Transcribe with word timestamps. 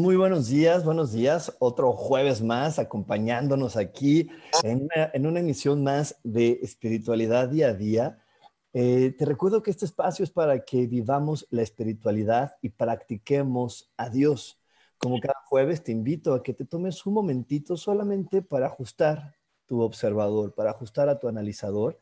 Muy 0.00 0.16
buenos 0.16 0.48
días, 0.48 0.82
buenos 0.82 1.12
días. 1.12 1.54
Otro 1.58 1.92
jueves 1.92 2.40
más 2.40 2.78
acompañándonos 2.78 3.76
aquí 3.76 4.30
en 4.62 4.88
una, 5.26 5.40
emisión 5.40 5.84
más 5.84 6.18
de 6.24 6.58
espiritualidad 6.62 7.50
día 7.50 7.68
a 7.68 7.74
día. 7.74 8.24
Eh, 8.72 9.14
te 9.18 9.26
recuerdo 9.26 9.62
que 9.62 9.70
este 9.70 9.84
espacio 9.84 10.22
es 10.22 10.30
para 10.30 10.64
que 10.64 10.86
vivamos 10.86 11.46
la 11.50 11.60
espiritualidad 11.60 12.56
y 12.62 12.70
practiquemos 12.70 13.92
a 13.98 14.08
Dios. 14.08 14.58
Como 14.96 15.20
cada 15.20 15.38
jueves 15.44 15.84
te 15.84 15.92
invito 15.92 16.32
a 16.32 16.42
que 16.42 16.54
te 16.54 16.64
tomes 16.64 17.04
un 17.04 17.12
momentito 17.12 17.76
solamente 17.76 18.40
para 18.40 18.68
ajustar 18.68 19.36
tu 19.66 19.82
observador, 19.82 20.54
para 20.54 20.70
ajustar 20.70 21.10
a 21.10 21.18
tu 21.18 21.28
analizador 21.28 21.98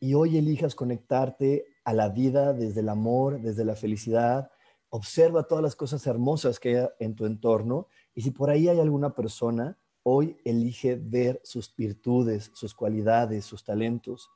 y 0.00 0.14
hoy 0.14 0.36
elijas 0.36 0.74
conectarte 0.74 1.66
a 1.84 1.92
la 1.92 2.08
vida 2.08 2.52
desde 2.52 2.80
el 2.80 2.88
amor, 2.88 3.40
desde 3.40 3.64
la 3.64 3.76
felicidad, 3.76 4.50
observa 4.90 5.44
todas 5.44 5.62
las 5.62 5.76
cosas 5.76 6.06
hermosas 6.06 6.60
que 6.60 6.78
hay 6.78 6.88
en 7.00 7.14
tu 7.14 7.26
entorno 7.26 7.88
y 8.14 8.22
si 8.22 8.30
por 8.30 8.50
ahí 8.50 8.68
hay 8.68 8.80
alguna 8.80 9.14
persona, 9.14 9.78
hoy 10.02 10.36
elige 10.44 10.96
ver 10.96 11.40
sus 11.44 11.74
virtudes, 11.74 12.50
sus 12.54 12.74
cualidades, 12.74 13.44
sus 13.44 13.64
talentos. 13.64 14.30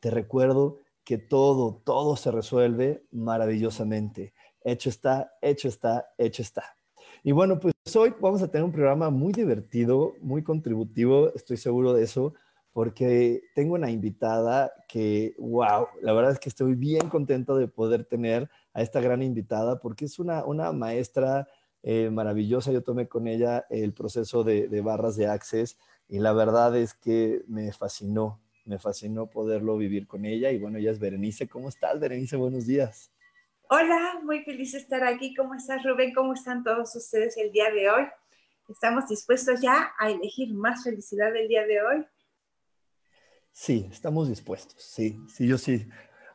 Te 0.00 0.10
recuerdo 0.10 0.78
que 1.04 1.18
todo, 1.18 1.82
todo 1.84 2.16
se 2.16 2.30
resuelve 2.30 3.04
maravillosamente. 3.10 4.34
Hecho 4.62 4.88
está, 4.88 5.32
hecho 5.42 5.68
está, 5.68 6.08
hecho 6.18 6.42
está. 6.42 6.76
Y 7.22 7.32
bueno, 7.32 7.58
pues 7.58 7.74
hoy 7.96 8.14
vamos 8.20 8.42
a 8.42 8.48
tener 8.48 8.64
un 8.64 8.72
programa 8.72 9.10
muy 9.10 9.32
divertido, 9.32 10.14
muy 10.20 10.42
contributivo, 10.42 11.34
estoy 11.34 11.56
seguro 11.56 11.92
de 11.92 12.04
eso, 12.04 12.34
porque 12.72 13.42
tengo 13.54 13.74
una 13.74 13.90
invitada 13.90 14.72
que, 14.88 15.34
wow, 15.38 15.86
la 16.02 16.12
verdad 16.12 16.32
es 16.32 16.38
que 16.38 16.48
estoy 16.48 16.74
bien 16.74 17.08
contento 17.08 17.56
de 17.56 17.68
poder 17.68 18.04
tener 18.04 18.48
a 18.76 18.82
esta 18.82 19.00
gran 19.00 19.22
invitada, 19.22 19.80
porque 19.80 20.04
es 20.04 20.18
una, 20.18 20.44
una 20.44 20.70
maestra 20.70 21.48
eh, 21.82 22.10
maravillosa. 22.10 22.72
Yo 22.72 22.82
tomé 22.82 23.08
con 23.08 23.26
ella 23.26 23.64
el 23.70 23.94
proceso 23.94 24.44
de, 24.44 24.68
de, 24.68 24.82
barras 24.82 25.16
de 25.16 25.26
Access 25.28 25.78
y 26.08 26.18
la 26.18 26.34
verdad 26.34 26.76
es 26.76 26.92
que 26.92 27.42
me 27.48 27.72
fascinó, 27.72 28.38
me 28.66 28.78
fascinó 28.78 29.30
poderlo 29.30 29.78
vivir 29.78 30.06
con 30.06 30.26
ella. 30.26 30.50
Y 30.50 30.58
bueno, 30.58 30.76
ella 30.76 30.90
es 30.90 30.98
Berenice. 30.98 31.48
¿Cómo 31.48 31.70
estás, 31.70 31.98
Berenice? 31.98 32.36
Buenos 32.36 32.66
días. 32.66 33.10
Hola, 33.70 34.20
muy 34.22 34.42
feliz 34.44 34.72
de 34.72 34.78
estar 34.78 35.02
aquí. 35.04 35.34
¿Cómo 35.34 35.54
estás, 35.54 35.82
Rubén? 35.82 36.12
¿Cómo 36.12 36.34
están 36.34 36.62
todos 36.62 36.94
ustedes 36.94 37.34
el 37.38 37.52
día 37.52 37.70
de 37.70 37.88
hoy? 37.88 38.04
¿Estamos 38.68 39.08
dispuestos 39.08 39.62
ya 39.62 39.92
a 39.98 40.10
elegir 40.10 40.52
más 40.52 40.84
felicidad 40.84 41.34
el 41.34 41.48
día 41.48 41.66
de 41.66 41.80
hoy? 41.80 42.06
Sí, 43.52 43.88
estamos 43.90 44.28
dispuestos. 44.28 44.82
Sí, 44.82 45.18
sí, 45.28 45.48
yo 45.48 45.56
sí. 45.56 45.88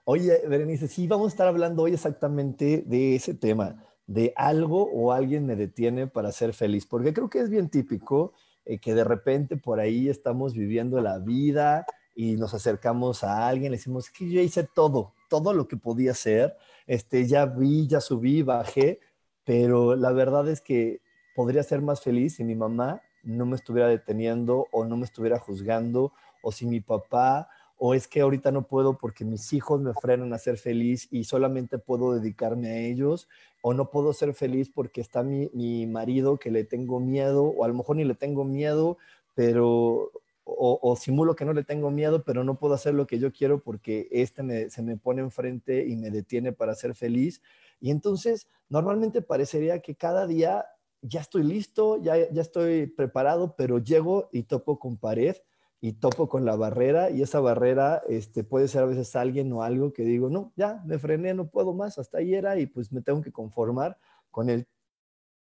Oye, 0.04 0.42
Berenice, 0.48 0.88
sí, 0.88 1.06
vamos 1.06 1.28
a 1.28 1.30
estar 1.30 1.48
hablando 1.48 1.84
hoy 1.84 1.94
exactamente 1.94 2.84
de 2.88 3.16
ese 3.16 3.36
tema, 3.36 3.86
de 4.08 4.34
algo 4.36 4.90
o 4.92 5.12
alguien 5.12 5.46
me 5.46 5.56
detiene 5.56 6.08
para 6.08 6.32
ser 6.32 6.54
feliz, 6.54 6.88
porque 6.88 7.14
creo 7.14 7.30
que 7.30 7.40
es 7.40 7.52
bien 7.52 7.70
típico 7.70 8.34
eh, 8.66 8.80
que 8.80 8.96
de 8.96 9.04
repente 9.04 9.58
por 9.58 9.80
ahí 9.80 10.10
estamos 10.10 10.54
viviendo 10.54 11.00
la 11.02 11.20
vida 11.20 11.86
y 12.16 12.36
nos 12.36 12.56
acercamos 12.56 13.24
a 13.24 13.48
alguien, 13.48 13.72
le 13.72 13.78
decimos 13.78 14.10
que 14.10 14.28
yo 14.28 14.42
hice 14.42 14.64
todo, 14.64 15.14
todo 15.30 15.54
lo 15.54 15.68
que 15.68 15.78
podía 15.78 16.12
hacer, 16.12 16.58
este, 16.88 17.28
ya 17.28 17.46
vi, 17.46 17.88
ya 17.88 18.02
subí, 18.02 18.42
bajé, 18.42 19.00
pero 19.46 19.96
la 19.96 20.12
verdad 20.12 20.50
es 20.50 20.62
que 20.62 21.02
podría 21.36 21.62
ser 21.62 21.84
más 21.84 22.02
feliz 22.02 22.38
si 22.38 22.44
mi 22.44 22.56
mamá 22.56 23.04
no 23.24 23.46
me 23.46 23.56
estuviera 23.56 23.88
deteniendo 23.88 24.66
o 24.72 24.84
no 24.84 24.98
me 24.98 25.06
estuviera 25.06 25.38
juzgando, 25.38 26.12
o 26.42 26.52
si 26.52 26.66
mi 26.66 26.82
papá 26.82 27.50
o 27.84 27.96
es 27.96 28.08
que 28.08 28.22
ahorita 28.22 28.52
no 28.52 28.68
puedo 28.68 29.00
porque 29.00 29.26
mis 29.26 29.54
hijos 29.54 29.82
me 29.82 29.96
frenan 29.96 30.32
a 30.34 30.38
ser 30.38 30.58
feliz 30.58 31.08
y 31.10 31.24
solamente 31.24 31.80
puedo 31.80 32.14
dedicarme 32.14 32.70
a 32.70 32.78
ellos, 32.78 33.28
o 33.64 33.74
no 33.74 33.90
puedo 33.90 34.14
ser 34.14 34.36
feliz 34.36 34.70
porque 34.70 35.02
está 35.02 35.24
mi, 35.24 35.88
marido 35.88 36.38
que 36.38 36.52
le 36.52 36.64
tengo 36.64 37.00
miedo, 37.00 37.44
o 37.44 37.66
a 37.66 37.68
lo 37.68 37.74
mejor 37.74 37.96
ni 37.96 38.04
le 38.04 38.14
tengo 38.14 38.46
miedo, 38.46 39.00
pero, 39.34 40.12
o, 40.46 40.96
simulo 40.96 41.36
que 41.36 41.44
no 41.44 41.54
le 41.54 41.64
tengo 41.64 41.90
miedo, 41.90 42.24
pero 42.24 42.44
no 42.44 42.60
puedo 42.60 42.76
hacer 42.76 42.94
lo 42.94 43.08
que 43.08 43.18
yo 43.18 43.34
quiero 43.34 43.64
porque 43.64 44.08
este 44.12 44.70
se 44.70 44.84
me 44.84 44.98
pone 44.98 45.24
enfrente 45.24 45.88
y 45.88 45.96
me 45.96 46.12
detiene 46.12 46.52
para 46.52 46.76
ser 46.76 46.94
feliz. 46.94 47.42
Y 47.80 47.90
entonces, 47.90 48.48
normalmente 48.70 49.24
parecería 49.24 49.80
que 49.80 49.96
cada 49.96 50.28
día 50.28 50.68
ya 51.02 51.22
estoy 51.22 51.42
listo, 51.42 52.00
ya, 52.00 52.30
ya 52.30 52.44
estoy 52.44 52.86
preparado, 52.86 53.56
pero 53.58 53.80
llego 53.80 54.30
y 54.32 54.44
topo 54.44 54.78
con 54.78 54.98
pared 54.98 55.36
y 55.84 55.94
topo 55.94 56.30
con 56.30 56.46
la 56.46 56.56
barrera 56.56 57.10
y 57.10 57.24
esa 57.24 57.40
barrera 57.40 58.04
este, 58.08 58.44
puede 58.44 58.68
ser 58.68 58.84
a 58.84 58.86
veces 58.86 59.16
alguien 59.16 59.52
o 59.52 59.64
algo 59.64 59.92
que 59.94 60.04
digo, 60.04 60.30
no, 60.30 60.54
ya 60.56 60.82
me 60.86 61.00
frené, 61.00 61.34
no 61.34 61.50
puedo 61.50 61.74
más, 61.74 61.98
hasta 61.98 62.20
ahí 62.20 62.36
era 62.36 62.60
y 62.60 62.68
pues 62.68 62.92
me 62.92 63.02
tengo 63.02 63.22
que 63.22 63.32
conformar 63.32 63.98
con 64.30 64.52
el 64.52 64.68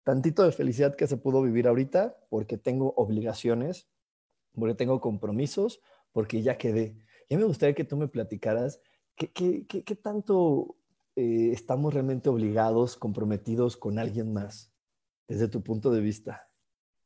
tantito 0.04 0.44
de 0.44 0.52
felicidad 0.52 0.96
que 0.96 1.06
se 1.06 1.18
pudo 1.18 1.44
vivir 1.44 1.68
ahorita 1.68 2.18
porque 2.30 2.58
tengo 2.58 2.94
obligaciones, 2.98 3.88
porque 4.54 4.74
tengo 4.74 5.00
compromisos, 5.00 5.80
porque 6.12 6.42
ya 6.42 6.58
quedé. 6.58 6.98
Ya 7.30 7.38
me 7.38 7.46
gustaría 7.46 7.76
que 7.76 7.84
tú 7.84 7.96
me 7.96 8.08
platicaras 8.08 8.82
qué, 9.16 9.32
qué, 9.32 9.66
qué, 9.68 9.96
tanto 9.96 10.76
eh, 11.16 11.52
estamos 11.54 11.94
realmente 11.94 12.30
obligados, 12.30 12.98
comprometidos 12.98 13.78
con 13.78 14.00
alguien 14.00 14.34
más, 14.34 14.74
desde 15.28 15.48
tu 15.48 15.62
punto 15.62 15.92
de 15.92 16.02
vista. 16.02 16.51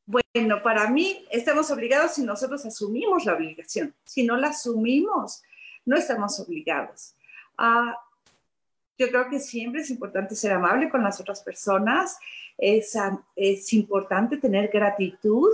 Bueno, 0.06 0.62
para 0.62 0.90
mí 0.90 1.26
estamos 1.32 1.72
obligados 1.72 2.14
si 2.14 2.22
nosotros 2.22 2.64
asumimos 2.66 3.26
la 3.26 3.34
obligación. 3.34 3.94
Si 4.04 4.24
no 4.24 4.38
la 4.38 4.50
asumimos, 4.50 5.42
no 5.84 5.98
estamos 5.98 6.40
obligados. 6.40 7.16
Ah, 7.58 7.98
yo 8.98 9.10
creo 9.10 9.30
que 9.30 9.40
siempre 9.40 9.82
es 9.82 9.90
importante 9.90 10.36
ser 10.36 10.52
amable 10.52 10.90
con 10.90 11.04
las 11.04 11.20
otras 11.20 11.42
personas, 11.42 12.20
es, 12.58 12.96
es 13.36 13.74
importante 13.74 14.38
tener 14.38 14.70
gratitud, 14.70 15.52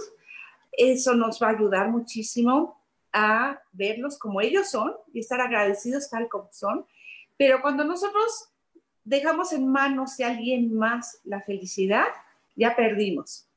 eso 0.71 1.15
nos 1.15 1.41
va 1.41 1.47
a 1.47 1.51
ayudar 1.51 1.89
muchísimo 1.89 2.79
a 3.13 3.59
verlos 3.71 4.19
como 4.19 4.41
ellos 4.41 4.69
son 4.69 4.93
y 5.13 5.19
estar 5.19 5.41
agradecidos 5.41 6.09
tal 6.09 6.27
como 6.27 6.49
son. 6.51 6.85
Pero 7.37 7.61
cuando 7.61 7.83
nosotros 7.83 8.49
dejamos 9.03 9.53
en 9.53 9.67
manos 9.67 10.17
de 10.17 10.25
alguien 10.25 10.75
más 10.77 11.19
la 11.23 11.41
felicidad, 11.41 12.07
ya 12.55 12.75
perdimos 12.75 13.47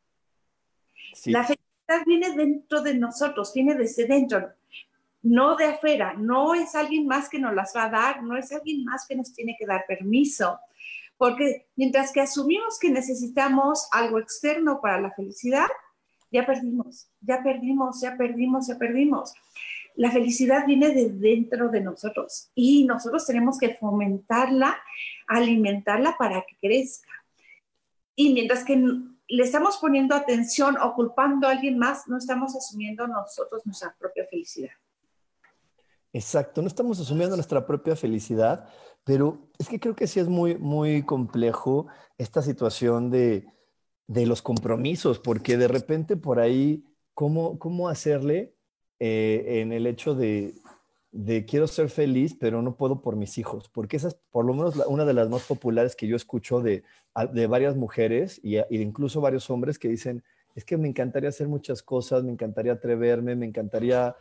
la 1.27 1.45
felicidad 1.45 2.05
viene 2.07 2.37
dentro 2.37 2.83
de 2.83 2.95
nosotros, 2.95 3.53
viene 3.55 3.75
desde 3.75 4.07
dentro, 4.07 4.53
no 5.23 5.57
de 5.57 5.65
afuera. 5.65 6.15
No 6.15 6.55
es 6.55 6.75
alguien 6.75 7.07
más 7.07 7.29
que 7.29 7.39
nos 7.39 7.55
las 7.55 7.73
va 7.75 7.85
a 7.85 7.91
dar, 7.91 8.23
no 8.23 8.37
es 8.37 8.53
alguien 8.53 8.85
más 8.85 9.07
que 9.07 9.17
nos 9.17 9.33
tiene 9.33 9.57
que 9.59 9.67
dar 9.67 9.85
permiso. 9.87 10.59
Porque 11.17 11.67
mientras 11.77 12.13
que 12.13 12.21
asumimos 12.21 12.79
que 12.79 12.91
necesitamos 12.91 13.89
algo 13.93 14.19
externo 14.19 14.81
para 14.81 15.01
la 15.01 15.11
felicidad, 15.13 15.69
ya 16.31 16.45
perdimos, 16.45 17.09
ya 17.21 17.43
perdimos, 17.43 18.01
ya 18.01 18.17
perdimos, 18.17 18.67
ya 18.67 18.77
perdimos. 18.77 19.35
La 19.97 20.11
felicidad 20.11 20.67
viene 20.67 20.91
de 20.91 21.09
dentro 21.11 21.69
de 21.69 21.81
nosotros 21.81 22.51
y 22.55 22.85
nosotros 22.85 23.25
tenemos 23.25 23.59
que 23.59 23.77
fomentarla, 23.77 24.77
alimentarla 25.29 26.17
para 26.19 26.43
que 26.43 26.57
crezca. 26.61 27.11
Y 28.17 28.35
mientras 28.35 28.65
que 28.65 28.77
le 29.29 29.43
estamos 29.43 29.79
poniendo 29.79 30.15
atención 30.15 30.77
o 30.77 30.95
culpando 30.95 31.47
a 31.47 31.53
alguien 31.53 31.79
más, 31.79 32.07
no 32.09 32.19
estamos 32.19 32.55
asumiendo 32.57 33.07
nosotros 33.07 33.65
nuestra 33.65 33.95
propia 33.99 34.27
felicidad. 34.29 34.73
Exacto, 36.13 36.63
no 36.63 36.69
estamos 36.69 37.01
asumiendo 37.01 37.35
nuestra 37.35 37.67
propia 37.67 37.97
felicidad, 37.97 38.69
pero 39.03 39.49
es 39.59 39.69
que 39.69 39.81
creo 39.81 39.97
que 39.97 40.07
sí 40.07 40.21
es 40.21 40.29
muy, 40.29 40.57
muy 40.57 41.03
complejo 41.03 41.89
esta 42.19 42.41
situación 42.41 43.11
de, 43.11 43.47
de 44.07 44.27
los 44.27 44.43
compromisos, 44.43 45.19
porque 45.19 45.57
de 45.57 45.69
repente 45.69 46.17
por 46.17 46.39
ahí, 46.39 46.85
¿cómo, 47.15 47.59
cómo 47.59 47.89
hacerle 47.89 48.55
eh, 49.01 49.61
en 49.61 49.73
el 49.73 49.87
hecho 49.87 50.15
de, 50.15 50.55
de, 51.15 51.45
quiero 51.45 51.69
ser 51.69 51.91
feliz, 51.91 52.37
pero 52.39 52.61
no 52.61 52.77
puedo 52.77 53.01
por 53.01 53.15
mis 53.15 53.39
hijos, 53.39 53.69
porque 53.69 53.97
esa 53.97 54.09
es 54.09 54.15
por 54.33 54.45
lo 54.45 54.53
menos 54.53 54.75
una 54.89 55.05
de 55.05 55.15
las 55.15 55.31
más 55.31 55.45
populares 55.45 55.95
que 55.95 56.09
yo 56.09 56.17
escucho 56.17 56.61
de, 56.61 56.83
de 57.33 57.47
varias 57.47 57.77
mujeres 57.77 58.41
y, 58.43 58.57
y 58.57 58.83
incluso 58.83 59.21
varios 59.21 59.49
hombres 59.49 59.79
que 59.79 59.89
dicen, 59.89 60.25
es 60.57 60.65
que 60.65 60.77
me 60.77 60.89
encantaría 60.89 61.29
hacer 61.29 61.47
muchas 61.47 61.85
cosas, 61.85 62.25
me 62.25 62.33
encantaría 62.33 62.73
atreverme, 62.73 63.37
me 63.37 63.47
encantaría 63.47 64.17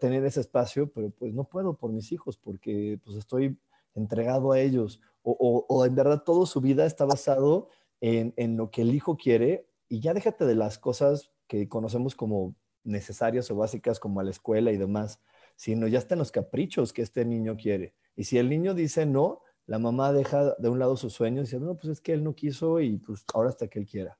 tener 0.00 0.24
ese 0.24 0.40
espacio, 0.40 0.88
pero 0.92 1.10
pues 1.10 1.34
no 1.34 1.44
puedo 1.44 1.74
por 1.74 1.90
mis 1.90 2.12
hijos 2.12 2.36
porque 2.36 3.00
pues 3.04 3.16
estoy 3.16 3.58
entregado 3.94 4.52
a 4.52 4.60
ellos. 4.60 5.00
O, 5.22 5.84
en 5.84 5.96
verdad 5.96 6.22
toda 6.22 6.46
su 6.46 6.60
vida 6.60 6.86
está 6.86 7.04
basado 7.04 7.70
en, 8.00 8.32
en, 8.36 8.56
lo 8.56 8.70
que 8.70 8.82
el 8.82 8.94
hijo 8.94 9.16
quiere 9.16 9.66
y 9.88 9.98
ya 9.98 10.14
déjate 10.14 10.46
de 10.46 10.54
las 10.54 10.78
cosas 10.78 11.32
que 11.48 11.68
conocemos 11.68 12.14
como 12.14 12.54
necesarias 12.84 13.50
o 13.50 13.56
básicas 13.56 13.98
como 13.98 14.20
a 14.20 14.24
la 14.24 14.30
escuela 14.30 14.70
y 14.70 14.76
demás, 14.76 15.20
sino 15.56 15.88
ya 15.88 15.98
están 15.98 16.18
los 16.18 16.30
caprichos 16.30 16.92
que 16.92 17.02
este 17.02 17.24
niño 17.24 17.56
quiere. 17.56 17.94
Y 18.14 18.24
si 18.24 18.38
el 18.38 18.48
niño 18.48 18.74
dice 18.74 19.06
no, 19.06 19.42
la 19.66 19.78
mamá 19.78 20.12
deja 20.12 20.54
de 20.58 20.68
un 20.68 20.78
lado 20.78 20.96
sus 20.96 21.12
sueños 21.12 21.48
y 21.48 21.56
dice, 21.56 21.64
no, 21.64 21.74
pues 21.74 21.88
es 21.88 22.00
que 22.00 22.12
él 22.12 22.22
no 22.22 22.34
quiso 22.34 22.80
y 22.80 22.98
pues 22.98 23.24
ahora 23.34 23.48
hasta 23.48 23.66
que 23.66 23.80
él 23.80 23.86
quiera. 23.86 24.16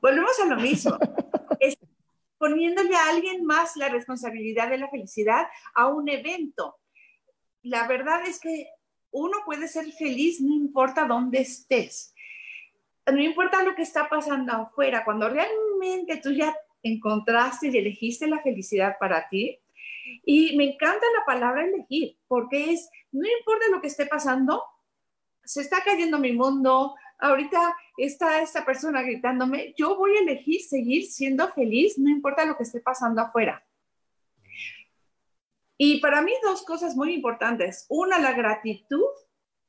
Volvemos 0.00 0.38
a 0.40 0.46
lo 0.46 0.56
mismo. 0.56 0.96
es 1.60 1.76
poniéndole 2.38 2.94
a 2.94 3.08
alguien 3.08 3.44
más 3.44 3.76
la 3.76 3.88
responsabilidad 3.88 4.68
de 4.70 4.78
la 4.78 4.88
felicidad 4.88 5.46
a 5.74 5.88
un 5.88 6.08
evento. 6.08 6.76
La 7.62 7.86
verdad 7.88 8.26
es 8.26 8.40
que 8.40 8.68
uno 9.10 9.38
puede 9.44 9.68
ser 9.68 9.90
feliz 9.92 10.40
no 10.40 10.54
importa 10.54 11.06
dónde 11.06 11.40
estés. 11.40 12.14
No 13.06 13.20
importa 13.20 13.62
lo 13.62 13.74
que 13.74 13.82
está 13.82 14.08
pasando 14.08 14.52
afuera. 14.52 15.04
Cuando 15.04 15.28
realmente 15.28 16.20
tú 16.22 16.32
ya 16.32 16.54
encontraste 16.82 17.68
y 17.68 17.78
elegiste 17.78 18.26
la 18.26 18.40
felicidad 18.40 18.96
para 18.98 19.28
ti, 19.28 19.61
y 20.24 20.56
me 20.56 20.72
encanta 20.72 21.04
la 21.18 21.24
palabra 21.24 21.64
elegir, 21.64 22.18
porque 22.28 22.72
es, 22.72 22.88
no 23.10 23.26
importa 23.38 23.66
lo 23.70 23.80
que 23.80 23.88
esté 23.88 24.06
pasando, 24.06 24.62
se 25.44 25.60
está 25.60 25.82
cayendo 25.82 26.18
mi 26.18 26.32
mundo, 26.32 26.94
ahorita 27.18 27.76
está 27.96 28.40
esta 28.42 28.64
persona 28.64 29.02
gritándome, 29.02 29.74
yo 29.76 29.96
voy 29.96 30.16
a 30.16 30.20
elegir 30.20 30.60
seguir 30.60 31.06
siendo 31.06 31.48
feliz, 31.52 31.98
no 31.98 32.10
importa 32.10 32.44
lo 32.44 32.56
que 32.56 32.64
esté 32.64 32.80
pasando 32.80 33.22
afuera. 33.22 33.64
Y 35.78 36.00
para 36.00 36.22
mí 36.22 36.32
dos 36.44 36.64
cosas 36.64 36.94
muy 36.94 37.12
importantes. 37.12 37.86
Una, 37.88 38.18
la 38.18 38.32
gratitud 38.32 39.02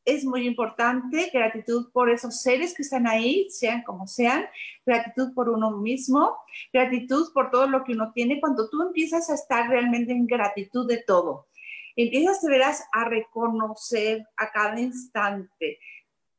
es 0.06 0.26
muy 0.26 0.46
importante, 0.46 1.30
gratitud 1.34 1.92
por 1.92 2.10
esos 2.10 2.42
seres 2.42 2.74
que 2.74 2.82
están 2.82 3.08
ahí, 3.08 3.50
sean 3.50 3.84
como 3.84 4.08
sean, 4.08 4.46
gratitud 4.86 5.34
por 5.34 5.50
uno 5.50 5.72
mismo, 5.72 6.38
gratitud 6.72 7.32
por 7.34 7.52
todo 7.52 7.68
lo 7.68 7.84
que 7.84 7.94
uno 7.94 8.12
tiene. 8.14 8.42
Cuando 8.42 8.70
tú 8.70 8.82
empiezas 8.82 9.30
a 9.30 9.36
estar 9.36 9.70
realmente 9.70 10.12
en 10.12 10.28
gratitud 10.28 10.88
de 10.88 10.98
todo, 10.98 11.48
empiezas, 11.96 12.42
te 12.42 12.50
verás, 12.50 12.84
a 12.92 13.06
reconocer 13.06 14.28
a 14.38 14.52
cada 14.52 14.80
instante 14.80 15.80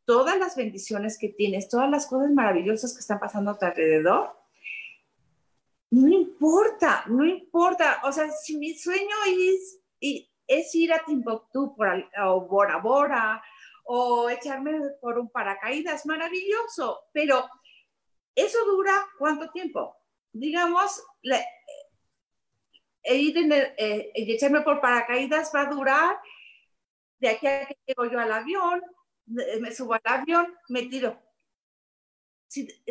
todas 0.05 0.39
las 0.39 0.57
bendiciones 0.57 1.19
que 1.19 1.31
tienes, 1.31 1.69
todas 1.69 1.89
las 1.89 2.07
cosas 2.07 2.31
maravillosas 2.31 2.93
que 2.93 3.01
están 3.01 3.19
pasando 3.19 3.53
a 3.53 3.59
tu 3.59 3.65
alrededor, 3.65 4.37
no 5.91 6.09
importa, 6.09 7.05
no 7.07 7.25
importa. 7.25 8.01
O 8.05 8.13
sea, 8.13 8.31
si 8.31 8.59
mi 8.59 8.75
sueño 8.75 9.17
es, 9.27 9.81
es 10.47 10.75
ir 10.75 10.93
a 10.93 11.05
Timbuktu 11.05 11.75
por, 11.77 11.89
o 12.27 12.41
Bora 12.43 12.79
Bora 12.79 13.43
o 13.85 14.29
echarme 14.31 14.73
por 15.01 15.19
un 15.19 15.31
paracaídas, 15.31 16.07
maravilloso, 16.07 17.05
pero 17.13 17.49
eso 18.35 18.59
dura 18.67 19.07
cuánto 19.19 19.51
tiempo? 19.51 19.97
Digamos, 20.33 21.05
ir 23.05 23.39
en 23.39 23.53
eh, 23.53 24.11
echarme 24.15 24.63
por 24.63 24.81
paracaídas 24.81 25.53
va 25.55 25.63
a 25.63 25.71
durar 25.71 26.17
de 27.19 27.29
aquí 27.29 27.47
a 27.47 27.67
que 27.67 27.79
llego 27.87 28.11
yo 28.11 28.19
al 28.19 28.33
avión, 28.33 28.83
me 29.27 29.73
subo 29.73 29.95
al 29.95 30.01
avión, 30.05 30.55
me 30.69 30.83
tiro. 30.83 31.19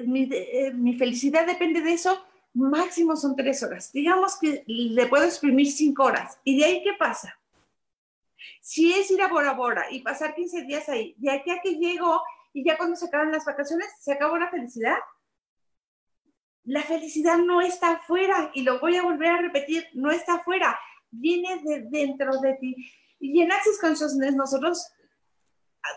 Mi, 0.06 0.30
eh, 0.32 0.72
mi, 0.74 0.96
felicidad 0.96 1.46
depende 1.46 1.82
de 1.82 1.94
eso, 1.94 2.26
máximo 2.54 3.16
son 3.16 3.36
tres 3.36 3.64
horas. 3.64 3.92
Digamos 3.94 4.38
que 4.40 4.64
le 4.66 5.06
puedo 5.08 5.24
exprimir 5.24 5.72
cinco 5.72 6.06
horas. 6.06 6.40
¿Y 6.44 6.58
de 6.58 6.66
ahí 6.66 6.84
qué 6.84 6.94
pasa? 6.98 7.40
Si 8.64 8.94
es 8.94 9.12
ir 9.12 9.22
a 9.22 9.28
Bora 9.28 9.56
Bora 9.56 9.92
y 9.92 10.02
pasar 10.04 10.34
15 10.34 10.64
días 10.64 10.88
ahí, 10.88 11.14
de 11.18 11.32
aquí 11.32 11.52
a 11.52 11.60
que 11.62 11.76
llego 11.76 12.22
y 12.54 12.64
ya 12.64 12.78
cuando 12.78 12.96
se 12.96 13.08
acaban 13.08 13.30
las 13.30 13.44
vacaciones, 13.44 13.88
¿se 14.00 14.14
acabó 14.14 14.38
la 14.38 14.50
felicidad? 14.50 14.96
La 16.64 16.82
felicidad 16.82 17.40
no 17.40 17.60
está 17.60 17.92
afuera 17.92 18.52
y 18.54 18.62
lo 18.62 18.80
voy 18.80 18.96
a 18.96 19.04
volver 19.04 19.32
a 19.32 19.42
repetir, 19.42 19.86
no 19.96 20.12
está 20.12 20.36
afuera, 20.36 20.80
viene 21.12 21.62
de 21.62 21.82
dentro 21.90 22.40
de 22.40 22.54
ti. 22.54 22.90
Y 23.20 23.42
en 23.42 23.52
Access 23.52 23.82
Consciousness 23.82 24.34
nosotros 24.34 24.90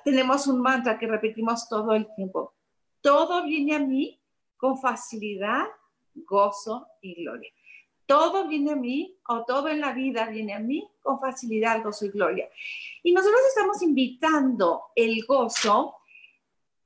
tenemos 0.05 0.49
un 0.49 0.61
mantra 0.61 0.99
que 0.99 1.07
repetimos 1.07 1.69
todo 1.69 1.93
el 1.93 2.13
tiempo. 2.17 2.53
Todo 3.01 3.45
viene 3.45 3.77
a 3.77 3.79
mí 3.79 4.21
con 4.57 4.77
facilidad, 4.77 5.67
gozo 6.15 6.89
y 7.01 7.23
gloria. 7.23 7.53
Todo 8.07 8.47
viene 8.47 8.73
a 8.73 8.77
mí, 8.77 9.19
o 9.29 9.45
todo 9.45 9.69
en 9.69 9.81
la 9.81 9.93
vida 9.93 10.27
viene 10.27 10.55
a 10.55 10.61
mí 10.61 10.89
con 11.03 11.21
facilidad, 11.21 11.83
gozo 11.83 12.07
y 12.07 12.11
gloria. 12.11 12.49
Y 13.03 13.13
nosotros 13.13 13.41
estamos 13.49 13.83
invitando 13.83 14.85
el 14.95 15.25
gozo 15.27 15.97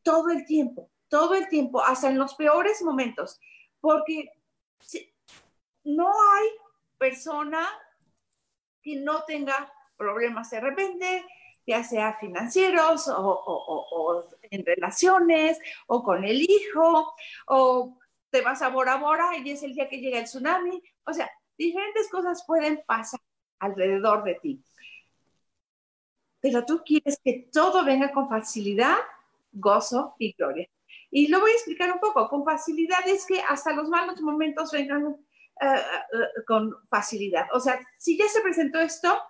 todo 0.03 0.31
el 0.31 0.45
tiempo, 0.47 0.91
todo 1.09 1.35
el 1.35 1.49
tiempo, 1.49 1.83
hasta 1.83 2.09
en 2.09 2.19
los 2.19 2.35
peores 2.35 2.83
momentos, 2.83 3.39
porque 3.81 4.31
no 5.85 6.09
hay 6.09 6.49
persona 6.99 7.67
que 8.83 8.97
no 8.97 9.25
tenga 9.25 9.73
problemas 9.97 10.51
de 10.51 10.61
repente, 10.61 11.27
ya 11.67 11.85
sea 11.85 12.15
financieros 12.15 13.09
o, 13.09 14.29
en 14.43 14.65
relaciones 14.65 15.59
o 15.87 16.03
con 16.03 16.25
el 16.25 16.41
hijo 16.41 17.15
o 17.47 17.99
te 18.31 18.43
vas 18.43 18.63
a 18.63 18.69
Bora 18.69 18.97
Bora 18.97 19.37
y 19.37 19.51
es 19.51 19.63
el 19.63 19.75
día 19.75 19.89
que 19.89 19.99
llega 19.99 20.19
el 20.19 20.25
tsunami. 20.25 20.83
O 21.05 21.13
sea, 21.13 21.31
diferentes 21.57 22.09
cosas 22.09 22.45
pueden 22.47 22.83
pasar 22.87 23.21
alrededor 23.59 24.25
de 24.25 24.35
ti. 24.37 24.65
Pero 26.41 26.65
tú 26.65 26.83
quieres 26.85 27.19
que 27.23 27.49
todo 27.53 27.85
venga 27.85 28.13
con 28.13 28.29
facilidad, 28.29 28.97
gozo 29.53 30.15
y 30.19 30.33
gloria. 30.33 30.69
Y 31.11 31.29
lo 31.29 31.41
voy 31.41 31.51
a 31.51 31.55
explicar 31.55 31.93
un 31.93 32.01
poco. 32.01 32.29
Con 32.29 32.45
facilidad 32.45 33.07
es 33.07 33.27
que 33.27 33.41
hasta 33.41 33.73
los 33.73 33.89
malos 33.89 34.21
momentos 34.23 34.73
vengan 34.73 35.17
eh, 35.61 35.67
eh, 35.67 36.45
con 36.47 36.75
facilidad. 36.89 37.47
O 37.53 37.61
sea, 37.61 37.79
si 37.99 38.17
ya 38.17 38.27
se 38.29 38.41
presentó 38.41 38.81
esto, 38.81 39.21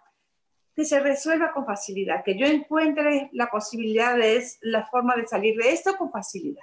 que 0.76 0.84
se 0.84 1.00
resuelva 1.00 1.52
con 1.52 1.66
facilidad, 1.66 2.22
que 2.24 2.38
yo 2.38 2.46
encuentre 2.46 3.28
la 3.32 3.50
posibilidad 3.50 4.16
de 4.16 4.42
la 4.62 4.86
forma 4.86 5.16
de 5.16 5.26
salir 5.26 5.56
de 5.56 5.72
esto 5.72 5.96
con 5.96 6.12
facilidad. 6.12 6.62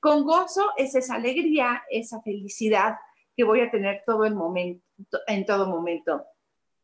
Con 0.00 0.24
gozo 0.24 0.70
es 0.76 0.94
esa 0.94 1.14
alegría, 1.14 1.82
esa 1.90 2.20
felicidad 2.22 2.96
que 3.36 3.44
voy 3.44 3.60
a 3.60 3.70
tener 3.70 4.02
todo 4.06 4.24
el 4.24 4.34
momento, 4.34 5.18
en 5.26 5.46
todo 5.46 5.66
momento. 5.66 6.24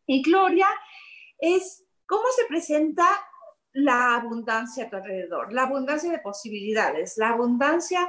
Y 0.06 0.22
gloria 0.22 0.66
es 1.38 1.84
cómo 2.06 2.24
se 2.34 2.46
presenta 2.46 3.06
la 3.72 4.16
abundancia 4.16 4.84
a 4.84 4.90
tu 4.90 4.96
alrededor, 4.96 5.52
la 5.52 5.64
abundancia 5.64 6.10
de 6.10 6.18
posibilidades, 6.18 7.16
la 7.16 7.30
abundancia 7.30 8.08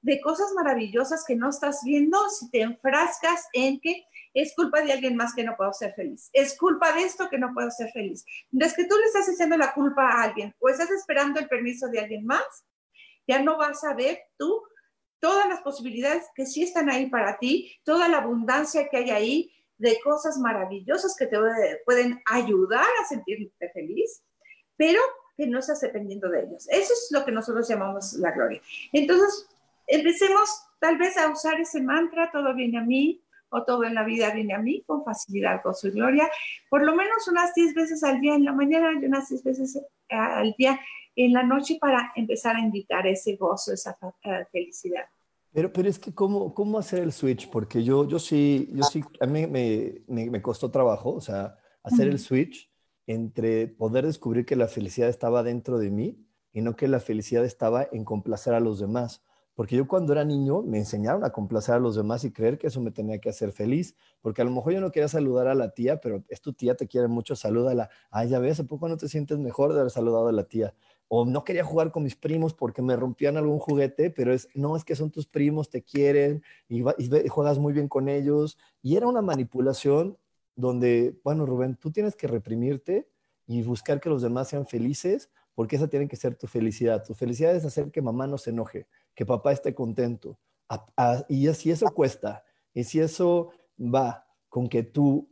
de 0.00 0.20
cosas 0.20 0.52
maravillosas 0.54 1.24
que 1.26 1.36
no 1.36 1.50
estás 1.50 1.82
viendo 1.84 2.28
si 2.28 2.50
te 2.50 2.62
enfrascas 2.62 3.48
en 3.52 3.80
que 3.80 4.04
es 4.34 4.54
culpa 4.54 4.80
de 4.80 4.92
alguien 4.92 5.16
más 5.16 5.34
que 5.34 5.44
no 5.44 5.56
puedo 5.56 5.72
ser 5.72 5.94
feliz. 5.94 6.30
Es 6.32 6.56
culpa 6.56 6.92
de 6.92 7.02
esto 7.02 7.28
que 7.28 7.38
no 7.38 7.52
puedo 7.54 7.70
ser 7.70 7.90
feliz. 7.92 8.24
Es 8.52 8.74
que 8.74 8.84
tú 8.84 8.96
le 8.96 9.04
estás 9.04 9.28
echando 9.28 9.56
la 9.56 9.72
culpa 9.72 10.08
a 10.08 10.22
alguien 10.24 10.54
o 10.58 10.68
estás 10.68 10.90
esperando 10.90 11.38
el 11.38 11.48
permiso 11.48 11.88
de 11.88 12.00
alguien 12.00 12.26
más, 12.26 12.64
ya 13.26 13.42
no 13.42 13.56
vas 13.56 13.84
a 13.84 13.94
ver 13.94 14.20
tú 14.36 14.62
todas 15.20 15.48
las 15.48 15.60
posibilidades 15.60 16.24
que 16.34 16.46
sí 16.46 16.64
están 16.64 16.90
ahí 16.90 17.06
para 17.08 17.38
ti, 17.38 17.72
toda 17.84 18.08
la 18.08 18.18
abundancia 18.18 18.88
que 18.88 18.96
hay 18.96 19.10
ahí 19.10 19.52
de 19.78 20.00
cosas 20.02 20.38
maravillosas 20.38 21.16
que 21.16 21.26
te 21.26 21.38
pueden 21.84 22.20
ayudar 22.26 22.86
a 23.00 23.08
sentirte 23.08 23.70
feliz, 23.70 24.22
pero 24.76 25.00
que 25.36 25.46
no 25.46 25.60
estás 25.60 25.80
dependiendo 25.80 26.28
de 26.28 26.40
ellos. 26.40 26.68
Eso 26.68 26.92
es 26.92 27.08
lo 27.10 27.24
que 27.24 27.32
nosotros 27.32 27.68
llamamos 27.68 28.14
la 28.14 28.32
gloria. 28.32 28.60
Entonces, 28.92 29.48
empecemos 29.86 30.64
tal 30.80 30.98
vez 30.98 31.16
a 31.16 31.30
usar 31.30 31.60
ese 31.60 31.80
mantra, 31.80 32.30
todo 32.32 32.54
viene 32.54 32.78
a 32.78 32.82
mí, 32.82 33.22
o 33.52 33.64
todo 33.64 33.84
en 33.84 33.94
la 33.94 34.04
vida 34.04 34.30
viene 34.30 34.54
a 34.54 34.58
mí 34.58 34.82
con 34.86 35.04
facilidad, 35.04 35.62
con 35.62 35.74
su 35.74 35.92
gloria, 35.92 36.28
por 36.70 36.82
lo 36.82 36.96
menos 36.96 37.28
unas 37.28 37.54
10 37.54 37.74
veces 37.74 38.02
al 38.02 38.20
día 38.20 38.34
en 38.34 38.44
la 38.44 38.52
mañana 38.52 38.92
y 38.92 39.04
unas 39.04 39.28
10 39.28 39.44
veces 39.44 39.78
al 40.08 40.54
día 40.56 40.80
en 41.16 41.32
la 41.32 41.42
noche 41.42 41.78
para 41.80 42.12
empezar 42.16 42.56
a 42.56 42.60
invitar 42.60 43.06
ese 43.06 43.36
gozo, 43.36 43.72
esa 43.72 43.96
eh, 44.24 44.46
felicidad. 44.50 45.04
Pero, 45.52 45.72
pero 45.72 45.88
es 45.88 45.98
que, 45.98 46.14
¿cómo, 46.14 46.54
¿cómo 46.54 46.78
hacer 46.78 47.00
el 47.00 47.12
switch? 47.12 47.50
Porque 47.50 47.84
yo, 47.84 48.08
yo 48.08 48.18
sí, 48.18 48.70
yo 48.72 48.84
sí, 48.84 49.02
a 49.20 49.26
mí 49.26 49.46
me, 49.46 50.02
me, 50.06 50.30
me 50.30 50.42
costó 50.42 50.70
trabajo, 50.70 51.12
o 51.12 51.20
sea, 51.20 51.56
hacer 51.82 52.08
el 52.08 52.18
switch 52.18 52.70
entre 53.06 53.66
poder 53.66 54.06
descubrir 54.06 54.46
que 54.46 54.56
la 54.56 54.68
felicidad 54.68 55.08
estaba 55.08 55.42
dentro 55.42 55.78
de 55.78 55.90
mí 55.90 56.26
y 56.52 56.62
no 56.62 56.76
que 56.76 56.88
la 56.88 57.00
felicidad 57.00 57.44
estaba 57.44 57.86
en 57.92 58.04
complacer 58.04 58.54
a 58.54 58.60
los 58.60 58.78
demás. 58.78 59.22
Porque 59.54 59.76
yo 59.76 59.86
cuando 59.86 60.12
era 60.12 60.24
niño 60.24 60.62
me 60.62 60.78
enseñaron 60.78 61.24
a 61.24 61.30
complacer 61.30 61.74
a 61.74 61.78
los 61.78 61.94
demás 61.94 62.24
y 62.24 62.32
creer 62.32 62.56
que 62.56 62.68
eso 62.68 62.80
me 62.80 62.90
tenía 62.90 63.18
que 63.18 63.28
hacer 63.28 63.52
feliz. 63.52 63.94
Porque 64.22 64.40
a 64.40 64.44
lo 64.44 64.50
mejor 64.50 64.72
yo 64.72 64.80
no 64.80 64.90
quería 64.90 65.08
saludar 65.08 65.46
a 65.46 65.54
la 65.54 65.74
tía, 65.74 66.00
pero 66.00 66.24
es 66.28 66.40
tu 66.40 66.54
tía, 66.54 66.74
te 66.74 66.88
quiere 66.88 67.08
mucho, 67.08 67.36
salúdala. 67.36 67.90
Ay, 68.10 68.30
ya 68.30 68.38
ves, 68.38 68.60
¿a 68.60 68.64
poco 68.64 68.88
no 68.88 68.96
te 68.96 69.08
sientes 69.08 69.38
mejor 69.38 69.74
de 69.74 69.80
haber 69.80 69.90
saludado 69.90 70.28
a 70.28 70.32
la 70.32 70.44
tía? 70.44 70.74
O 71.14 71.26
no 71.26 71.44
quería 71.44 71.62
jugar 71.62 71.92
con 71.92 72.04
mis 72.04 72.16
primos 72.16 72.54
porque 72.54 72.80
me 72.80 72.96
rompían 72.96 73.36
algún 73.36 73.58
juguete, 73.58 74.08
pero 74.08 74.32
es, 74.32 74.48
no, 74.54 74.76
es 74.76 74.82
que 74.82 74.96
son 74.96 75.10
tus 75.10 75.26
primos, 75.26 75.68
te 75.68 75.82
quieren 75.82 76.42
y, 76.70 76.82
juegas 77.28 77.58
muy 77.58 77.74
bien 77.74 77.86
con 77.86 78.08
ellos. 78.08 78.56
Y 78.80 78.96
era 78.96 79.06
una 79.06 79.20
manipulación 79.20 80.16
donde, 80.56 81.20
bueno, 81.22 81.44
Rubén, 81.44 81.76
tú 81.76 81.90
tienes 81.90 82.16
que 82.16 82.28
reprimirte 82.28 83.10
y 83.46 83.60
buscar 83.62 84.00
que 84.00 84.08
los 84.08 84.22
demás 84.22 84.48
sean 84.48 84.66
felices 84.66 85.28
porque 85.54 85.76
esa 85.76 85.86
tiene 85.86 86.08
que 86.08 86.16
ser 86.16 86.34
tu 86.34 86.46
felicidad. 86.46 87.04
Tu 87.04 87.12
felicidad 87.12 87.54
es 87.54 87.66
hacer 87.66 87.90
que 87.90 88.00
mamá 88.00 88.26
no 88.26 88.38
se 88.38 88.48
enoje, 88.48 88.86
que 89.14 89.26
papá 89.26 89.52
esté 89.52 89.74
contento. 89.74 90.38
y 91.28 91.46
si 91.52 91.72
eso 91.72 91.92
cuesta, 91.92 92.42
y 92.72 92.84
si 92.84 93.00
eso 93.00 93.50
va 93.78 94.26
con 94.48 94.66
que 94.66 94.82
tú 94.82 95.28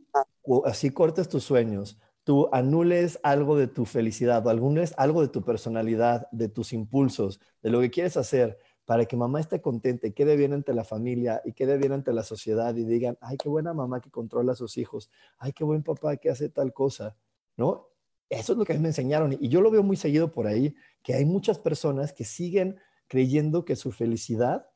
así 0.63 0.91
cortes 0.91 1.27
tus 1.27 1.43
sueños, 1.43 1.99
tú 2.23 2.49
anules 2.51 3.19
algo 3.23 3.57
de 3.57 3.67
tu 3.67 3.85
felicidad 3.85 4.45
o 4.45 4.49
anules 4.49 4.93
algo 4.97 5.21
de 5.21 5.27
tu 5.27 5.43
personalidad, 5.43 6.27
de 6.31 6.49
tus 6.49 6.73
impulsos, 6.73 7.39
de 7.61 7.69
lo 7.69 7.81
que 7.81 7.89
quieres 7.89 8.17
hacer, 8.17 8.57
para 8.85 9.05
que 9.05 9.15
mamá 9.15 9.39
esté 9.39 9.61
contenta 9.61 10.07
y 10.07 10.11
quede 10.11 10.35
bien 10.35 10.53
ante 10.53 10.73
la 10.73 10.83
familia 10.83 11.41
y 11.45 11.53
quede 11.53 11.77
bien 11.77 11.93
ante 11.93 12.13
la 12.13 12.23
sociedad 12.23 12.75
y 12.75 12.83
digan, 12.83 13.17
ay, 13.21 13.37
qué 13.37 13.47
buena 13.49 13.73
mamá 13.73 14.01
que 14.01 14.09
controla 14.09 14.53
a 14.53 14.55
sus 14.55 14.77
hijos, 14.77 15.09
ay, 15.37 15.53
qué 15.53 15.63
buen 15.63 15.83
papá 15.83 16.17
que 16.17 16.29
hace 16.29 16.49
tal 16.49 16.73
cosa, 16.73 17.15
¿no? 17.57 17.87
Eso 18.29 18.53
es 18.53 18.57
lo 18.57 18.65
que 18.65 18.77
me 18.79 18.89
enseñaron 18.89 19.37
y 19.39 19.49
yo 19.49 19.61
lo 19.61 19.71
veo 19.71 19.83
muy 19.83 19.97
seguido 19.97 20.31
por 20.31 20.47
ahí, 20.47 20.75
que 21.03 21.13
hay 21.13 21.25
muchas 21.25 21.59
personas 21.59 22.13
que 22.13 22.23
siguen 22.23 22.77
creyendo 23.07 23.65
que 23.65 23.75
su 23.75 23.91
felicidad 23.91 24.67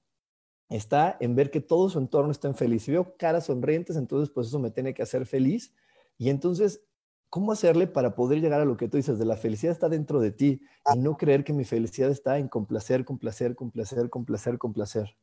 está 0.70 1.16
en 1.20 1.36
ver 1.36 1.52
que 1.52 1.62
todo 1.62 1.90
su 1.90 2.00
entorno 2.00 2.32
está 2.32 2.54
feliz. 2.54 2.84
Si 2.84 2.92
veo 2.92 3.16
caras 3.18 3.46
sonrientes, 3.46 3.96
entonces 3.96 4.30
pues 4.34 4.48
eso 4.48 4.60
me 4.60 4.72
tiene 4.72 4.94
que 4.94 5.04
hacer 5.04 5.26
feliz. 5.26 5.74
Y 6.18 6.30
entonces, 6.30 6.84
¿cómo 7.36 7.52
hacerle 7.52 7.86
para 7.86 8.16
poder 8.16 8.40
llegar 8.40 8.62
a 8.62 8.66
lo 8.66 8.78
que 8.78 8.88
tú 8.88 8.96
dices? 8.96 9.20
De 9.20 9.26
la 9.26 9.36
felicidad 9.36 9.74
está 9.74 9.90
dentro 9.90 10.22
de 10.22 10.32
ti 10.32 10.62
y 10.94 11.00
no 11.00 11.18
creer 11.18 11.44
que 11.44 11.52
mi 11.52 11.66
felicidad 11.66 12.10
está 12.10 12.38
en 12.38 12.48
complacer, 12.48 13.04
complacer, 13.04 13.58
complacer, 13.58 14.10
complacer, 14.10 14.58
complacer. 14.58 15.18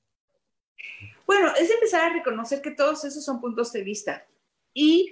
Bueno, 1.26 1.50
es 1.58 1.70
empezar 1.70 2.10
a 2.10 2.12
reconocer 2.12 2.60
que 2.60 2.72
todos 2.72 3.02
esos 3.06 3.24
son 3.24 3.40
puntos 3.40 3.72
de 3.72 3.82
vista. 3.82 4.26
Y 4.74 5.10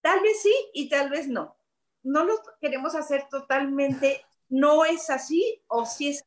tal 0.00 0.20
vez 0.20 0.40
sí 0.40 0.54
y 0.72 0.88
tal 0.88 1.10
vez 1.10 1.28
no. 1.28 1.54
No 2.02 2.24
lo 2.24 2.36
queremos 2.58 2.94
hacer 2.94 3.24
totalmente 3.30 4.22
no 4.48 4.86
es 4.86 5.10
así 5.10 5.60
o 5.66 5.84
si 5.84 6.08
es. 6.08 6.24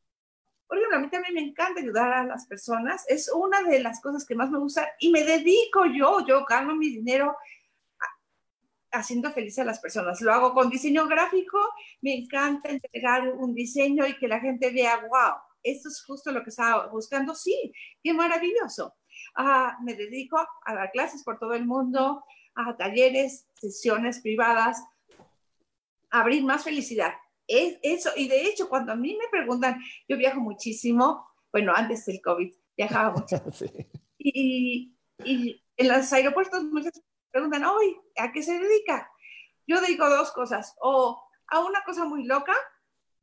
Por 0.68 0.78
ejemplo, 0.78 0.98
a 1.00 1.02
mí 1.02 1.10
también 1.10 1.34
me 1.34 1.42
encanta 1.42 1.82
ayudar 1.82 2.14
a 2.14 2.26
las 2.26 2.46
personas. 2.46 3.06
Es 3.08 3.28
una 3.34 3.64
de 3.64 3.80
las 3.80 4.00
cosas 4.02 4.24
que 4.24 4.36
más 4.36 4.52
me 4.52 4.60
gusta 4.60 4.88
y 5.00 5.10
me 5.10 5.24
dedico 5.24 5.88
yo, 5.88 6.24
yo 6.28 6.46
gano 6.46 6.76
mi 6.76 6.90
dinero 6.90 7.36
haciendo 8.94 9.32
feliz 9.32 9.60
a 9.60 9.66
las 9.66 9.80
personas. 9.80 10.22
Lo 10.22 10.32
hago 10.32 10.54
con 10.54 10.70
diseño 10.70 11.08
gráfico, 11.08 11.60
me 12.02 12.14
encanta 12.16 12.70
entregar 12.70 13.30
un 13.34 13.54
diseño 13.54 14.08
y 14.08 14.18
que 14.18 14.28
la 14.28 14.40
gente 14.40 14.72
vea, 14.72 15.02
wow, 15.02 15.36
esto 15.62 15.90
es 15.90 16.04
justo 16.06 16.32
lo 16.32 16.44
que 16.44 16.50
estaba 16.50 16.88
buscando. 16.88 17.36
Sí, 17.36 17.74
qué 18.02 18.14
maravilloso. 18.14 18.96
Ah, 19.36 19.78
me 19.84 19.96
dedico 19.96 20.38
a 20.38 20.74
dar 20.74 20.92
clases 20.92 21.24
por 21.24 21.40
todo 21.40 21.54
el 21.54 21.66
mundo, 21.66 22.24
a 22.56 22.78
talleres, 22.78 23.48
sesiones 23.56 24.22
privadas, 24.22 24.82
a 26.12 26.22
abrir 26.22 26.44
más 26.44 26.64
felicidad 26.64 27.14
es 27.48 27.78
eso, 27.82 28.10
y 28.16 28.28
de 28.28 28.46
hecho, 28.46 28.70
cuando 28.70 28.92
a 28.94 28.96
mí 28.96 29.18
me 29.18 29.28
preguntan, 29.30 29.80
yo 30.08 30.18
viajo 30.18 30.40
muchísimo, 30.40 31.28
bueno, 31.52 31.74
antes 31.76 32.06
del 32.06 32.22
COVID, 32.22 32.54
viajaba 32.78 33.12
mucho. 33.12 33.36
y, 34.18 34.96
y, 35.24 35.62
en 35.76 35.88
los 35.88 36.12
aeropuertos 36.14 36.64
muchas 36.66 37.02
preguntan, 37.34 37.66
hoy, 37.66 38.00
¿a 38.16 38.32
qué 38.32 38.44
se 38.44 38.60
dedica? 38.60 39.12
Yo 39.66 39.82
dedico 39.82 40.08
dos 40.08 40.32
cosas, 40.32 40.76
o 40.80 41.20
a 41.48 41.60
una 41.60 41.84
cosa 41.84 42.06
muy 42.06 42.26
loca 42.26 42.54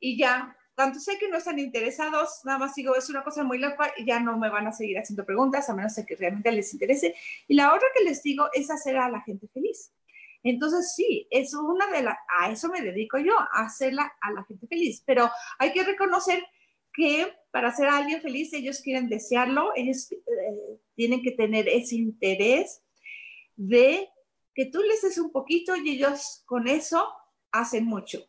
y 0.00 0.18
ya, 0.18 0.56
tanto 0.74 0.98
sé 0.98 1.16
que 1.16 1.28
no 1.28 1.36
están 1.36 1.60
interesados, 1.60 2.40
nada 2.44 2.58
más 2.58 2.74
digo, 2.74 2.96
es 2.96 3.08
una 3.08 3.22
cosa 3.22 3.44
muy 3.44 3.58
loca 3.58 3.92
y 3.96 4.04
ya 4.04 4.18
no 4.18 4.36
me 4.36 4.50
van 4.50 4.66
a 4.66 4.72
seguir 4.72 4.98
haciendo 4.98 5.24
preguntas, 5.24 5.70
a 5.70 5.74
menos 5.74 5.94
de 5.94 6.04
que 6.04 6.16
realmente 6.16 6.50
les 6.50 6.72
interese. 6.72 7.14
Y 7.46 7.54
la 7.54 7.72
otra 7.72 7.86
que 7.94 8.02
les 8.02 8.20
digo 8.22 8.48
es 8.52 8.68
hacer 8.70 8.96
a 8.96 9.08
la 9.08 9.20
gente 9.20 9.46
feliz. 9.48 9.92
Entonces, 10.42 10.94
sí, 10.94 11.28
es 11.30 11.54
una 11.54 11.86
de 11.88 12.02
las, 12.02 12.16
a 12.40 12.50
eso 12.50 12.68
me 12.68 12.80
dedico 12.80 13.18
yo, 13.18 13.38
a 13.38 13.64
hacerla 13.66 14.12
a 14.20 14.32
la 14.32 14.42
gente 14.44 14.66
feliz, 14.66 15.04
pero 15.06 15.30
hay 15.58 15.72
que 15.72 15.84
reconocer 15.84 16.44
que 16.92 17.32
para 17.52 17.68
hacer 17.68 17.86
a 17.86 17.98
alguien 17.98 18.20
feliz 18.20 18.52
ellos 18.54 18.80
quieren 18.80 19.08
desearlo, 19.08 19.70
ellos 19.76 20.10
eh, 20.10 20.80
tienen 20.96 21.22
que 21.22 21.30
tener 21.30 21.68
ese 21.68 21.96
interés 21.96 22.82
de 23.60 24.08
que 24.54 24.66
tú 24.66 24.80
les 24.80 25.02
des 25.02 25.18
un 25.18 25.30
poquito 25.30 25.76
y 25.76 25.90
ellos 25.90 26.42
con 26.46 26.66
eso 26.66 27.06
hacen 27.52 27.84
mucho. 27.84 28.20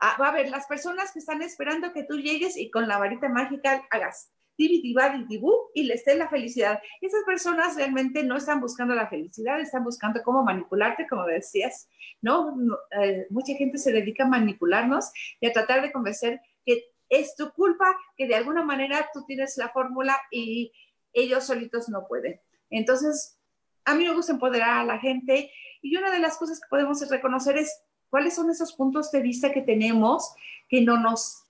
Ah, 0.00 0.16
va 0.20 0.28
a 0.28 0.32
ver, 0.32 0.48
las 0.48 0.66
personas 0.66 1.12
que 1.12 1.18
están 1.18 1.42
esperando 1.42 1.92
que 1.92 2.04
tú 2.04 2.18
llegues 2.18 2.56
y 2.56 2.70
con 2.70 2.88
la 2.88 2.98
varita 2.98 3.28
mágica 3.28 3.86
hagas 3.90 4.32
y 4.56 5.82
les 5.82 6.04
dé 6.04 6.14
la 6.14 6.28
felicidad. 6.28 6.80
Esas 7.00 7.24
personas 7.24 7.76
realmente 7.76 8.22
no 8.22 8.36
están 8.36 8.60
buscando 8.60 8.94
la 8.94 9.08
felicidad, 9.08 9.60
están 9.60 9.84
buscando 9.84 10.22
cómo 10.22 10.44
manipularte, 10.44 11.06
como 11.08 11.26
decías, 11.26 11.88
¿no? 12.22 12.56
Eh, 13.02 13.26
mucha 13.30 13.54
gente 13.54 13.78
se 13.78 13.92
dedica 13.92 14.24
a 14.24 14.28
manipularnos 14.28 15.10
y 15.40 15.46
a 15.46 15.52
tratar 15.52 15.82
de 15.82 15.92
convencer 15.92 16.40
que 16.64 16.84
es 17.08 17.34
tu 17.36 17.50
culpa, 17.50 17.96
que 18.16 18.26
de 18.26 18.36
alguna 18.36 18.64
manera 18.64 19.10
tú 19.12 19.24
tienes 19.26 19.56
la 19.56 19.68
fórmula 19.70 20.16
y 20.30 20.72
ellos 21.12 21.44
solitos 21.44 21.88
no 21.88 22.06
pueden. 22.06 22.40
Entonces, 22.70 23.38
a 23.84 23.94
mí 23.94 24.04
me 24.04 24.14
gusta 24.14 24.32
empoderar 24.32 24.78
a 24.78 24.84
la 24.84 24.98
gente 24.98 25.50
y 25.82 25.96
una 25.96 26.10
de 26.10 26.18
las 26.18 26.38
cosas 26.38 26.60
que 26.60 26.68
podemos 26.68 27.06
reconocer 27.08 27.56
es 27.58 27.82
cuáles 28.08 28.34
son 28.34 28.50
esos 28.50 28.72
puntos 28.74 29.10
de 29.10 29.20
vista 29.20 29.52
que 29.52 29.62
tenemos 29.62 30.34
que 30.68 30.80
no 30.80 30.98
nos 30.98 31.44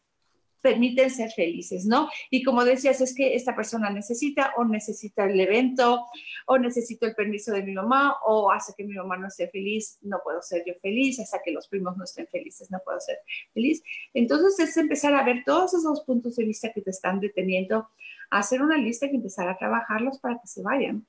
permiten 0.65 1.11
ser 1.11 1.31
felices, 1.31 1.85
¿no? 1.85 2.09
Y 2.31 2.43
como 2.43 2.65
decías, 2.65 2.99
es 3.03 3.15
que 3.15 3.35
esta 3.35 3.55
persona 3.55 3.91
necesita 3.91 4.55
o 4.57 4.65
necesita 4.65 5.27
el 5.27 5.39
evento 5.39 6.07
o 6.47 6.57
necesito 6.57 7.05
el 7.05 7.15
permiso 7.15 7.53
de 7.53 7.63
mi 7.63 7.73
mamá 7.73 8.17
o 8.25 8.51
hace 8.51 8.73
que 8.75 8.83
mi 8.83 8.95
mamá 8.95 9.19
no 9.19 9.29
esté 9.29 9.49
feliz, 9.49 9.99
no 10.01 10.21
puedo 10.25 10.41
ser 10.41 10.65
yo 10.67 10.73
feliz, 10.81 11.21
hasta 11.21 11.43
que 11.45 11.53
los 11.53 11.69
primos 11.69 11.99
no 11.99 12.05
estén 12.05 12.27
felices, 12.29 12.71
no 12.71 12.79
puedo 12.83 12.99
ser 12.99 13.19
feliz. 13.53 13.83
Entonces 14.15 14.59
es 14.59 14.75
empezar 14.79 15.15
a 15.15 15.23
ver 15.23 15.43
todos 15.45 15.75
esos 15.75 16.01
puntos 16.05 16.35
de 16.37 16.47
vista 16.47 16.73
que 16.73 16.81
te 16.81 16.91
están 16.91 17.21
deteniendo, 17.21 17.91
hacer 18.31 18.63
una 18.63 18.79
lista 18.79 19.05
y 19.05 19.17
empezar 19.17 19.51
a 19.51 19.59
trabajarlos 19.59 20.19
para 20.19 20.37
que 20.41 20.47
se 20.47 20.63
vayan. 20.63 21.07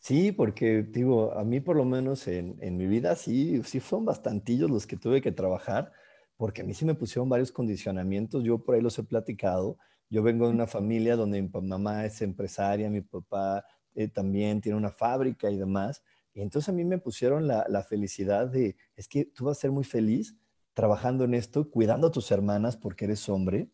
Sí, 0.00 0.32
porque 0.32 0.82
digo, 0.82 1.32
a 1.38 1.44
mí 1.44 1.60
por 1.60 1.76
lo 1.76 1.84
menos 1.84 2.26
en, 2.26 2.56
en 2.60 2.76
mi 2.76 2.86
vida 2.86 3.14
sí, 3.16 3.62
sí 3.64 3.80
fueron 3.80 4.06
bastantillos 4.06 4.70
los 4.70 4.86
que 4.86 4.96
tuve 4.96 5.20
que 5.20 5.30
trabajar 5.30 5.92
porque 6.40 6.62
a 6.62 6.64
mí 6.64 6.72
sí 6.72 6.86
me 6.86 6.94
pusieron 6.94 7.28
varios 7.28 7.52
condicionamientos, 7.52 8.42
yo 8.42 8.64
por 8.64 8.74
ahí 8.74 8.80
los 8.80 8.98
he 8.98 9.02
platicado. 9.02 9.76
Yo 10.08 10.22
vengo 10.22 10.46
de 10.46 10.54
una 10.54 10.66
familia 10.66 11.14
donde 11.14 11.42
mi 11.42 11.50
mamá 11.50 12.06
es 12.06 12.22
empresaria, 12.22 12.88
mi 12.88 13.02
papá 13.02 13.62
eh, 13.94 14.08
también 14.08 14.62
tiene 14.62 14.78
una 14.78 14.90
fábrica 14.90 15.50
y 15.50 15.58
demás. 15.58 16.02
Y 16.32 16.40
entonces 16.40 16.70
a 16.70 16.72
mí 16.72 16.82
me 16.82 16.96
pusieron 16.96 17.46
la, 17.46 17.66
la, 17.68 17.82
felicidad 17.82 18.48
de, 18.48 18.74
es 18.96 19.06
que 19.06 19.26
tú 19.26 19.44
vas 19.44 19.58
a 19.58 19.60
ser 19.60 19.70
muy 19.70 19.84
feliz 19.84 20.34
trabajando 20.72 21.24
en 21.24 21.34
esto, 21.34 21.70
cuidando 21.70 22.06
a 22.06 22.10
tus 22.10 22.30
hermanas 22.30 22.74
porque 22.74 23.04
eres 23.04 23.28
hombre, 23.28 23.68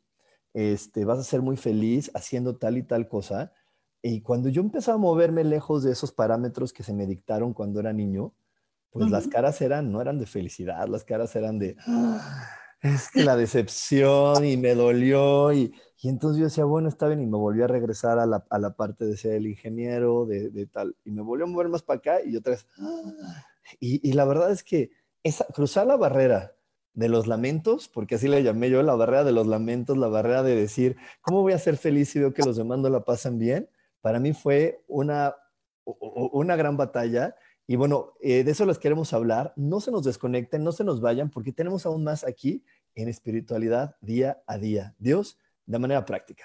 este, 0.52 1.04
vas 1.04 1.20
a 1.20 1.24
ser 1.24 1.42
muy 1.42 1.56
feliz 1.56 2.10
haciendo 2.14 2.56
tal 2.56 2.78
y 2.78 2.82
tal 2.82 3.06
cosa. 3.06 3.52
Y 4.02 4.20
cuando 4.20 4.48
yo 4.48 4.62
empecé 4.62 4.90
a 4.90 4.96
moverme 4.96 5.44
lejos 5.44 5.82
de 5.82 5.92
esos 5.92 6.12
parámetros 6.12 6.72
que 6.72 6.82
se 6.82 6.92
me 6.92 7.06
dictaron 7.06 7.52
cuando 7.52 7.80
era 7.80 7.92
niño, 7.92 8.32
pues 8.90 9.10
las 9.10 9.28
caras 9.28 9.60
eran, 9.60 9.92
no 9.92 10.00
eran 10.00 10.18
de 10.18 10.26
felicidad, 10.26 10.88
las 10.88 11.04
caras 11.04 11.34
eran 11.36 11.58
de, 11.58 11.76
ah, 11.86 12.48
es 12.80 13.10
que 13.10 13.24
la 13.24 13.36
decepción 13.36 14.44
y 14.44 14.56
me 14.56 14.74
dolió 14.74 15.52
y, 15.52 15.74
y, 16.00 16.08
entonces 16.08 16.38
yo 16.38 16.44
decía, 16.44 16.64
bueno, 16.64 16.88
está 16.88 17.06
bien 17.06 17.20
y 17.20 17.26
me 17.26 17.36
volví 17.36 17.62
a 17.62 17.66
regresar 17.66 18.18
a 18.18 18.26
la, 18.26 18.44
a 18.48 18.58
la 18.58 18.74
parte 18.74 19.04
de 19.04 19.16
ser 19.16 19.34
el 19.34 19.46
ingeniero, 19.46 20.24
de, 20.26 20.50
de, 20.50 20.66
tal, 20.66 20.96
y 21.04 21.10
me 21.10 21.22
volvió 21.22 21.44
a 21.44 21.48
mover 21.48 21.68
más 21.68 21.82
para 21.82 21.98
acá 21.98 22.18
y 22.24 22.36
otra 22.36 22.52
vez, 22.52 22.66
ah, 22.78 23.44
y, 23.80 24.08
y, 24.08 24.12
la 24.12 24.24
verdad 24.24 24.50
es 24.50 24.62
que 24.62 24.90
esa, 25.22 25.44
cruzar 25.46 25.86
la 25.86 25.96
barrera 25.96 26.54
de 26.94 27.08
los 27.10 27.26
lamentos, 27.26 27.88
porque 27.88 28.14
así 28.14 28.28
le 28.28 28.42
llamé 28.42 28.70
yo, 28.70 28.82
la 28.82 28.94
barrera 28.94 29.24
de 29.24 29.32
los 29.32 29.46
lamentos, 29.46 29.98
la 29.98 30.08
barrera 30.08 30.42
de 30.42 30.56
decir, 30.56 30.96
¿cómo 31.20 31.42
voy 31.42 31.52
a 31.52 31.58
ser 31.58 31.76
feliz 31.76 32.08
si 32.08 32.20
veo 32.20 32.32
que 32.32 32.42
los 32.42 32.56
demás 32.56 32.78
no 32.78 32.88
la 32.88 33.04
pasan 33.04 33.38
bien? 33.38 33.68
Para 34.06 34.20
mí 34.20 34.32
fue 34.32 34.84
una, 34.86 35.34
una 35.84 36.54
gran 36.54 36.76
batalla 36.76 37.34
y 37.66 37.74
bueno, 37.74 38.12
eh, 38.20 38.44
de 38.44 38.52
eso 38.52 38.64
les 38.64 38.78
queremos 38.78 39.12
hablar. 39.12 39.52
No 39.56 39.80
se 39.80 39.90
nos 39.90 40.04
desconecten, 40.04 40.62
no 40.62 40.70
se 40.70 40.84
nos 40.84 41.00
vayan, 41.00 41.28
porque 41.28 41.52
tenemos 41.52 41.86
aún 41.86 42.04
más 42.04 42.22
aquí 42.22 42.62
en 42.94 43.08
espiritualidad 43.08 43.96
día 44.00 44.40
a 44.46 44.58
día. 44.58 44.94
Dios 45.00 45.40
de 45.66 45.80
manera 45.80 46.04
práctica. 46.04 46.44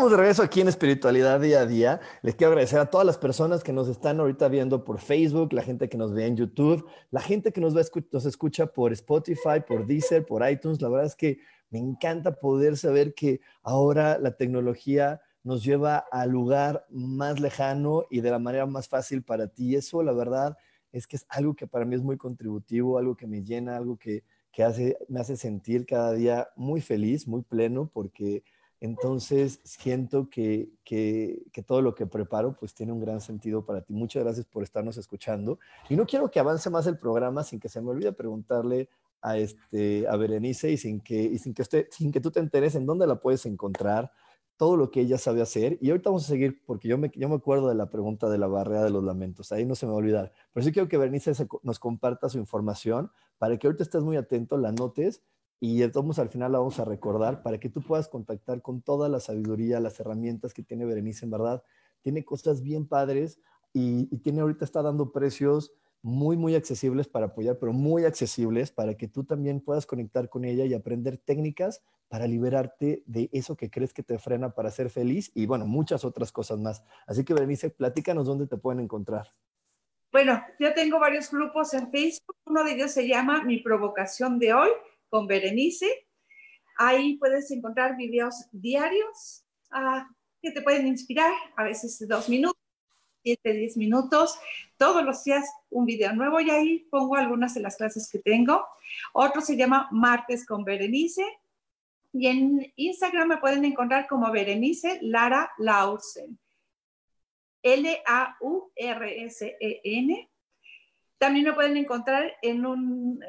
Estamos 0.00 0.12
de 0.12 0.16
regreso 0.16 0.42
aquí 0.42 0.62
en 0.62 0.68
Espiritualidad 0.68 1.38
Día 1.40 1.60
a 1.60 1.66
Día. 1.66 2.00
Les 2.22 2.34
quiero 2.34 2.52
agradecer 2.52 2.78
a 2.78 2.88
todas 2.88 3.06
las 3.06 3.18
personas 3.18 3.62
que 3.62 3.70
nos 3.70 3.86
están 3.86 4.18
ahorita 4.18 4.48
viendo 4.48 4.82
por 4.82 4.98
Facebook, 4.98 5.52
la 5.52 5.60
gente 5.60 5.90
que 5.90 5.98
nos 5.98 6.14
ve 6.14 6.24
en 6.24 6.38
YouTube, 6.38 6.88
la 7.10 7.20
gente 7.20 7.52
que 7.52 7.60
nos, 7.60 7.74
nos 7.74 8.24
escucha 8.24 8.64
por 8.64 8.94
Spotify, 8.94 9.60
por 9.68 9.84
Deezer, 9.84 10.24
por 10.24 10.48
iTunes. 10.48 10.80
La 10.80 10.88
verdad 10.88 11.04
es 11.04 11.14
que 11.14 11.40
me 11.68 11.78
encanta 11.78 12.32
poder 12.32 12.78
saber 12.78 13.12
que 13.12 13.42
ahora 13.62 14.18
la 14.18 14.38
tecnología 14.38 15.20
nos 15.42 15.62
lleva 15.62 15.98
al 16.10 16.30
lugar 16.30 16.86
más 16.88 17.38
lejano 17.38 18.06
y 18.08 18.22
de 18.22 18.30
la 18.30 18.38
manera 18.38 18.64
más 18.64 18.88
fácil 18.88 19.22
para 19.22 19.48
ti. 19.48 19.76
Eso, 19.76 20.02
la 20.02 20.12
verdad, 20.12 20.56
es 20.92 21.06
que 21.06 21.16
es 21.16 21.26
algo 21.28 21.54
que 21.54 21.66
para 21.66 21.84
mí 21.84 21.94
es 21.94 22.02
muy 22.02 22.16
contributivo, 22.16 22.96
algo 22.96 23.16
que 23.16 23.26
me 23.26 23.42
llena, 23.42 23.76
algo 23.76 23.98
que, 23.98 24.24
que 24.50 24.62
hace, 24.62 24.96
me 25.10 25.20
hace 25.20 25.36
sentir 25.36 25.84
cada 25.84 26.14
día 26.14 26.48
muy 26.56 26.80
feliz, 26.80 27.28
muy 27.28 27.42
pleno, 27.42 27.90
porque 27.92 28.44
entonces, 28.80 29.60
siento 29.62 30.30
que, 30.30 30.70
que, 30.84 31.44
todo 31.66 31.82
lo 31.82 31.94
que 31.94 32.06
preparo 32.06 32.56
pues 32.58 32.72
tiene 32.72 32.92
un 32.92 33.00
gran 33.00 33.20
sentido 33.20 33.64
para 33.64 33.82
ti. 33.82 33.92
Muchas 33.92 34.24
gracias 34.24 34.46
por 34.46 34.62
estarnos 34.62 34.96
escuchando. 34.96 35.58
Y 35.90 35.96
no 35.96 36.06
quiero 36.06 36.30
que 36.30 36.40
avance 36.40 36.70
más 36.70 36.86
el 36.86 36.96
programa 36.96 37.44
sin 37.44 37.60
que 37.60 37.68
se 37.68 37.82
me 37.82 37.90
olvide 37.90 38.12
preguntarle 38.12 38.88
a, 39.20 39.36
este, 39.36 40.08
a 40.08 40.16
Berenice 40.16 40.72
y 40.72 40.78
sin 40.78 41.00
que, 41.00 41.22
y 41.22 41.38
sin, 41.38 41.52
que 41.52 41.60
usted, 41.60 41.88
sin 41.90 42.10
que 42.10 42.20
tú 42.20 42.30
te 42.30 42.40
enteres 42.40 42.74
en 42.74 42.86
dónde 42.86 43.06
la 43.06 43.16
puedes 43.16 43.44
encontrar, 43.44 44.10
todo 44.56 44.78
lo 44.78 44.90
que 44.90 45.02
ella 45.02 45.18
sabe 45.18 45.42
hacer. 45.42 45.76
Y 45.82 45.90
ahorita 45.90 46.08
vamos 46.08 46.24
a 46.24 46.28
seguir, 46.28 46.62
porque 46.64 46.88
yo 46.88 46.96
me, 46.96 47.10
yo 47.14 47.28
me 47.28 47.34
acuerdo 47.34 47.68
de 47.68 47.74
la 47.74 47.90
pregunta 47.90 48.30
de 48.30 48.38
la 48.38 48.46
barrera 48.46 48.82
de 48.82 48.90
los 48.90 49.04
lamentos, 49.04 49.52
ahí 49.52 49.66
no 49.66 49.74
se 49.74 49.84
me 49.84 49.92
va 49.92 49.96
a 49.96 49.98
olvidar. 49.98 50.32
Pero 50.54 50.64
sí 50.64 50.72
quiero 50.72 50.88
que 50.88 50.96
Berenice 50.96 51.32
nos 51.62 51.78
comparta 51.78 52.30
su 52.30 52.38
información 52.38 53.10
para 53.36 53.58
que 53.58 53.66
ahorita 53.66 53.82
estés 53.82 54.02
muy 54.02 54.16
atento, 54.16 54.56
la 54.56 54.72
notes 54.72 55.22
y 55.60 55.82
entonces 55.82 56.18
al 56.18 56.30
final 56.30 56.52
la 56.52 56.58
vamos 56.58 56.80
a 56.80 56.86
recordar 56.86 57.42
para 57.42 57.60
que 57.60 57.68
tú 57.68 57.82
puedas 57.82 58.08
contactar 58.08 58.62
con 58.62 58.80
toda 58.80 59.10
la 59.10 59.20
sabiduría, 59.20 59.78
las 59.78 60.00
herramientas 60.00 60.54
que 60.54 60.62
tiene 60.62 60.86
Berenice, 60.86 61.26
en 61.26 61.30
verdad. 61.30 61.62
Tiene 62.00 62.24
cosas 62.24 62.62
bien 62.62 62.88
padres 62.88 63.38
y, 63.74 64.06
tiene 64.18 64.40
ahorita 64.40 64.64
está 64.64 64.80
dando 64.80 65.12
precios 65.12 65.74
muy, 66.00 66.38
muy 66.38 66.54
accesibles 66.54 67.08
para 67.08 67.26
apoyar, 67.26 67.58
pero 67.58 67.74
muy 67.74 68.06
accesibles 68.06 68.70
para 68.72 68.94
que 68.94 69.06
tú 69.06 69.24
también 69.24 69.60
puedas 69.60 69.84
conectar 69.84 70.30
con 70.30 70.46
ella 70.46 70.64
y 70.64 70.72
aprender 70.72 71.18
técnicas 71.18 71.82
para 72.08 72.26
liberarte 72.26 73.02
de 73.06 73.28
eso 73.30 73.54
que 73.54 73.70
crees 73.70 73.92
que 73.92 74.02
te 74.02 74.18
frena 74.18 74.54
para 74.54 74.70
ser 74.70 74.88
feliz 74.88 75.30
y 75.34 75.44
bueno, 75.44 75.66
muchas 75.66 76.06
otras 76.06 76.32
cosas 76.32 76.58
más. 76.58 76.82
Así 77.06 77.22
que 77.22 77.34
Berenice, 77.34 77.68
platícanos 77.68 78.26
dónde 78.26 78.46
te 78.46 78.56
pueden 78.56 78.80
encontrar. 78.80 79.28
Bueno, 80.10 80.42
yo 80.58 80.72
tengo 80.72 80.98
varios 80.98 81.30
grupos 81.30 81.74
en 81.74 81.90
Facebook. 81.90 82.34
Uno 82.46 82.64
de 82.64 82.72
ellos 82.72 82.90
se 82.90 83.06
llama 83.06 83.44
Mi 83.44 83.58
Provocación 83.58 84.38
de 84.38 84.54
Hoy 84.54 84.70
con 85.10 85.26
Berenice. 85.26 86.06
Ahí 86.76 87.18
puedes 87.18 87.50
encontrar 87.50 87.96
videos 87.96 88.46
diarios 88.52 89.44
ah, 89.70 90.08
que 90.40 90.52
te 90.52 90.62
pueden 90.62 90.86
inspirar, 90.86 91.32
a 91.56 91.64
veces 91.64 92.02
dos 92.08 92.28
minutos, 92.28 92.58
siete, 93.22 93.52
diez 93.52 93.76
minutos, 93.76 94.38
todos 94.78 95.04
los 95.04 95.22
días 95.24 95.44
un 95.68 95.84
video 95.84 96.14
nuevo 96.14 96.40
y 96.40 96.48
ahí 96.50 96.78
pongo 96.90 97.16
algunas 97.16 97.52
de 97.54 97.60
las 97.60 97.76
clases 97.76 98.08
que 98.10 98.18
tengo. 98.18 98.64
Otro 99.12 99.42
se 99.42 99.56
llama 99.56 99.88
Martes 99.90 100.46
con 100.46 100.64
Berenice 100.64 101.24
y 102.12 102.26
en 102.26 102.72
Instagram 102.76 103.28
me 103.28 103.36
pueden 103.36 103.64
encontrar 103.64 104.06
como 104.08 104.30
Berenice 104.32 104.98
Lara 105.02 105.52
Laursen. 105.58 106.38
L-A-U-R-S-E-N. 107.62 108.00
También 111.20 111.44
me 111.44 111.52
pueden 111.52 111.76
encontrar 111.76 112.32
en 112.40 112.64
un, 112.64 113.20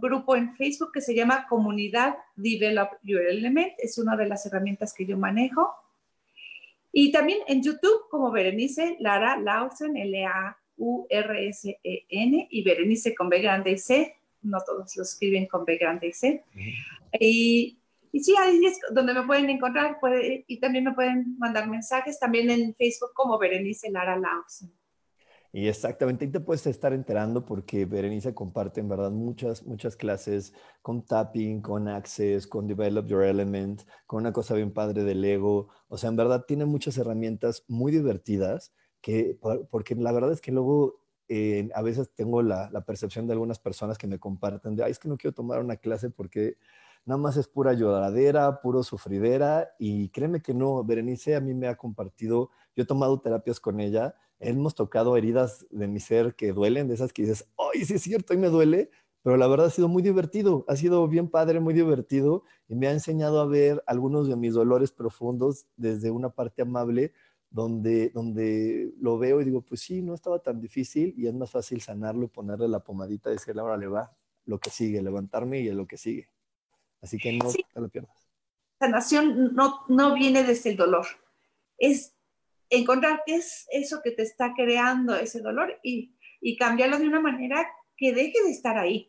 grupo 0.00 0.34
en 0.34 0.56
Facebook 0.56 0.90
que 0.92 1.00
se 1.00 1.14
llama 1.14 1.46
Comunidad 1.48 2.16
Develop 2.34 2.94
Your 3.04 3.22
Element. 3.22 3.74
Es 3.78 3.96
una 3.96 4.16
de 4.16 4.26
las 4.26 4.44
herramientas 4.44 4.92
que 4.92 5.06
yo 5.06 5.16
manejo. 5.16 5.72
Y 6.90 7.12
también 7.12 7.38
en 7.46 7.62
YouTube 7.62 8.08
como 8.10 8.32
Berenice 8.32 8.96
Lara 8.98 9.36
Lausen, 9.38 9.96
L-A-U-R-S-E-N, 9.96 10.48
y 12.50 12.64
Berenice 12.64 13.14
con 13.14 13.28
B 13.28 13.40
grande 13.40 13.70
y 13.70 13.78
C. 13.78 14.16
No 14.42 14.58
todos 14.66 14.96
lo 14.96 15.04
escriben 15.04 15.46
con 15.46 15.64
B 15.64 15.76
grande 15.76 16.08
y 16.08 16.12
C. 16.12 16.42
Y, 17.20 17.78
y, 18.10 18.20
sí, 18.20 18.34
ahí 18.36 18.66
es 18.66 18.80
donde 18.90 19.14
me 19.14 19.22
pueden 19.22 19.48
encontrar. 19.48 19.96
y 20.48 20.58
también 20.58 20.86
me 20.86 20.92
pueden 20.92 21.38
mandar 21.38 21.68
mensajes 21.68 22.18
también 22.18 22.50
en 22.50 22.74
Facebook 22.74 23.12
como 23.14 23.38
Berenice 23.38 23.92
Lara 23.92 24.18
Lausen. 24.18 24.72
Y 25.54 25.68
exactamente, 25.68 26.24
y 26.24 26.28
te 26.28 26.40
puedes 26.40 26.66
estar 26.66 26.94
enterando 26.94 27.44
porque 27.44 27.84
Berenice 27.84 28.32
comparte 28.32 28.80
en 28.80 28.88
verdad 28.88 29.10
muchas, 29.10 29.66
muchas 29.66 29.96
clases 29.96 30.54
con 30.80 31.04
tapping, 31.04 31.60
con 31.60 31.88
access, 31.88 32.46
con 32.46 32.66
develop 32.66 33.06
your 33.06 33.22
element, 33.22 33.82
con 34.06 34.20
una 34.22 34.32
cosa 34.32 34.54
bien 34.54 34.72
padre 34.72 35.04
de 35.04 35.14
Lego. 35.14 35.68
O 35.88 35.98
sea, 35.98 36.08
en 36.08 36.16
verdad 36.16 36.46
tiene 36.48 36.64
muchas 36.64 36.96
herramientas 36.96 37.64
muy 37.68 37.92
divertidas 37.92 38.72
que, 39.02 39.38
porque 39.70 39.94
la 39.94 40.12
verdad 40.12 40.32
es 40.32 40.40
que 40.40 40.52
luego 40.52 41.02
eh, 41.28 41.68
a 41.74 41.82
veces 41.82 42.10
tengo 42.14 42.40
la, 42.42 42.70
la, 42.70 42.86
percepción 42.86 43.26
de 43.26 43.34
algunas 43.34 43.58
personas 43.58 43.98
que 43.98 44.06
me 44.06 44.18
comparten 44.18 44.74
de, 44.74 44.84
ay, 44.84 44.92
es 44.92 44.98
que 44.98 45.08
no 45.08 45.18
quiero 45.18 45.34
tomar 45.34 45.60
una 45.60 45.76
clase 45.76 46.08
porque 46.08 46.56
nada 47.04 47.20
más 47.20 47.36
es 47.36 47.46
pura 47.46 47.74
lloradera, 47.74 48.62
puro 48.62 48.82
sufridera. 48.82 49.74
Y 49.78 50.08
créeme 50.08 50.40
que 50.40 50.54
no, 50.54 50.82
Berenice 50.82 51.36
a 51.36 51.40
mí 51.40 51.52
me 51.52 51.68
ha 51.68 51.76
compartido, 51.76 52.48
yo 52.74 52.84
he 52.84 52.86
tomado 52.86 53.20
terapias 53.20 53.60
con 53.60 53.80
ella 53.80 54.14
hemos 54.42 54.74
tocado 54.74 55.16
heridas 55.16 55.66
de 55.70 55.88
mi 55.88 56.00
ser 56.00 56.34
que 56.34 56.52
duelen, 56.52 56.88
de 56.88 56.94
esas 56.94 57.12
que 57.12 57.22
dices, 57.22 57.48
¡ay, 57.56 57.84
sí 57.84 57.94
es 57.94 58.02
cierto, 58.02 58.34
y 58.34 58.36
me 58.36 58.48
duele! 58.48 58.90
Pero 59.22 59.36
la 59.36 59.46
verdad 59.46 59.66
ha 59.66 59.70
sido 59.70 59.86
muy 59.86 60.02
divertido, 60.02 60.64
ha 60.68 60.74
sido 60.74 61.06
bien 61.06 61.28
padre, 61.28 61.60
muy 61.60 61.74
divertido, 61.74 62.42
y 62.68 62.74
me 62.74 62.88
ha 62.88 62.92
enseñado 62.92 63.40
a 63.40 63.46
ver 63.46 63.82
algunos 63.86 64.26
de 64.28 64.36
mis 64.36 64.54
dolores 64.54 64.90
profundos 64.90 65.66
desde 65.76 66.10
una 66.10 66.30
parte 66.30 66.62
amable, 66.62 67.12
donde, 67.50 68.10
donde 68.10 68.92
lo 68.98 69.18
veo 69.18 69.40
y 69.40 69.44
digo, 69.44 69.62
pues 69.62 69.80
sí, 69.80 70.02
no 70.02 70.14
estaba 70.14 70.40
tan 70.40 70.60
difícil, 70.60 71.14
y 71.16 71.28
es 71.28 71.34
más 71.34 71.50
fácil 71.50 71.80
sanarlo, 71.80 72.28
ponerle 72.28 72.66
la 72.66 72.80
pomadita 72.80 73.30
y 73.30 73.34
decirle, 73.34 73.60
ahora 73.60 73.76
le 73.76 73.86
va, 73.86 74.12
lo 74.44 74.58
que 74.58 74.70
sigue, 74.70 75.00
levantarme 75.00 75.60
y 75.60 75.70
lo 75.70 75.86
que 75.86 75.96
sigue. 75.96 76.28
Así 77.00 77.18
que 77.18 77.32
no 77.32 77.48
te 77.50 77.80
lo 77.80 77.88
pierdas. 77.88 78.16
Sanación 78.80 79.54
no, 79.54 79.84
no 79.88 80.14
viene 80.14 80.42
desde 80.42 80.70
el 80.70 80.76
dolor, 80.76 81.06
es 81.78 82.16
encontrar 82.72 83.22
qué 83.26 83.36
es 83.36 83.66
eso 83.70 84.00
que 84.02 84.10
te 84.12 84.22
está 84.22 84.54
creando 84.54 85.14
ese 85.14 85.40
dolor 85.40 85.78
y, 85.82 86.14
y 86.40 86.56
cambiarlo 86.56 86.98
de 86.98 87.06
una 87.06 87.20
manera 87.20 87.66
que 87.96 88.12
deje 88.12 88.42
de 88.44 88.50
estar 88.50 88.78
ahí. 88.78 89.08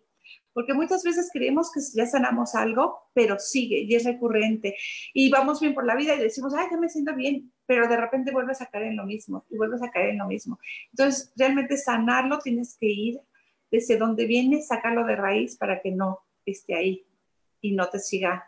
Porque 0.54 0.74
muchas 0.74 1.04
veces 1.04 1.30
creemos 1.34 1.72
que 1.72 1.80
ya 1.96 2.06
sanamos 2.06 2.54
algo, 2.54 3.10
pero 3.14 3.40
sigue 3.40 3.80
y 3.80 3.96
es 3.96 4.04
recurrente. 4.04 4.76
Y 5.14 5.32
vamos 5.32 5.60
bien 5.60 5.74
por 5.74 5.86
la 5.86 5.96
vida 5.96 6.16
y 6.16 6.20
decimos, 6.20 6.54
ay, 6.54 6.68
ya 6.70 6.78
me 6.78 6.90
siento 6.90 7.16
bien, 7.16 7.52
pero 7.66 7.88
de 7.88 7.98
repente 7.98 8.32
vuelves 8.32 8.62
a 8.62 8.68
caer 8.68 8.86
en 8.86 8.98
lo 8.98 9.06
mismo 9.06 9.46
y 9.50 9.58
vuelves 9.58 9.82
a 9.82 9.90
caer 9.90 10.10
en 10.10 10.20
lo 10.20 10.28
mismo. 10.28 10.60
Entonces, 10.92 11.34
realmente 11.36 11.78
sanarlo 11.78 12.38
tienes 12.40 12.78
que 12.80 12.88
ir 12.88 13.20
desde 13.72 13.98
donde 13.98 14.28
viene, 14.28 14.62
sacarlo 14.62 15.06
de 15.06 15.16
raíz 15.16 15.58
para 15.58 15.82
que 15.82 15.90
no 15.90 16.20
esté 16.46 16.76
ahí 16.76 17.08
y 17.60 17.72
no 17.72 17.90
te 17.90 17.98
siga 17.98 18.46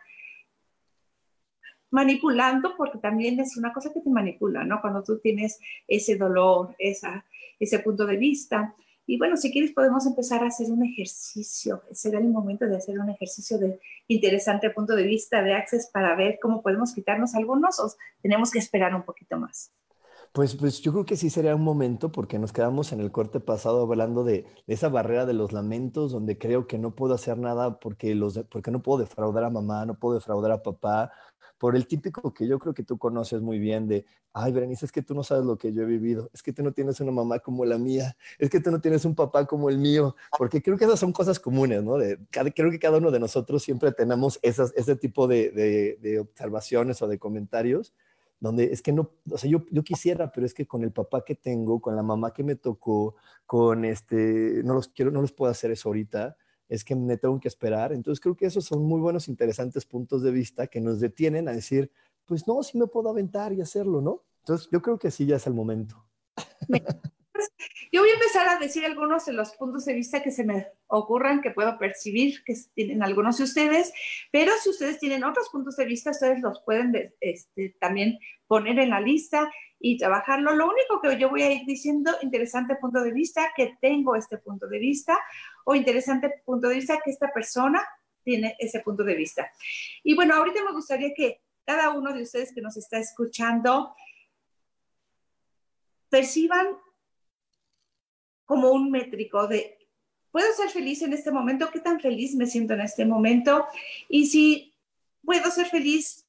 manipulando, 1.90 2.74
porque 2.76 2.98
también 2.98 3.40
es 3.40 3.56
una 3.56 3.72
cosa 3.72 3.92
que 3.92 4.00
te 4.00 4.10
manipula, 4.10 4.64
¿no? 4.64 4.80
Cuando 4.80 5.02
tú 5.02 5.18
tienes 5.18 5.58
ese 5.86 6.16
dolor, 6.16 6.74
esa, 6.78 7.24
ese 7.58 7.78
punto 7.78 8.06
de 8.06 8.16
vista. 8.16 8.74
Y 9.06 9.18
bueno, 9.18 9.36
si 9.36 9.52
quieres 9.52 9.72
podemos 9.72 10.04
empezar 10.06 10.42
a 10.42 10.48
hacer 10.48 10.70
un 10.70 10.84
ejercicio. 10.84 11.82
Será 11.92 12.18
el 12.18 12.28
momento 12.28 12.66
de 12.66 12.76
hacer 12.76 12.98
un 12.98 13.08
ejercicio 13.08 13.58
de 13.58 13.80
interesante 14.08 14.70
punto 14.70 14.96
de 14.96 15.04
vista 15.04 15.42
de 15.42 15.54
Access 15.54 15.88
para 15.92 16.16
ver 16.16 16.38
cómo 16.42 16.60
podemos 16.60 16.92
quitarnos 16.92 17.34
algunos 17.34 17.78
o 17.78 17.92
tenemos 18.20 18.50
que 18.50 18.58
esperar 18.58 18.94
un 18.94 19.04
poquito 19.04 19.38
más. 19.38 19.70
Pues, 20.36 20.54
pues 20.54 20.82
yo 20.82 20.92
creo 20.92 21.06
que 21.06 21.16
sí 21.16 21.30
sería 21.30 21.54
un 21.56 21.62
momento 21.64 22.12
porque 22.12 22.38
nos 22.38 22.52
quedamos 22.52 22.92
en 22.92 23.00
el 23.00 23.10
corte 23.10 23.40
pasado 23.40 23.80
hablando 23.80 24.22
de, 24.22 24.44
esa 24.66 24.90
barrera 24.90 25.24
de 25.24 25.32
los 25.32 25.52
lamentos 25.54 26.12
donde 26.12 26.36
creo 26.36 26.66
que 26.66 26.76
no 26.76 26.94
puedo 26.94 27.14
hacer 27.14 27.38
nada 27.38 27.80
porque, 27.80 28.14
los, 28.14 28.38
porque 28.50 28.70
no 28.70 28.82
puedo 28.82 28.98
defraudar 28.98 29.44
a 29.44 29.50
mamá, 29.50 29.86
no 29.86 29.98
puedo 29.98 30.16
defraudar 30.16 30.52
a 30.52 30.62
papá, 30.62 31.10
por 31.56 31.74
el 31.74 31.86
típico 31.86 32.34
que 32.34 32.46
yo 32.46 32.58
creo 32.58 32.74
que 32.74 32.82
tú 32.82 32.98
conoces 32.98 33.40
muy 33.40 33.58
bien 33.58 33.88
de, 33.88 34.04
ay, 34.34 34.52
Berenice, 34.52 34.84
es 34.84 34.92
que 34.92 35.00
tú 35.00 35.14
no 35.14 35.22
sabes 35.22 35.46
lo 35.46 35.56
que 35.56 35.72
yo 35.72 35.84
he 35.84 35.86
vivido, 35.86 36.28
es 36.34 36.42
que 36.42 36.52
tú 36.52 36.62
no 36.62 36.72
tienes 36.72 37.00
una 37.00 37.12
mamá 37.12 37.38
como 37.38 37.64
la 37.64 37.78
mía, 37.78 38.14
es 38.38 38.50
que 38.50 38.60
tú 38.60 38.70
no 38.70 38.78
tienes 38.78 39.06
un 39.06 39.14
papá 39.14 39.46
como 39.46 39.70
el 39.70 39.78
mío, 39.78 40.16
porque 40.36 40.60
creo 40.60 40.76
que 40.76 40.84
esas 40.84 41.00
son 41.00 41.12
cosas 41.12 41.40
comunes, 41.40 41.82
¿no? 41.82 41.96
De, 41.96 42.18
creo 42.54 42.70
que 42.70 42.78
cada 42.78 42.98
uno 42.98 43.10
de 43.10 43.20
nosotros 43.20 43.62
siempre 43.62 43.90
tenemos 43.90 44.38
esas, 44.42 44.74
ese 44.76 44.96
tipo 44.96 45.26
de, 45.26 46.18
observaciones 46.20 47.00
o 47.00 47.08
de 47.08 47.18
comentarios 47.18 47.94
donde 48.40 48.72
es 48.72 48.82
que 48.82 48.92
no, 48.92 49.10
o 49.30 49.38
sea, 49.38 49.50
yo, 49.50 49.64
yo 49.70 49.82
quisiera, 49.82 50.30
pero 50.30 50.46
es 50.46 50.54
que 50.54 50.66
con 50.66 50.82
el 50.82 50.92
papá 50.92 51.24
que 51.24 51.34
tengo, 51.34 51.80
con 51.80 51.96
la 51.96 52.02
mamá 52.02 52.32
que 52.32 52.44
me 52.44 52.56
tocó, 52.56 53.16
con 53.46 53.84
este, 53.84 54.62
no 54.64 54.74
los 54.74 54.88
quiero, 54.88 55.10
no 55.10 55.20
los 55.20 55.32
puedo 55.32 55.50
hacer 55.50 55.70
eso 55.70 55.88
ahorita, 55.88 56.36
es 56.68 56.84
que 56.84 56.94
me 56.94 57.16
tengo 57.16 57.40
que 57.40 57.48
esperar. 57.48 57.92
Entonces 57.92 58.20
creo 58.20 58.36
que 58.36 58.46
esos 58.46 58.64
son 58.64 58.82
muy 58.82 59.00
buenos, 59.00 59.28
interesantes 59.28 59.86
puntos 59.86 60.22
de 60.22 60.30
vista 60.30 60.66
que 60.66 60.80
nos 60.80 61.00
detienen 61.00 61.48
a 61.48 61.52
decir, 61.52 61.90
pues 62.26 62.46
no, 62.46 62.62
sí 62.62 62.76
me 62.78 62.86
puedo 62.86 63.08
aventar 63.08 63.52
y 63.52 63.60
hacerlo, 63.60 64.00
¿no? 64.00 64.22
Entonces 64.40 64.68
yo 64.70 64.82
creo 64.82 64.98
que 64.98 65.10
sí 65.10 65.26
ya 65.26 65.36
es 65.36 65.46
el 65.46 65.54
momento. 65.54 66.04
Yo 67.92 68.00
voy 68.00 68.10
a 68.10 68.14
empezar 68.14 68.48
a 68.48 68.58
decir 68.58 68.84
algunos 68.84 69.26
de 69.26 69.32
los 69.32 69.52
puntos 69.56 69.84
de 69.84 69.94
vista 69.94 70.22
que 70.22 70.30
se 70.30 70.44
me 70.44 70.68
ocurran, 70.88 71.40
que 71.40 71.50
puedo 71.50 71.78
percibir, 71.78 72.42
que 72.44 72.54
tienen 72.74 73.02
algunos 73.02 73.38
de 73.38 73.44
ustedes, 73.44 73.92
pero 74.32 74.52
si 74.62 74.70
ustedes 74.70 74.98
tienen 74.98 75.24
otros 75.24 75.48
puntos 75.50 75.76
de 75.76 75.84
vista, 75.84 76.10
ustedes 76.10 76.40
los 76.40 76.60
pueden 76.62 77.14
este, 77.20 77.76
también 77.80 78.18
poner 78.46 78.78
en 78.78 78.90
la 78.90 79.00
lista 79.00 79.50
y 79.78 79.98
trabajarlo. 79.98 80.54
Lo 80.54 80.66
único 80.66 81.00
que 81.00 81.18
yo 81.18 81.28
voy 81.28 81.42
a 81.42 81.52
ir 81.52 81.66
diciendo, 81.66 82.12
interesante 82.22 82.76
punto 82.76 83.02
de 83.02 83.12
vista, 83.12 83.52
que 83.56 83.76
tengo 83.80 84.16
este 84.16 84.38
punto 84.38 84.66
de 84.68 84.78
vista, 84.78 85.18
o 85.64 85.74
interesante 85.74 86.42
punto 86.44 86.68
de 86.68 86.76
vista 86.76 86.98
que 87.04 87.10
esta 87.10 87.32
persona 87.32 87.86
tiene 88.22 88.56
ese 88.58 88.80
punto 88.80 89.04
de 89.04 89.14
vista. 89.14 89.50
Y 90.02 90.14
bueno, 90.14 90.34
ahorita 90.34 90.64
me 90.64 90.72
gustaría 90.72 91.14
que 91.14 91.40
cada 91.64 91.90
uno 91.90 92.12
de 92.12 92.22
ustedes 92.22 92.52
que 92.54 92.60
nos 92.60 92.76
está 92.76 92.98
escuchando 92.98 93.94
perciban 96.08 96.66
como 98.46 98.70
un 98.72 98.90
métrico 98.90 99.46
de, 99.46 99.76
¿puedo 100.30 100.50
ser 100.54 100.70
feliz 100.70 101.02
en 101.02 101.12
este 101.12 101.30
momento? 101.30 101.70
¿Qué 101.70 101.80
tan 101.80 102.00
feliz 102.00 102.34
me 102.34 102.46
siento 102.46 102.74
en 102.74 102.80
este 102.80 103.04
momento? 103.04 103.66
Y 104.08 104.26
si 104.26 104.72
puedo 105.22 105.50
ser 105.50 105.66
feliz 105.66 106.26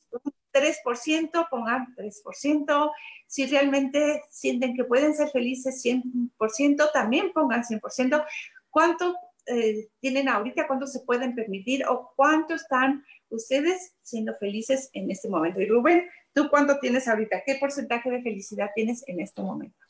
3%, 0.52 1.50
pongan 1.50 1.96
3%. 1.96 2.92
Si 3.28 3.46
realmente 3.46 4.24
sienten 4.30 4.76
que 4.76 4.84
pueden 4.84 5.14
ser 5.14 5.30
felices 5.30 5.84
100%, 5.84 6.92
también 6.92 7.32
pongan 7.32 7.64
100%. 7.64 8.26
¿Cuánto 8.70 9.16
eh, 9.46 9.90
tienen 10.00 10.30
ahorita? 10.30 10.68
¿Cuánto 10.68 10.88
se 10.88 11.02
pueden 11.02 11.36
permitir? 11.36 11.86
¿O 11.88 12.12
cuánto 12.16 12.56
están 12.56 13.04
ustedes 13.30 13.94
siendo 14.02 14.36
felices 14.36 14.90
en 14.94 15.12
este 15.12 15.30
momento? 15.30 15.62
Y 15.62 15.68
Rubén, 15.68 16.08
¿tú 16.34 16.50
cuánto 16.50 16.80
tienes 16.80 17.08
ahorita? 17.08 17.44
¿Qué 17.46 17.56
porcentaje 17.56 18.10
de 18.10 18.22
felicidad 18.22 18.72
tienes 18.76 19.04
en 19.08 19.20
este 19.20 19.42
momento? 19.42 19.87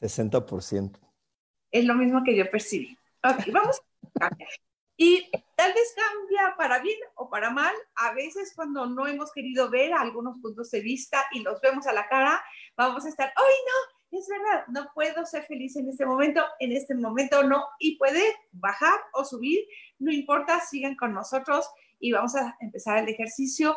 60%. 0.00 0.98
Es 1.70 1.84
lo 1.84 1.94
mismo 1.94 2.22
que 2.24 2.36
yo 2.36 2.50
percibí. 2.50 2.96
Ok, 3.22 3.52
vamos 3.52 3.80
a. 4.20 4.30
Y 5.02 5.30
tal 5.56 5.72
vez 5.72 5.94
cambia 5.96 6.54
para 6.58 6.78
bien 6.80 6.98
o 7.14 7.30
para 7.30 7.48
mal. 7.48 7.74
A 7.96 8.12
veces 8.12 8.52
cuando 8.54 8.86
no 8.86 9.06
hemos 9.06 9.32
querido 9.32 9.70
ver 9.70 9.94
algunos 9.94 10.38
puntos 10.40 10.70
de 10.72 10.82
vista 10.82 11.24
y 11.32 11.40
los 11.40 11.58
vemos 11.62 11.86
a 11.86 11.94
la 11.94 12.06
cara, 12.06 12.42
vamos 12.76 13.06
a 13.06 13.08
estar, 13.08 13.32
¡ay 13.34 13.54
no! 13.66 14.18
Es 14.18 14.28
verdad, 14.28 14.66
no 14.68 14.90
puedo 14.92 15.24
ser 15.24 15.44
feliz 15.44 15.74
en 15.76 15.88
este 15.88 16.04
momento, 16.04 16.44
en 16.58 16.72
este 16.72 16.94
momento 16.94 17.42
no. 17.44 17.64
Y 17.78 17.96
puede 17.96 18.22
bajar 18.52 19.00
o 19.14 19.24
subir, 19.24 19.64
no 19.98 20.12
importa, 20.12 20.60
sigan 20.60 20.96
con 20.96 21.14
nosotros 21.14 21.66
y 21.98 22.12
vamos 22.12 22.34
a 22.36 22.56
empezar 22.60 22.98
el 22.98 23.08
ejercicio. 23.08 23.76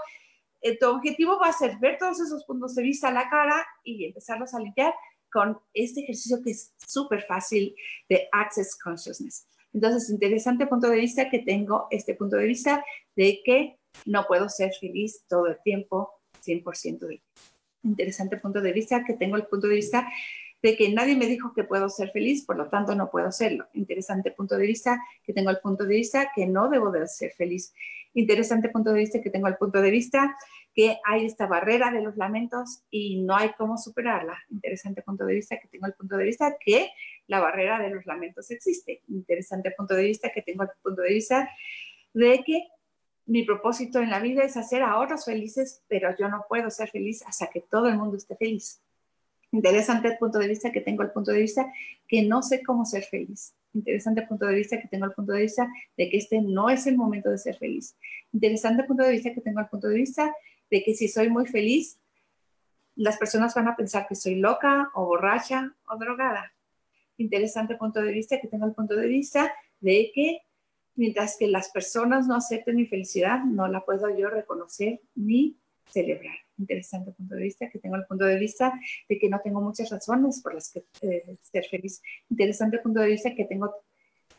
Eh, 0.62 0.78
tu 0.78 0.90
objetivo 0.90 1.40
va 1.40 1.48
a 1.48 1.54
ser 1.54 1.78
ver 1.78 1.98
todos 1.98 2.20
esos 2.20 2.44
puntos 2.44 2.76
de 2.76 2.84
vista 2.84 3.10
a 3.10 3.12
la 3.12 3.30
cara 3.30 3.66
y 3.84 4.06
empezarlos 4.06 4.54
a 4.54 4.60
limpiar 4.60 4.94
con 5.34 5.60
este 5.74 6.02
ejercicio 6.02 6.42
que 6.44 6.52
es 6.52 6.74
súper 6.78 7.24
fácil 7.24 7.76
de 8.08 8.28
Access 8.32 8.78
Consciousness. 8.78 9.48
Entonces, 9.74 10.10
interesante 10.12 10.68
punto 10.68 10.88
de 10.88 10.98
vista 10.98 11.30
que 11.30 11.40
tengo 11.40 11.88
este 11.90 12.14
punto 12.14 12.38
de 12.38 12.46
vista 12.46 12.86
de 13.16 13.42
que 13.44 13.80
no 14.06 14.26
puedo 14.28 14.48
ser 14.48 14.72
feliz 14.80 15.26
todo 15.28 15.48
el 15.48 15.58
tiempo, 15.64 16.12
100% 16.46 17.00
de 17.08 17.22
Interesante 17.84 18.38
punto 18.38 18.62
de 18.62 18.72
vista 18.72 19.04
que 19.04 19.14
tengo 19.14 19.36
el 19.36 19.48
punto 19.48 19.68
de 19.68 19.76
vista 19.76 20.08
de 20.62 20.78
que 20.78 20.90
nadie 20.94 21.18
me 21.18 21.26
dijo 21.26 21.54
que 21.54 21.66
puedo 21.66 21.90
ser 21.90 22.12
feliz, 22.12 22.46
por 22.46 22.56
lo 22.56 22.70
tanto 22.70 22.96
no 22.96 23.12
puedo 23.12 23.32
serlo. 23.32 23.68
Interesante 23.74 24.32
punto 24.32 24.56
de 24.56 24.66
vista 24.66 25.04
que 25.24 25.34
tengo 25.34 25.50
el 25.50 25.60
punto 25.60 25.84
de 25.84 25.96
vista 25.96 26.32
que 26.34 26.46
no 26.46 26.70
debo 26.70 26.90
de 26.92 27.06
ser 27.08 27.32
feliz. 27.32 27.74
Interesante 28.14 28.70
punto 28.70 28.92
de 28.92 29.00
vista 29.00 29.22
que 29.22 29.30
tengo 29.30 29.48
el 29.48 29.58
punto 29.58 29.82
de 29.82 29.92
vista 29.92 30.38
que 30.74 30.98
hay 31.06 31.26
esta 31.26 31.46
barrera 31.46 31.92
de 31.92 32.02
los 32.02 32.18
lamentos 32.18 32.84
y 32.90 33.22
no 33.22 33.36
hay 33.36 33.52
cómo 33.58 33.78
superarla. 33.78 34.38
Interesante 34.50 35.02
punto 35.02 35.26
de 35.26 35.36
vista 35.36 35.60
que 35.60 35.68
tengo 35.68 35.86
el 35.86 35.94
punto 35.94 36.18
de 36.18 36.26
vista 36.26 36.56
que 36.60 36.90
la 37.28 37.40
barrera 37.40 37.80
de 37.80 37.90
los 37.90 38.06
lamentos 38.06 38.50
existe. 38.52 39.02
Interesante 39.08 39.72
punto 39.72 39.94
de 39.94 40.04
vista 40.04 40.32
que 40.32 40.42
tengo 40.42 40.64
el 40.64 40.70
punto 40.82 41.02
de 41.02 41.14
vista 41.14 41.50
de 42.14 42.44
que 42.44 42.68
mi 43.26 43.44
propósito 43.44 44.00
en 44.00 44.10
la 44.10 44.20
vida 44.20 44.44
es 44.44 44.58
hacer 44.58 44.82
a 44.82 45.00
otros 45.00 45.26
felices, 45.26 45.82
pero 45.88 46.16
yo 46.18 46.28
no 46.28 46.46
puedo 46.50 46.70
ser 46.70 46.90
feliz 46.90 47.24
hasta 47.26 47.48
que 47.48 47.62
todo 47.62 47.88
el 47.88 47.98
mundo 47.98 48.18
esté 48.18 48.36
feliz. 48.36 48.82
Interesante 49.52 50.18
punto 50.20 50.40
de 50.40 50.48
vista 50.48 50.72
que 50.72 50.82
tengo 50.82 51.04
el 51.04 51.12
punto 51.12 51.32
de 51.32 51.40
vista 51.42 51.72
que 52.08 52.24
no 52.24 52.42
sé 52.42 52.64
cómo 52.64 52.86
ser 52.86 53.04
feliz. 53.04 53.54
Interesante 53.74 54.24
punto 54.24 54.48
de 54.48 54.56
vista 54.56 54.80
que 54.82 54.88
tengo 54.88 55.06
el 55.06 55.12
punto 55.12 55.32
de 55.32 55.44
vista 55.44 55.68
de 55.96 56.10
que 56.10 56.18
este 56.18 56.42
no 56.42 56.70
es 56.70 56.88
el 56.88 56.98
momento 56.98 57.30
de 57.30 57.38
ser 57.38 57.56
feliz. 57.58 57.96
Interesante 58.32 58.84
punto 58.84 59.04
de 59.04 59.12
vista 59.12 59.32
que 59.32 59.42
tengo 59.42 59.60
el 59.60 59.68
punto 59.68 59.88
de 59.88 59.96
vista 59.96 60.34
de 60.74 60.84
que 60.84 60.96
si 60.96 61.08
soy 61.08 61.30
muy 61.30 61.46
feliz, 61.46 62.00
las 62.96 63.20
personas 63.20 63.54
van 63.54 63.68
a 63.68 63.76
pensar 63.76 64.08
que 64.08 64.16
soy 64.16 64.36
loca 64.36 64.90
o 64.96 65.06
borracha 65.06 65.76
o 65.88 65.98
drogada. 65.98 66.52
Interesante 67.18 67.76
punto 67.76 68.02
de 68.02 68.12
vista 68.12 68.42
que 68.42 68.48
tengo 68.48 68.66
el 68.66 68.74
punto 68.74 68.96
de 68.96 69.06
vista 69.06 69.54
de 69.82 70.12
que 70.16 70.42
mientras 70.96 71.38
que 71.38 71.48
las 71.48 71.70
personas 71.70 72.26
no 72.26 72.36
acepten 72.36 72.76
mi 72.76 72.88
felicidad, 72.88 73.44
no 73.44 73.68
la 73.68 73.86
puedo 73.86 74.10
yo 74.18 74.32
reconocer 74.32 75.00
ni 75.14 75.56
celebrar. 75.92 76.38
Interesante 76.58 77.12
punto 77.12 77.36
de 77.36 77.44
vista 77.44 77.70
que 77.70 77.78
tengo 77.78 77.96
el 77.96 78.06
punto 78.06 78.26
de 78.26 78.40
vista 78.40 78.74
de 79.08 79.20
que 79.20 79.30
no 79.30 79.40
tengo 79.44 79.62
muchas 79.62 79.92
razones 79.92 80.42
por 80.42 80.56
las 80.56 80.72
que 80.72 80.86
eh, 81.02 81.38
ser 81.44 81.66
feliz. 81.66 82.02
Interesante 82.32 82.80
punto 82.80 83.00
de 83.00 83.10
vista 83.10 83.36
que 83.36 83.46
tengo 83.46 83.76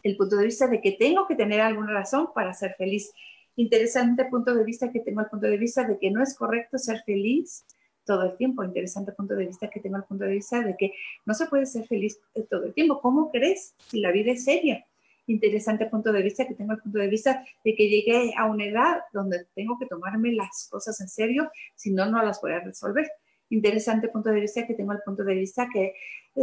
el 0.03 0.16
punto 0.16 0.35
de 0.35 0.47
vista 0.47 0.66
de 0.66 0.81
que 0.81 0.92
tengo 0.92 1.29
que 1.29 1.37
tener 1.37 1.61
alguna 1.61 1.92
razón 1.92 2.31
para 2.35 2.53
ser 2.55 2.75
feliz 2.75 3.12
interesante 3.57 4.25
punto 4.27 4.55
de 4.55 4.64
vista 4.64 4.90
que 4.90 5.01
tengo 5.01 5.21
el 5.21 5.27
punto 5.27 5.47
de 5.47 5.57
vista 5.57 5.85
de 5.85 5.99
que 5.99 6.11
no 6.11 6.23
es 6.23 6.37
correcto 6.37 6.79
ser 6.79 7.03
feliz 7.05 7.64
todo 8.05 8.23
el 8.25 8.37
tiempo. 8.37 8.64
Interesante 8.64 9.12
punto 9.12 9.35
de 9.35 9.47
vista 9.47 9.69
que 9.69 9.81
tengo 9.81 9.97
el 9.97 10.05
punto 10.05 10.25
de 10.25 10.33
vista 10.33 10.61
de 10.62 10.77
que 10.77 10.93
no 11.25 11.35
se 11.35 11.47
puede 11.47 11.67
ser 11.67 11.87
feliz 11.87 12.21
todo 12.51 12.64
el 12.64 12.75
tiempo. 12.75 13.01
¿Cómo 13.01 13.31
crees 13.31 13.75
si 13.88 14.01
la 14.01 14.12
vida 14.12 14.33
es 14.33 14.45
seria? 14.45 14.85
Interesante 15.27 15.87
punto 15.87 16.12
de 16.12 16.23
vista 16.23 16.47
que 16.47 16.55
tengo 16.55 16.73
el 16.73 16.81
punto 16.81 16.99
de 16.99 17.09
vista 17.09 17.45
de 17.64 17.75
que 17.75 17.88
llegué 17.88 18.35
a 18.37 18.45
una 18.45 18.67
edad 18.67 19.01
donde 19.12 19.47
tengo 19.55 19.79
que 19.79 19.87
tomarme 19.87 20.33
las 20.33 20.69
cosas 20.71 21.01
en 21.01 21.09
serio, 21.09 21.51
si 21.75 21.93
no, 21.93 22.07
no 22.07 22.23
las 22.23 22.40
voy 22.43 22.53
a 22.53 22.61
resolver. 22.61 23.11
Interesante 23.49 24.09
punto 24.09 24.31
de 24.31 24.40
vista 24.40 24.67
que 24.67 24.75
tengo 24.75 24.93
el 24.93 25.01
punto 25.05 25.25
de 25.25 25.35
vista 25.35 25.69
que 25.73 25.95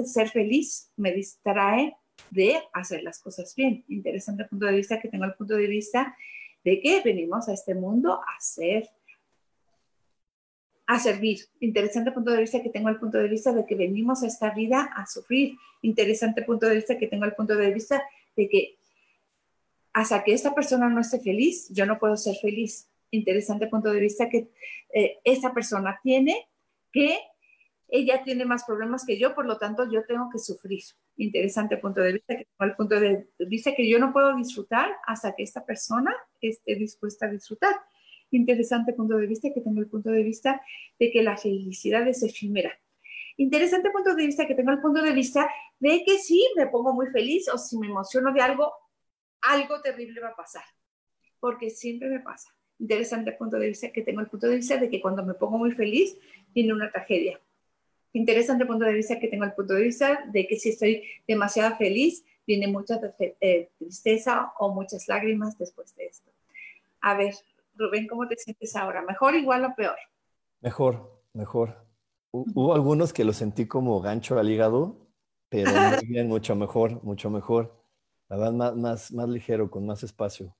ser 0.05 0.29
feliz 0.29 0.91
me 0.97 1.11
distrae 1.11 1.95
de 2.31 2.59
hacer 2.73 3.03
las 3.03 3.21
cosas 3.21 3.53
bien. 3.55 3.83
Interesante 3.87 4.45
punto 4.45 4.65
de 4.65 4.73
vista 4.73 4.99
que 4.99 5.09
tengo 5.09 5.25
el 5.25 5.33
punto 5.35 5.55
de 5.55 5.67
vista 5.67 6.15
de 6.63 6.79
que 6.79 7.01
venimos 7.01 7.47
a 7.47 7.53
este 7.53 7.75
mundo 7.75 8.13
a 8.13 8.39
ser, 8.39 8.89
a 10.85 10.99
servir. 10.99 11.39
Interesante 11.59 12.11
punto 12.11 12.31
de 12.31 12.41
vista 12.41 12.61
que 12.61 12.69
tengo 12.69 12.89
el 12.89 12.99
punto 12.99 13.17
de 13.17 13.27
vista 13.27 13.51
de 13.53 13.65
que 13.65 13.75
venimos 13.75 14.23
a 14.23 14.27
esta 14.27 14.51
vida 14.51 14.91
a 14.95 15.05
sufrir. 15.05 15.55
Interesante 15.81 16.43
punto 16.43 16.67
de 16.67 16.75
vista 16.75 16.97
que 16.97 17.07
tengo 17.07 17.25
el 17.25 17.33
punto 17.33 17.55
de 17.55 17.73
vista 17.73 18.03
de 18.35 18.49
que 18.49 18.77
hasta 19.93 20.23
que 20.23 20.33
esta 20.33 20.55
persona 20.55 20.87
no 20.89 21.01
esté 21.01 21.19
feliz, 21.19 21.67
yo 21.69 21.85
no 21.85 21.99
puedo 21.99 22.15
ser 22.15 22.35
feliz. 22.35 22.89
Interesante 23.11 23.67
punto 23.67 23.91
de 23.91 23.99
vista 23.99 24.29
que 24.29 24.49
eh, 24.93 25.19
esta 25.23 25.53
persona 25.53 25.99
tiene 26.01 26.47
que 26.91 27.19
ella 27.91 28.23
tiene 28.23 28.45
más 28.45 28.63
problemas 28.63 29.05
que 29.05 29.19
yo, 29.19 29.35
por 29.35 29.45
lo 29.45 29.57
tanto 29.57 29.89
yo 29.91 30.05
tengo 30.05 30.29
que 30.31 30.39
sufrir. 30.39 30.81
Interesante 31.17 31.77
punto 31.77 32.01
de 32.01 32.13
vista 32.13 32.35
que 32.37 32.47
el 32.59 32.75
punto 32.75 32.99
de 32.99 33.27
vista 33.39 33.75
que 33.75 33.87
yo 33.87 33.99
no 33.99 34.11
puedo 34.13 34.35
disfrutar 34.35 34.89
hasta 35.05 35.35
que 35.35 35.43
esta 35.43 35.65
persona 35.65 36.15
esté 36.41 36.75
dispuesta 36.75 37.25
a 37.25 37.29
disfrutar 37.29 37.75
interesante 38.31 38.93
punto 38.93 39.17
de 39.17 39.27
vista 39.27 39.49
que 39.53 39.61
tengo 39.61 39.79
el 39.79 39.87
punto 39.87 40.09
de 40.09 40.23
vista 40.23 40.61
de 40.99 41.11
que 41.11 41.21
la 41.21 41.37
felicidad 41.37 42.07
es 42.07 42.23
efímera. 42.23 42.71
Interesante 43.37 43.89
punto 43.91 44.15
de 44.15 44.25
vista 44.25 44.47
que 44.47 44.55
tengo 44.55 44.71
el 44.71 44.81
punto 44.81 45.01
de 45.01 45.13
vista 45.13 45.49
de 45.79 46.03
que 46.05 46.17
si 46.17 46.45
me 46.55 46.67
pongo 46.67 46.93
muy 46.93 47.07
feliz 47.07 47.47
o 47.49 47.57
si 47.57 47.77
me 47.77 47.87
emociono 47.87 48.33
de 48.33 48.41
algo, 48.41 48.71
algo 49.41 49.81
terrible 49.81 50.21
va 50.21 50.29
a 50.29 50.35
pasar, 50.35 50.63
porque 51.39 51.69
siempre 51.69 52.09
me 52.09 52.19
pasa. 52.19 52.53
Interesante 52.79 53.31
punto 53.33 53.57
de 53.57 53.67
vista 53.67 53.91
que 53.91 54.01
tengo 54.01 54.21
el 54.21 54.27
punto 54.27 54.47
de 54.47 54.55
vista 54.55 54.77
de 54.77 54.89
que 54.89 55.01
cuando 55.01 55.25
me 55.25 55.33
pongo 55.33 55.57
muy 55.57 55.71
feliz, 55.71 56.17
viene 56.53 56.73
una 56.73 56.91
tragedia. 56.91 57.39
Interesante 58.13 58.65
punto 58.65 58.85
de 58.85 58.93
vista 58.93 59.19
que 59.19 59.27
tengo 59.27 59.45
el 59.45 59.53
punto 59.53 59.73
de 59.73 59.83
vista 59.83 60.25
de 60.31 60.45
que 60.47 60.57
si 60.57 60.69
estoy 60.69 61.03
demasiado 61.27 61.77
feliz, 61.77 62.25
viene 62.45 62.67
mucha 62.67 62.99
eh, 63.19 63.69
tristeza 63.77 64.51
o 64.59 64.73
muchas 64.73 65.07
lágrimas 65.07 65.57
después 65.57 65.95
de 65.95 66.07
esto. 66.07 66.29
A 66.99 67.15
ver, 67.15 67.33
Rubén, 67.75 68.07
¿cómo 68.07 68.27
te 68.27 68.35
sientes 68.35 68.75
ahora? 68.75 69.01
¿Mejor, 69.01 69.35
igual 69.35 69.63
o 69.65 69.75
peor? 69.75 69.97
Mejor, 70.59 71.21
mejor. 71.33 71.85
Hubo 72.31 72.73
algunos 72.73 73.13
que 73.13 73.23
lo 73.23 73.33
sentí 73.33 73.65
como 73.65 74.01
gancho 74.01 74.37
al 74.37 74.49
hígado, 74.49 74.97
pero 75.49 75.71
muy 76.01 76.07
bien, 76.07 76.27
mucho 76.27 76.55
mejor, 76.55 77.03
mucho 77.03 77.29
mejor. 77.29 77.81
La 78.27 78.37
verdad, 78.37 78.53
más, 78.53 78.75
más, 78.75 79.11
más 79.11 79.29
ligero, 79.29 79.69
con 79.69 79.85
más 79.85 80.03
espacio. 80.03 80.55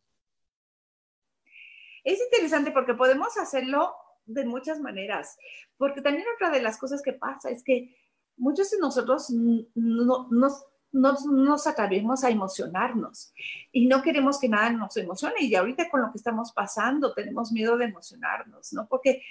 Es 2.04 2.20
interesante 2.20 2.72
porque 2.72 2.94
podemos 2.94 3.38
hacerlo 3.38 3.94
de 4.26 4.46
muchas 4.46 4.80
maneras, 4.80 5.38
porque 5.78 6.02
también 6.02 6.28
otra 6.36 6.50
de 6.50 6.62
las 6.62 6.78
cosas 6.78 7.02
que 7.02 7.14
pasa 7.14 7.50
es 7.50 7.64
que 7.64 7.96
muchos 8.38 8.72
de 8.72 8.80
nosotros 8.80 9.30
no, 9.30 10.28
nos 10.30 10.66
nos, 10.92 11.26
nos 11.26 11.68
atrevemos 11.68 12.24
a 12.24 12.30
emocionarnos 12.30 13.34
y 13.72 13.88
no 13.88 14.02
queremos 14.02 14.40
que 14.40 14.50
nada 14.50 14.70
nos 14.72 14.96
emocione. 14.98 15.36
Y 15.42 15.56
ahorita 15.56 15.90
con 15.90 16.02
lo 16.02 16.12
que 16.12 16.18
estamos 16.18 16.52
pasando, 16.52 17.14
tenemos 17.14 17.52
miedo 17.52 17.78
de 17.78 17.86
emocionarnos, 17.86 18.74
¿no? 18.74 18.88
Porque 18.88 19.24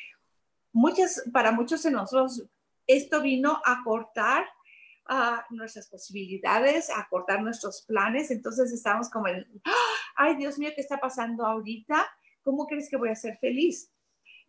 muchas, 0.73 1.23
para 1.33 1.53
muchos 1.53 1.83
de 1.83 1.91
nosotros, 1.91 2.45
esto 2.87 3.21
vino 3.21 3.61
a 3.65 3.83
cortar 3.85 4.47
uh, 5.09 5.55
nuestras 5.55 5.89
posibilidades, 5.89 6.91
a 6.91 7.07
cortar 7.09 7.43
nuestros 7.43 7.83
planes. 7.83 8.31
Entonces 8.31 8.73
estamos 8.73 9.11
como 9.11 9.29
en, 9.29 9.47
ay 10.17 10.37
Dios 10.37 10.59
mío, 10.59 10.71
¿qué 10.75 10.81
está 10.81 10.99
pasando 10.99 11.45
ahorita? 11.45 12.07
¿Cómo 12.43 12.67
crees 12.67 12.89
que 12.89 12.97
voy 12.97 13.11
a 13.11 13.15
ser 13.15 13.39
feliz? 13.39 13.91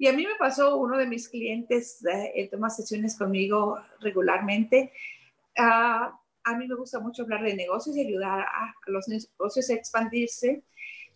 Y 0.01 0.07
a 0.07 0.13
mí 0.13 0.25
me 0.25 0.33
pasó 0.33 0.77
uno 0.77 0.97
de 0.97 1.05
mis 1.05 1.29
clientes, 1.29 2.03
eh, 2.07 2.31
él 2.33 2.49
toma 2.49 2.71
sesiones 2.71 3.15
conmigo 3.15 3.77
regularmente. 3.99 4.91
Uh, 5.55 6.09
a 6.43 6.57
mí 6.57 6.67
me 6.67 6.73
gusta 6.73 6.99
mucho 6.99 7.21
hablar 7.21 7.43
de 7.43 7.55
negocios 7.55 7.95
y 7.95 8.07
ayudar 8.07 8.39
a, 8.39 8.73
los 8.87 9.07
negocios 9.07 9.69
a 9.69 9.75
expandirse. 9.75 10.63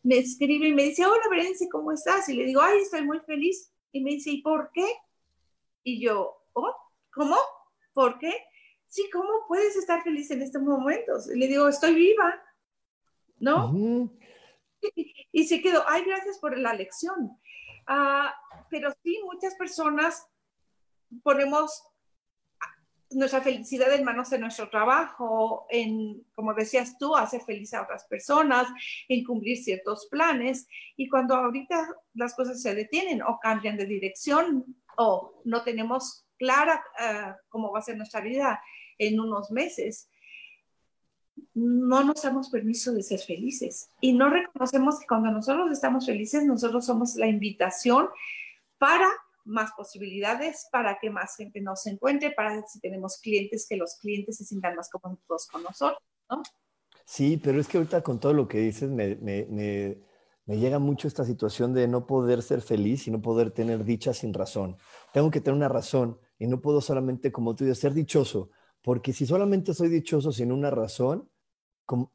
Me 0.04 0.20
escribe 0.20 0.68
y 0.68 0.74
me 0.76 0.84
dice, 0.84 1.04
hola 1.04 1.24
Berenice, 1.32 1.68
¿cómo 1.68 1.94
estás? 1.94 2.30
Y 2.30 2.36
le 2.36 2.46
digo, 2.46 2.62
ay, 2.62 2.78
estoy 2.78 3.02
muy 3.02 3.20
feliz. 3.22 3.74
Y 3.92 4.02
me 4.02 4.12
dice, 4.12 4.30
¿y 4.30 4.44
por 4.44 4.70
qué? 4.72 4.88
Y 5.84 6.00
yo, 6.00 6.44
oh, 6.54 6.76
¿cómo? 7.12 7.38
¿Por 7.92 8.20
qué? 8.20 8.36
Sí, 8.88 9.10
¿cómo 9.12 9.48
puedes 9.48 9.76
estar 9.78 10.04
feliz 10.04 10.30
en 10.30 10.44
estos 10.44 10.62
momentos? 10.62 11.28
Y 11.34 11.40
le 11.40 11.48
digo, 11.48 11.68
estoy 11.68 11.96
viva, 11.96 12.40
¿no? 13.40 14.12
y, 15.32 15.48
se 15.48 15.60
quedó, 15.64 15.84
ay, 15.88 16.04
gracias 16.06 16.38
por 16.38 16.56
la 16.56 16.76
lección. 16.76 17.36
Ah, 17.88 18.32
pero 18.70 18.94
sí, 19.04 19.20
muchas 19.26 19.56
personas 19.56 20.28
ponemos 21.24 21.84
nuestra 23.12 23.42
felicidad 23.42 23.94
en 23.94 24.04
manos 24.04 24.30
de 24.30 24.40
nuestro 24.40 24.70
trabajo, 24.70 25.68
en, 25.70 26.24
como 26.34 26.54
decías 26.54 26.98
tú, 26.98 27.16
hacer 27.16 27.42
feliz 27.42 27.74
a 27.74 27.84
otras 27.84 28.06
personas, 28.06 28.68
en 29.08 29.24
cumplir 29.24 29.58
ciertos 29.58 30.08
planes. 30.10 30.68
Y 30.98 31.08
cuando 31.08 31.36
ahorita 31.36 31.88
las 32.14 32.36
cosas 32.36 32.62
se 32.62 32.76
detienen 32.76 33.22
o 33.22 33.40
cambian 33.40 33.78
de 33.78 33.86
dirección 33.86 34.66
o 34.98 35.42
no 35.46 35.64
tenemos 35.64 36.26
clara 36.38 36.84
eh, 37.00 37.34
cómo 37.50 37.72
va 37.72 37.80
a 37.80 37.84
ser 37.84 37.98
nuestra 37.98 38.22
vida 38.22 38.62
en 38.98 39.20
unos 39.20 39.52
meses, 39.52 40.10
no 41.54 42.04
nos 42.04 42.22
damos 42.22 42.50
permiso 42.50 42.94
de 42.94 43.04
ser 43.04 43.20
felices 43.20 43.90
y 44.00 44.14
no 44.14 44.30
reconocemos 44.30 45.00
que 45.00 45.08
cuando 45.08 45.32
nosotros 45.32 45.72
estamos 45.72 46.06
felices, 46.06 46.46
nosotros 46.46 46.86
somos 46.86 47.16
la 47.16 47.28
invitación 47.28 48.10
para 48.78 49.10
más 49.46 49.72
posibilidades 49.78 50.68
para 50.72 50.98
que 51.00 51.10
más 51.10 51.36
gente 51.36 51.62
nos 51.62 51.86
encuentre, 51.86 52.32
para 52.32 52.66
si 52.68 52.80
tenemos 52.80 53.20
clientes, 53.22 53.68
que 53.70 53.78
los 53.78 53.96
clientes 54.02 54.38
se 54.38 54.44
sientan 54.44 54.76
más 54.76 54.90
cómodos 54.90 55.48
con 55.52 55.64
nosotros, 55.64 56.02
¿no? 56.30 56.42
Sí, 57.06 57.38
pero 57.38 57.60
es 57.60 57.68
que 57.68 57.78
ahorita 57.78 58.02
con 58.02 58.20
todo 58.20 58.34
lo 58.34 58.48
que 58.48 58.58
dices 58.58 58.90
me, 58.90 59.16
me, 59.18 59.98
llega 60.48 60.80
mucho 60.80 61.08
esta 61.08 61.24
situación 61.24 61.74
de 61.74 61.88
no 61.88 62.08
poder 62.08 62.42
ser 62.42 62.62
feliz 62.62 63.08
y 63.08 63.12
no 63.12 63.22
poder 63.22 63.52
tener 63.52 63.84
dicha 63.84 64.14
sin 64.14 64.34
razón. 64.34 64.78
Tengo 65.14 65.30
que 65.30 65.40
tener 65.40 65.56
una 65.56 65.70
razón 65.70 66.20
y 66.40 66.48
no 66.48 66.60
puedo 66.60 66.82
solamente, 66.82 67.32
como 67.32 67.56
tú 67.56 67.64
dices, 67.64 67.80
ser 67.80 67.94
dichoso, 67.94 68.50
porque 68.82 69.14
si 69.14 69.28
solamente 69.28 69.76
soy 69.76 69.90
dichoso 69.90 70.32
sin 70.32 70.52
una 70.52 70.72
razón, 70.72 71.30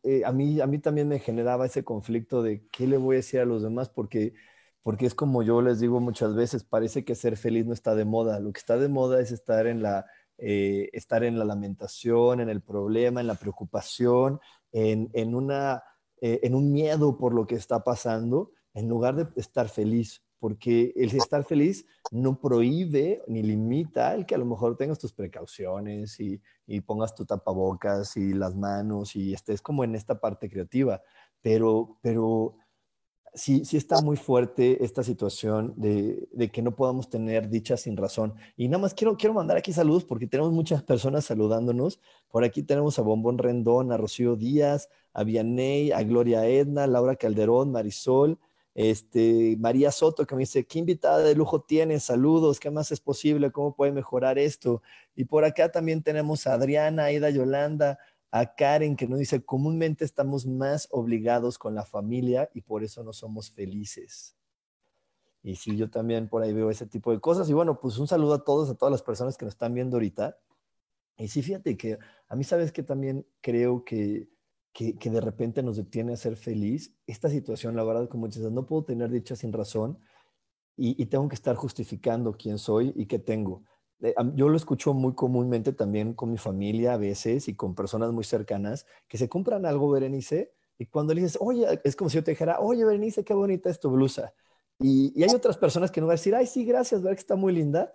eh, 0.03 0.23
a, 0.25 0.33
mí, 0.33 0.61
a 0.61 0.66
mí 0.66 0.81
también 0.81 1.07
me 1.07 1.20
generaba 1.20 1.66
ese 1.66 1.85
conflicto 1.85 2.42
de 2.42 2.66
qué 2.73 2.88
le 2.88 2.96
voy 2.96 3.14
a 3.14 3.18
decir 3.18 3.38
a 3.38 3.44
los 3.44 3.62
demás, 3.62 3.88
porque 3.88 4.35
porque 4.82 5.06
es 5.06 5.14
como 5.14 5.42
yo 5.42 5.60
les 5.60 5.80
digo 5.80 6.00
muchas 6.00 6.34
veces, 6.34 6.64
parece 6.64 7.04
que 7.04 7.14
ser 7.14 7.36
feliz 7.36 7.66
no 7.66 7.74
está 7.74 7.94
de 7.94 8.04
moda. 8.04 8.40
Lo 8.40 8.52
que 8.52 8.58
está 8.58 8.78
de 8.78 8.88
moda 8.88 9.20
es 9.20 9.30
estar 9.30 9.66
en 9.66 9.82
la, 9.82 10.06
eh, 10.38 10.88
estar 10.92 11.22
en 11.22 11.38
la 11.38 11.44
lamentación, 11.44 12.40
en 12.40 12.48
el 12.48 12.62
problema, 12.62 13.20
en 13.20 13.26
la 13.26 13.34
preocupación, 13.34 14.40
en, 14.72 15.10
en, 15.12 15.34
una, 15.34 15.82
eh, 16.20 16.40
en 16.42 16.54
un 16.54 16.72
miedo 16.72 17.18
por 17.18 17.34
lo 17.34 17.46
que 17.46 17.56
está 17.56 17.84
pasando, 17.84 18.52
en 18.72 18.88
lugar 18.88 19.16
de 19.16 19.28
estar 19.36 19.68
feliz. 19.68 20.22
Porque 20.38 20.94
el 20.96 21.14
estar 21.14 21.44
feliz 21.44 21.84
no 22.10 22.40
prohíbe 22.40 23.22
ni 23.26 23.42
limita 23.42 24.14
el 24.14 24.24
que 24.24 24.34
a 24.34 24.38
lo 24.38 24.46
mejor 24.46 24.78
tengas 24.78 24.98
tus 24.98 25.12
precauciones 25.12 26.18
y, 26.18 26.40
y 26.66 26.80
pongas 26.80 27.14
tu 27.14 27.26
tapabocas 27.26 28.16
y 28.16 28.32
las 28.32 28.56
manos 28.56 29.14
y 29.16 29.34
estés 29.34 29.60
como 29.60 29.84
en 29.84 29.94
esta 29.94 30.18
parte 30.18 30.48
creativa. 30.48 31.02
Pero, 31.42 31.98
pero 32.00 32.56
sí, 33.34 33.64
sí 33.64 33.76
está 33.76 34.00
muy 34.00 34.16
fuerte 34.16 34.84
esta 34.84 35.02
situación 35.02 35.74
de, 35.76 36.50
que 36.52 36.62
no 36.62 36.74
podamos 36.74 37.08
tener 37.08 37.48
dicha 37.48 37.76
sin 37.76 37.96
razón. 37.96 38.34
Y 38.56 38.68
nada 38.68 38.82
más 38.82 38.94
quiero, 38.94 39.16
quiero 39.16 39.34
mandar 39.34 39.56
aquí 39.56 39.72
saludos 39.72 40.04
porque 40.04 40.26
tenemos 40.26 40.52
muchas 40.52 40.82
personas 40.82 41.24
saludándonos. 41.24 42.00
Por 42.30 42.44
aquí 42.44 42.62
tenemos 42.62 42.98
a 42.98 43.02
Bombón 43.02 43.38
Rendón, 43.38 43.92
a 43.92 43.96
Rocío 43.96 44.36
Díaz, 44.36 44.88
a 45.12 45.24
Vianey, 45.24 45.92
a 45.92 46.02
Gloria 46.02 46.46
Edna, 46.46 46.86
Laura 46.86 47.16
Calderón, 47.16 47.72
Marisol, 47.72 48.38
este, 48.74 49.56
María 49.58 49.90
Soto 49.90 50.26
que 50.26 50.34
me 50.34 50.40
dice, 50.40 50.64
¿qué 50.64 50.78
invitada 50.78 51.18
de 51.18 51.34
lujo 51.34 51.60
tienes? 51.60 52.04
Saludos, 52.04 52.60
¿qué 52.60 52.70
más 52.70 52.92
es 52.92 53.00
posible? 53.00 53.50
¿Cómo 53.50 53.74
puede 53.74 53.92
mejorar 53.92 54.38
esto? 54.38 54.82
Y 55.16 55.24
por 55.24 55.44
acá 55.44 55.70
también 55.70 56.02
tenemos 56.02 56.46
a 56.46 56.54
Adriana, 56.54 57.04
Aida 57.04 57.30
Yolanda, 57.30 57.98
a 58.30 58.54
Karen 58.54 58.96
que 58.96 59.08
nos 59.08 59.18
dice, 59.18 59.44
comúnmente 59.44 60.04
estamos 60.04 60.46
más 60.46 60.88
obligados 60.90 61.58
con 61.58 61.74
la 61.74 61.84
familia 61.84 62.48
y 62.54 62.60
por 62.60 62.84
eso 62.84 63.02
no 63.02 63.12
somos 63.12 63.50
felices. 63.50 64.36
Y 65.42 65.56
sí, 65.56 65.76
yo 65.76 65.90
también 65.90 66.28
por 66.28 66.42
ahí 66.42 66.52
veo 66.52 66.70
ese 66.70 66.86
tipo 66.86 67.12
de 67.12 67.20
cosas. 67.20 67.48
Y 67.48 67.54
bueno, 67.54 67.80
pues 67.80 67.98
un 67.98 68.06
saludo 68.06 68.34
a 68.34 68.44
todos, 68.44 68.68
a 68.70 68.74
todas 68.74 68.92
las 68.92 69.02
personas 69.02 69.36
que 69.36 69.46
nos 69.46 69.54
están 69.54 69.74
viendo 69.74 69.96
ahorita. 69.96 70.38
Y 71.16 71.28
sí, 71.28 71.42
fíjate 71.42 71.76
que 71.76 71.98
a 72.28 72.36
mí 72.36 72.44
sabes 72.44 72.72
que 72.72 72.82
también 72.82 73.26
creo 73.40 73.84
que, 73.84 74.28
que, 74.72 74.94
de 74.94 75.20
repente 75.20 75.62
nos 75.62 75.76
detiene 75.76 76.12
a 76.12 76.16
ser 76.16 76.36
feliz. 76.36 76.94
Esta 77.06 77.28
situación, 77.28 77.74
la 77.74 77.84
verdad, 77.84 78.08
como 78.08 78.26
dices, 78.26 78.50
no 78.52 78.66
puedo 78.66 78.84
tener 78.84 79.10
dicha 79.10 79.34
sin 79.34 79.52
razón 79.52 79.98
y, 80.76 81.00
y 81.02 81.06
tengo 81.06 81.28
que 81.28 81.34
estar 81.34 81.56
justificando 81.56 82.32
quién 82.32 82.58
soy 82.58 82.92
y 82.94 83.06
qué 83.06 83.18
tengo. 83.18 83.64
Eh, 84.02 84.14
yo 84.34 84.48
lo 84.48 84.56
escucho 84.56 84.94
muy 84.94 85.14
comúnmente 85.14 85.72
también 85.72 86.14
con 86.14 86.30
mi 86.30 86.38
familia 86.38 86.94
a 86.94 86.96
veces 86.96 87.48
y 87.48 87.54
con 87.54 87.74
personas 87.74 88.12
muy 88.12 88.24
cercanas 88.24 88.86
que 89.08 89.18
se 89.18 89.28
compran 89.28 89.66
algo, 89.66 89.90
Berenice, 89.90 90.52
y 90.78 90.86
cuando 90.86 91.12
le 91.12 91.20
dices, 91.20 91.38
oye, 91.40 91.66
es 91.84 91.94
como 91.94 92.08
si 92.08 92.16
yo 92.16 92.24
te 92.24 92.30
dijera, 92.30 92.58
oye, 92.60 92.84
Berenice, 92.84 93.22
qué 93.22 93.34
bonita 93.34 93.68
es 93.68 93.78
tu 93.78 93.90
blusa. 93.90 94.32
Y, 94.78 95.12
y 95.14 95.24
hay 95.24 95.34
otras 95.34 95.58
personas 95.58 95.90
que 95.90 96.00
no 96.00 96.06
van 96.06 96.14
a 96.14 96.16
decir, 96.16 96.34
ay, 96.34 96.46
sí, 96.46 96.64
gracias, 96.64 97.02
ver 97.02 97.14
que 97.14 97.20
está 97.20 97.36
muy 97.36 97.52
linda. 97.52 97.94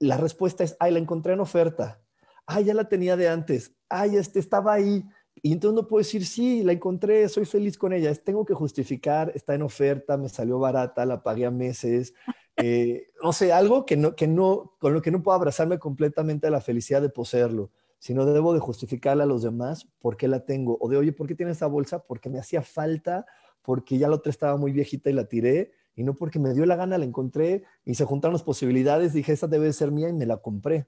La 0.00 0.16
respuesta 0.16 0.64
es, 0.64 0.76
ay, 0.80 0.92
la 0.92 0.98
encontré 0.98 1.34
en 1.34 1.40
oferta. 1.40 2.00
Ay, 2.44 2.64
ya 2.64 2.74
la 2.74 2.88
tenía 2.88 3.16
de 3.16 3.28
antes. 3.28 3.72
Ay, 3.88 4.16
este 4.16 4.40
estaba 4.40 4.72
ahí. 4.72 5.04
Y 5.42 5.52
entonces 5.52 5.76
no 5.76 5.86
puedo 5.86 6.00
decir, 6.00 6.26
sí, 6.26 6.64
la 6.64 6.72
encontré, 6.72 7.28
soy 7.28 7.44
feliz 7.44 7.78
con 7.78 7.92
ella. 7.92 8.12
Tengo 8.16 8.44
que 8.44 8.54
justificar, 8.54 9.30
está 9.36 9.54
en 9.54 9.62
oferta, 9.62 10.16
me 10.16 10.28
salió 10.28 10.58
barata, 10.58 11.06
la 11.06 11.22
pagué 11.22 11.46
a 11.46 11.52
meses, 11.52 12.14
Eh, 12.60 13.06
no 13.22 13.32
sé, 13.32 13.52
algo 13.52 13.86
que 13.86 13.96
no, 13.96 14.16
que 14.16 14.26
no, 14.26 14.74
con 14.78 14.92
lo 14.92 15.00
que 15.00 15.10
no 15.10 15.22
puedo 15.22 15.36
abrazarme 15.36 15.78
completamente 15.78 16.48
a 16.48 16.50
la 16.50 16.60
felicidad 16.60 17.00
de 17.00 17.08
poseerlo, 17.08 17.70
sino 17.98 18.26
debo 18.26 18.52
de 18.52 18.60
justificarle 18.60 19.22
a 19.22 19.26
los 19.26 19.42
demás 19.42 19.88
por 20.00 20.16
qué 20.16 20.28
la 20.28 20.44
tengo. 20.44 20.76
O 20.80 20.88
de, 20.88 20.96
oye, 20.96 21.12
¿por 21.12 21.26
qué 21.26 21.34
tiene 21.34 21.52
esa 21.52 21.66
bolsa? 21.66 22.04
Porque 22.04 22.28
me 22.28 22.38
hacía 22.38 22.62
falta, 22.62 23.26
porque 23.62 23.98
ya 23.98 24.08
la 24.08 24.16
otra 24.16 24.30
estaba 24.30 24.56
muy 24.56 24.72
viejita 24.72 25.10
y 25.10 25.12
la 25.12 25.28
tiré, 25.28 25.72
y 25.94 26.04
no 26.04 26.14
porque 26.14 26.38
me 26.38 26.54
dio 26.54 26.64
la 26.64 26.76
gana, 26.76 26.96
la 26.96 27.04
encontré 27.04 27.64
y 27.84 27.94
se 27.94 28.04
juntaron 28.04 28.32
las 28.32 28.44
posibilidades, 28.44 29.12
dije, 29.12 29.32
esta 29.32 29.46
debe 29.46 29.72
ser 29.72 29.90
mía 29.90 30.08
y 30.08 30.12
me 30.12 30.26
la 30.26 30.36
compré. 30.36 30.86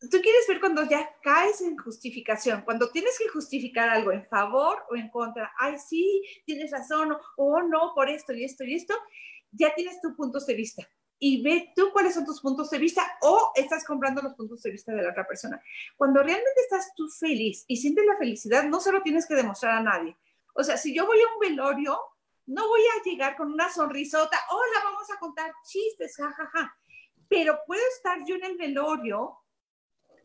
Tú 0.00 0.20
quieres 0.20 0.44
ver 0.48 0.58
cuando 0.58 0.82
ya 0.88 1.08
caes 1.22 1.60
en 1.60 1.76
justificación, 1.78 2.62
cuando 2.62 2.90
tienes 2.90 3.16
que 3.16 3.28
justificar 3.28 3.88
algo 3.88 4.10
en 4.10 4.26
favor 4.26 4.78
o 4.90 4.96
en 4.96 5.08
contra. 5.10 5.52
Ay, 5.56 5.78
sí, 5.78 6.24
tienes 6.44 6.72
razón, 6.72 7.12
o 7.12 7.18
oh, 7.36 7.62
no, 7.62 7.92
por 7.94 8.08
esto 8.08 8.32
y 8.32 8.42
esto 8.42 8.64
y 8.64 8.74
esto, 8.74 8.94
ya 9.52 9.74
tienes 9.74 10.00
tus 10.00 10.14
puntos 10.14 10.46
de 10.46 10.54
vista. 10.54 10.88
Y 11.18 11.40
ve 11.42 11.72
tú 11.76 11.90
cuáles 11.92 12.14
son 12.14 12.24
tus 12.24 12.40
puntos 12.40 12.68
de 12.70 12.78
vista 12.78 13.18
o 13.20 13.52
estás 13.54 13.84
comprando 13.84 14.20
los 14.22 14.34
puntos 14.34 14.60
de 14.62 14.72
vista 14.72 14.92
de 14.92 15.02
la 15.02 15.10
otra 15.10 15.26
persona. 15.26 15.62
Cuando 15.96 16.20
realmente 16.20 16.60
estás 16.62 16.92
tú 16.96 17.08
feliz 17.08 17.64
y 17.68 17.76
sientes 17.76 18.04
la 18.04 18.16
felicidad, 18.16 18.64
no 18.64 18.80
se 18.80 18.90
lo 18.90 19.02
tienes 19.02 19.26
que 19.26 19.34
demostrar 19.34 19.76
a 19.78 19.82
nadie. 19.82 20.16
O 20.54 20.64
sea, 20.64 20.76
si 20.76 20.92
yo 20.92 21.06
voy 21.06 21.18
a 21.20 21.32
un 21.34 21.38
velorio, 21.38 21.96
no 22.46 22.66
voy 22.66 22.80
a 22.80 23.02
llegar 23.04 23.36
con 23.36 23.52
una 23.52 23.70
sonrisota, 23.70 24.36
hola, 24.50 24.84
vamos 24.84 25.08
a 25.10 25.18
contar 25.20 25.52
chistes, 25.64 26.16
jajaja. 26.16 26.50
Ja, 26.52 26.60
ja. 26.60 26.76
Pero 27.28 27.60
puedo 27.66 27.82
estar 27.96 28.18
yo 28.26 28.34
en 28.34 28.44
el 28.44 28.56
velorio 28.56 29.38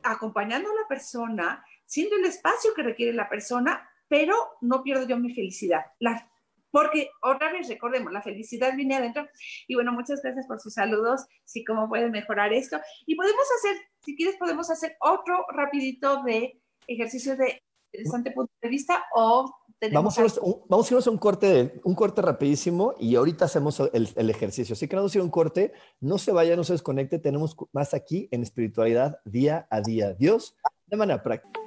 acompañando 0.03 0.71
a 0.71 0.81
la 0.81 0.87
persona, 0.87 1.63
siendo 1.85 2.15
el 2.15 2.25
espacio 2.25 2.73
que 2.73 2.83
requiere 2.83 3.13
la 3.13 3.29
persona, 3.29 3.87
pero 4.07 4.57
no 4.61 4.83
pierdo 4.83 5.07
yo 5.07 5.17
mi 5.17 5.33
felicidad. 5.33 5.85
La, 5.99 6.29
porque 6.77 7.09
otra 7.23 7.51
vez 7.51 7.67
recordemos, 7.67 8.13
la 8.13 8.21
felicidad 8.21 8.75
viene 8.75 8.97
adentro. 8.97 9.27
Y 9.67 9.73
bueno, 9.73 9.93
muchas 9.93 10.21
gracias 10.21 10.45
por 10.45 10.59
sus 10.59 10.75
saludos, 10.75 11.25
sí, 11.43 11.65
cómo 11.65 11.89
pueden 11.89 12.11
mejorar 12.11 12.53
esto. 12.53 12.77
Y 13.07 13.15
podemos 13.15 13.45
hacer, 13.57 13.77
si 14.05 14.15
quieres, 14.15 14.35
podemos 14.37 14.69
hacer 14.69 14.95
otro 14.99 15.43
rapidito 15.55 16.21
de 16.21 16.61
ejercicio 16.85 17.35
de 17.35 17.63
interesante 17.91 18.29
punto 18.29 18.53
de 18.61 18.69
vista 18.69 19.03
o 19.15 19.51
Vamos 19.91 20.17
a, 20.17 20.21
irnos, 20.21 20.37
un, 20.39 20.61
vamos 20.67 20.87
a 20.87 20.93
irnos 20.93 21.07
a 21.07 21.11
un 21.11 21.17
corte, 21.17 21.81
un 21.83 21.95
corte 21.95 22.21
rapidísimo 22.21 22.93
y 22.99 23.15
ahorita 23.15 23.45
hacemos 23.45 23.79
el, 23.79 24.09
el, 24.15 24.29
ejercicio. 24.29 24.73
Así 24.73 24.87
que 24.87 24.95
vamos 24.95 25.13
a 25.13 25.17
ir 25.17 25.21
a 25.21 25.23
un 25.23 25.31
corte. 25.31 25.73
No 25.99 26.17
se 26.19 26.31
vaya, 26.31 26.55
no 26.55 26.63
se 26.63 26.73
desconecte. 26.73 27.17
Tenemos 27.17 27.55
más 27.73 27.93
aquí 27.95 28.27
en 28.31 28.41
espiritualidad 28.43 29.19
día 29.25 29.67
a 29.69 29.81
día. 29.81 30.13
Dios, 30.13 30.55
de 30.87 30.97
manera 30.97 31.21
práctica. 31.21 31.66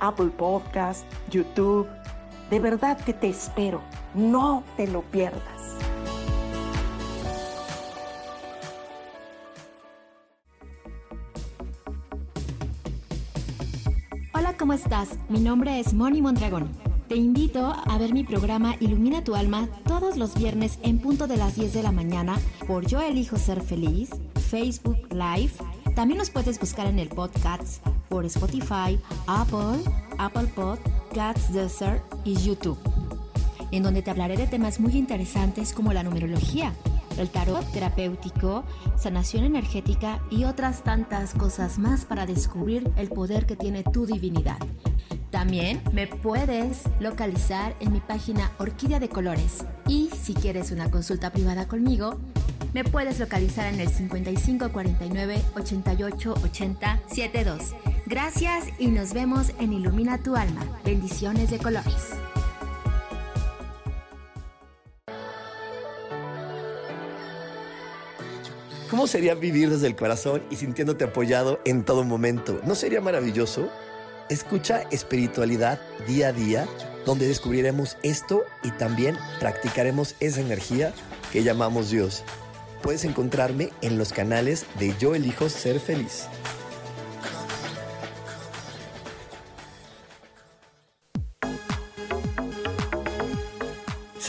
Apple 0.00 0.30
Podcast, 0.36 1.04
YouTube. 1.30 1.86
De 2.50 2.58
verdad 2.58 2.98
que 2.98 3.14
te 3.14 3.28
espero. 3.28 3.80
No 4.14 4.64
te 4.76 4.88
lo 4.88 5.02
pierdas. 5.02 5.42
Hola, 14.34 14.56
¿cómo 14.58 14.72
estás? 14.72 15.10
Mi 15.28 15.40
nombre 15.40 15.78
es 15.78 15.94
Moni 15.94 16.20
Mondragón. 16.22 16.70
Te 17.08 17.16
invito 17.16 17.66
a 17.66 17.98
ver 17.98 18.12
mi 18.12 18.22
programa 18.22 18.76
Ilumina 18.78 19.24
tu 19.24 19.34
alma 19.34 19.68
todos 19.84 20.16
los 20.16 20.34
viernes 20.36 20.78
en 20.82 21.00
punto 21.00 21.26
de 21.26 21.36
las 21.36 21.56
10 21.56 21.74
de 21.74 21.82
la 21.82 21.90
mañana 21.90 22.38
por 22.68 22.86
Yo 22.86 23.00
Elijo 23.00 23.36
Ser 23.36 23.60
Feliz, 23.60 24.10
Facebook 24.48 25.08
Live. 25.10 25.52
También 25.96 26.18
nos 26.18 26.30
puedes 26.30 26.60
buscar 26.60 26.86
en 26.86 27.00
el 27.00 27.08
podcast 27.08 27.84
por 28.10 28.26
Spotify, 28.26 28.98
Apple, 29.26 29.80
Apple 30.18 30.48
Podcasts, 30.54 31.50
Desert 31.54 32.02
y 32.24 32.34
YouTube, 32.34 32.78
en 33.70 33.82
donde 33.82 34.02
te 34.02 34.10
hablaré 34.10 34.36
de 34.36 34.46
temas 34.46 34.80
muy 34.80 34.98
interesantes 34.98 35.72
como 35.72 35.94
la 35.94 36.02
numerología, 36.02 36.74
el 37.16 37.30
tarot 37.30 37.64
terapéutico, 37.72 38.64
sanación 38.98 39.44
energética 39.44 40.20
y 40.30 40.44
otras 40.44 40.82
tantas 40.82 41.32
cosas 41.32 41.78
más 41.78 42.04
para 42.04 42.26
descubrir 42.26 42.90
el 42.96 43.08
poder 43.08 43.46
que 43.46 43.56
tiene 43.56 43.84
tu 43.84 44.04
divinidad. 44.04 44.58
También 45.30 45.80
me 45.92 46.08
puedes 46.08 46.82
localizar 46.98 47.76
en 47.80 47.92
mi 47.92 48.00
página 48.00 48.50
Orquídea 48.58 48.98
de 48.98 49.08
Colores 49.08 49.64
y 49.86 50.10
si 50.20 50.34
quieres 50.34 50.72
una 50.72 50.90
consulta 50.90 51.30
privada 51.30 51.68
conmigo, 51.68 52.18
me 52.74 52.84
puedes 52.84 53.18
localizar 53.18 53.72
en 53.72 53.80
el 53.80 53.88
55 53.88 54.70
49 54.70 55.42
88 55.56 56.34
80 56.44 57.00
72. 57.06 57.74
Gracias 58.10 58.64
y 58.80 58.88
nos 58.88 59.14
vemos 59.14 59.52
en 59.60 59.72
Ilumina 59.72 60.20
tu 60.20 60.34
alma. 60.34 60.66
Bendiciones 60.84 61.48
de 61.48 61.58
colores. 61.58 62.08
¿Cómo 68.90 69.06
sería 69.06 69.36
vivir 69.36 69.70
desde 69.70 69.86
el 69.86 69.94
corazón 69.94 70.42
y 70.50 70.56
sintiéndote 70.56 71.04
apoyado 71.04 71.60
en 71.64 71.84
todo 71.84 72.02
momento? 72.02 72.60
¿No 72.64 72.74
sería 72.74 73.00
maravilloso? 73.00 73.70
Escucha 74.28 74.82
espiritualidad 74.90 75.80
día 76.08 76.30
a 76.30 76.32
día, 76.32 76.66
donde 77.06 77.28
descubriremos 77.28 77.96
esto 78.02 78.42
y 78.64 78.72
también 78.72 79.16
practicaremos 79.38 80.16
esa 80.18 80.40
energía 80.40 80.92
que 81.32 81.44
llamamos 81.44 81.90
Dios 81.90 82.24
puedes 82.82 83.04
encontrarme 83.04 83.70
en 83.82 83.98
los 83.98 84.12
canales 84.12 84.66
de 84.78 84.94
Yo 84.98 85.14
Elijo 85.14 85.48
Ser 85.48 85.80
Feliz. 85.80 86.26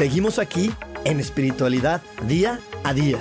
Seguimos 0.02 0.40
aquí 0.40 0.72
en 1.06 1.20
espiritualidad 1.20 2.02
día 2.28 2.60
a 2.84 2.92
día. 2.92 3.20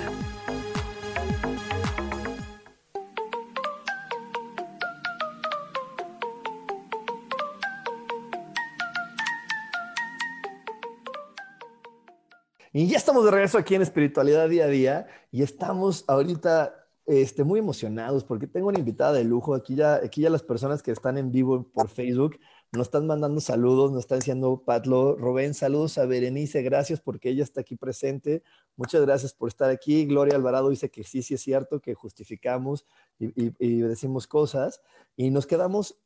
Y 12.73 12.87
ya 12.87 12.97
estamos 12.97 13.25
de 13.25 13.29
regreso 13.29 13.59
aquí 13.59 13.75
en 13.75 13.83
Espiritualidad 13.83 14.49
Día 14.49 14.63
a 14.63 14.67
Día 14.67 15.07
y 15.29 15.43
estamos 15.43 16.03
ahorita 16.07 16.73
este, 17.05 17.43
muy 17.43 17.59
emocionados 17.59 18.23
porque 18.23 18.47
tengo 18.47 18.69
una 18.69 18.79
invitada 18.79 19.13
de 19.13 19.23
lujo. 19.23 19.53
Aquí 19.53 19.75
ya, 19.75 19.97
aquí 19.97 20.21
ya 20.21 20.31
las 20.31 20.41
personas 20.41 20.81
que 20.81 20.89
están 20.89 21.19
en 21.19 21.31
vivo 21.31 21.69
por 21.73 21.89
Facebook 21.89 22.39
nos 22.71 22.87
están 22.87 23.05
mandando 23.05 23.41
saludos, 23.41 23.91
nos 23.91 24.01
están 24.01 24.19
diciendo 24.19 24.63
Patlo, 24.65 25.17
Robén, 25.17 25.53
saludos 25.53 25.97
a 25.97 26.05
Berenice, 26.05 26.61
gracias 26.61 27.01
porque 27.01 27.29
ella 27.29 27.43
está 27.43 27.61
aquí 27.61 27.75
presente. 27.75 28.43
Muchas 28.77 29.01
gracias 29.01 29.33
por 29.33 29.49
estar 29.49 29.69
aquí. 29.69 30.05
Gloria 30.05 30.35
Alvarado 30.35 30.69
dice 30.69 30.89
que 30.89 31.03
sí, 31.03 31.21
sí 31.21 31.33
es 31.33 31.41
cierto, 31.41 31.81
que 31.81 31.93
justificamos 31.93 32.85
y, 33.19 33.81
decimos 33.81 34.25
cosas. 34.25 34.81
Y 35.17 35.31
nos 35.31 35.47
quedamos 35.47 35.99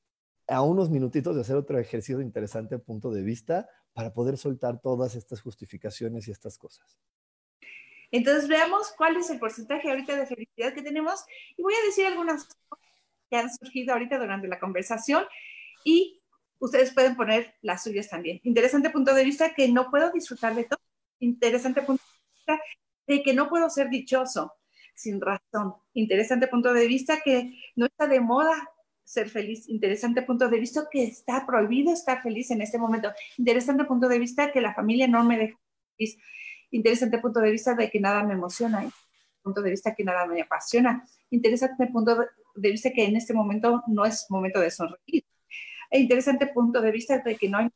a 0.47 0.63
unos 0.63 0.89
minutitos 0.89 1.35
de 1.35 1.41
hacer 1.41 1.55
otro 1.55 1.77
ejercicio 1.77 2.19
interesante 2.19 2.79
punto 2.79 3.11
de 3.11 3.21
vista 3.21 3.69
para 3.93 4.11
poder 4.13 4.37
soltar 4.37 4.81
todas 4.81 5.15
estas 5.15 5.41
justificaciones 5.41 6.27
y 6.27 6.31
estas 6.31 6.57
cosas. 6.57 6.97
Entonces 8.09 8.47
veamos 8.47 8.91
cuál 8.97 9.17
es 9.17 9.29
el 9.29 9.37
porcentaje 9.37 9.89
ahorita 9.89 10.15
de 10.15 10.25
felicidad 10.25 10.73
que 10.73 10.81
tenemos 10.81 11.25
y 11.57 11.61
voy 11.61 11.73
a 11.75 11.85
decir 11.85 12.07
algunas 12.07 12.45
cosas 12.45 12.85
que 13.29 13.37
han 13.37 13.53
surgido 13.53 13.93
ahorita 13.93 14.17
durante 14.17 14.47
la 14.47 14.59
conversación 14.59 15.25
y 15.83 16.21
ustedes 16.59 16.93
pueden 16.93 17.15
poner 17.15 17.55
las 17.61 17.83
suyas 17.83 18.09
también. 18.09 18.39
Interesante 18.43 18.89
punto 18.89 19.13
de 19.13 19.23
vista 19.23 19.53
que 19.53 19.67
no 19.69 19.89
puedo 19.89 20.11
disfrutar 20.11 20.55
de 20.55 20.65
todo. 20.65 20.79
Interesante 21.19 21.81
punto 21.81 22.03
de 22.03 22.35
vista 22.35 22.63
de 23.07 23.23
que 23.23 23.33
no 23.33 23.49
puedo 23.49 23.69
ser 23.69 23.89
dichoso 23.89 24.53
sin 24.95 25.21
razón. 25.21 25.75
Interesante 25.93 26.47
punto 26.47 26.73
de 26.73 26.87
vista 26.87 27.19
que 27.23 27.59
no 27.75 27.85
está 27.85 28.07
de 28.07 28.19
moda 28.19 28.69
ser 29.03 29.29
feliz. 29.29 29.69
Interesante 29.69 30.23
punto 30.23 30.49
de 30.49 30.59
vista 30.59 30.87
que 30.91 31.03
está 31.03 31.45
prohibido 31.45 31.93
estar 31.93 32.21
feliz 32.21 32.51
en 32.51 32.61
este 32.61 32.77
momento. 32.77 33.11
Interesante 33.37 33.85
punto 33.85 34.07
de 34.07 34.19
vista 34.19 34.51
que 34.51 34.61
la 34.61 34.73
familia 34.73 35.07
no 35.07 35.23
me 35.23 35.37
deja 35.37 35.59
feliz. 35.97 36.17
interesante 36.71 37.19
punto 37.19 37.39
de 37.39 37.51
vista 37.51 37.75
de 37.75 37.89
que 37.89 37.99
nada 37.99 38.23
me 38.23 38.33
emociona, 38.33 38.89
punto 39.41 39.61
de 39.61 39.69
vista 39.69 39.93
que 39.95 40.03
nada 40.03 40.25
me 40.25 40.41
apasiona, 40.41 41.07
interesante 41.29 41.87
punto 41.87 42.17
de 42.55 42.71
vista 42.71 42.89
que 42.91 43.05
en 43.05 43.15
este 43.15 43.33
momento 43.33 43.83
no 43.87 44.05
es 44.05 44.25
momento 44.29 44.59
de 44.59 44.71
sonreír, 44.71 45.23
e 45.89 45.99
interesante 45.99 46.47
punto 46.47 46.81
de 46.81 46.91
vista 46.91 47.19
de 47.19 47.35
que 47.35 47.49
no 47.49 47.57
hay 47.57 47.69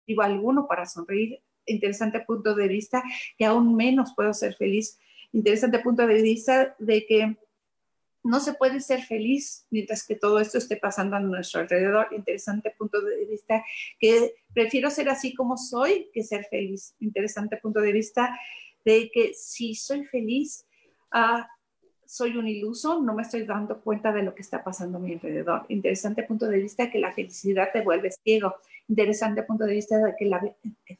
motivo 0.00 0.22
alguno 0.22 0.66
para 0.66 0.86
sonreír, 0.86 1.40
interesante 1.66 2.20
punto 2.20 2.54
de 2.54 2.68
vista 2.68 3.02
que 3.36 3.44
aún 3.44 3.74
menos 3.76 4.12
puedo 4.14 4.32
ser 4.32 4.54
feliz, 4.54 4.98
interesante 5.32 5.78
punto 5.80 6.06
de 6.06 6.22
vista 6.22 6.76
de 6.78 7.06
que 7.06 7.36
no 8.26 8.40
se 8.40 8.54
puede 8.54 8.80
ser 8.80 9.02
feliz 9.02 9.66
mientras 9.70 10.04
que 10.04 10.16
todo 10.16 10.40
esto 10.40 10.58
esté 10.58 10.76
pasando 10.76 11.16
a 11.16 11.20
nuestro 11.20 11.60
alrededor. 11.60 12.08
Interesante 12.10 12.74
punto 12.76 13.00
de 13.00 13.24
vista 13.24 13.64
que 14.00 14.34
prefiero 14.52 14.90
ser 14.90 15.08
así 15.08 15.32
como 15.32 15.56
soy 15.56 16.10
que 16.12 16.24
ser 16.24 16.44
feliz. 16.44 16.94
Interesante 16.98 17.56
punto 17.56 17.80
de 17.80 17.92
vista 17.92 18.36
de 18.84 19.10
que 19.12 19.32
si 19.34 19.74
soy 19.74 20.04
feliz, 20.06 20.66
ah, 21.12 21.48
soy 22.06 22.36
un 22.36 22.48
iluso, 22.48 23.00
no 23.02 23.14
me 23.14 23.22
estoy 23.22 23.44
dando 23.44 23.80
cuenta 23.80 24.12
de 24.12 24.22
lo 24.22 24.34
que 24.34 24.42
está 24.42 24.62
pasando 24.62 24.98
a 24.98 25.00
mi 25.00 25.14
alrededor. 25.14 25.66
Interesante 25.68 26.22
punto 26.22 26.46
de 26.46 26.58
vista 26.58 26.90
que 26.90 26.98
la 26.98 27.12
felicidad 27.12 27.68
te 27.72 27.82
vuelve 27.82 28.10
ciego. 28.10 28.54
Interesante 28.88 29.42
punto 29.42 29.64
de 29.64 29.74
vista 29.74 29.98
de 29.98 30.14
que 30.18 30.26
la 30.26 30.40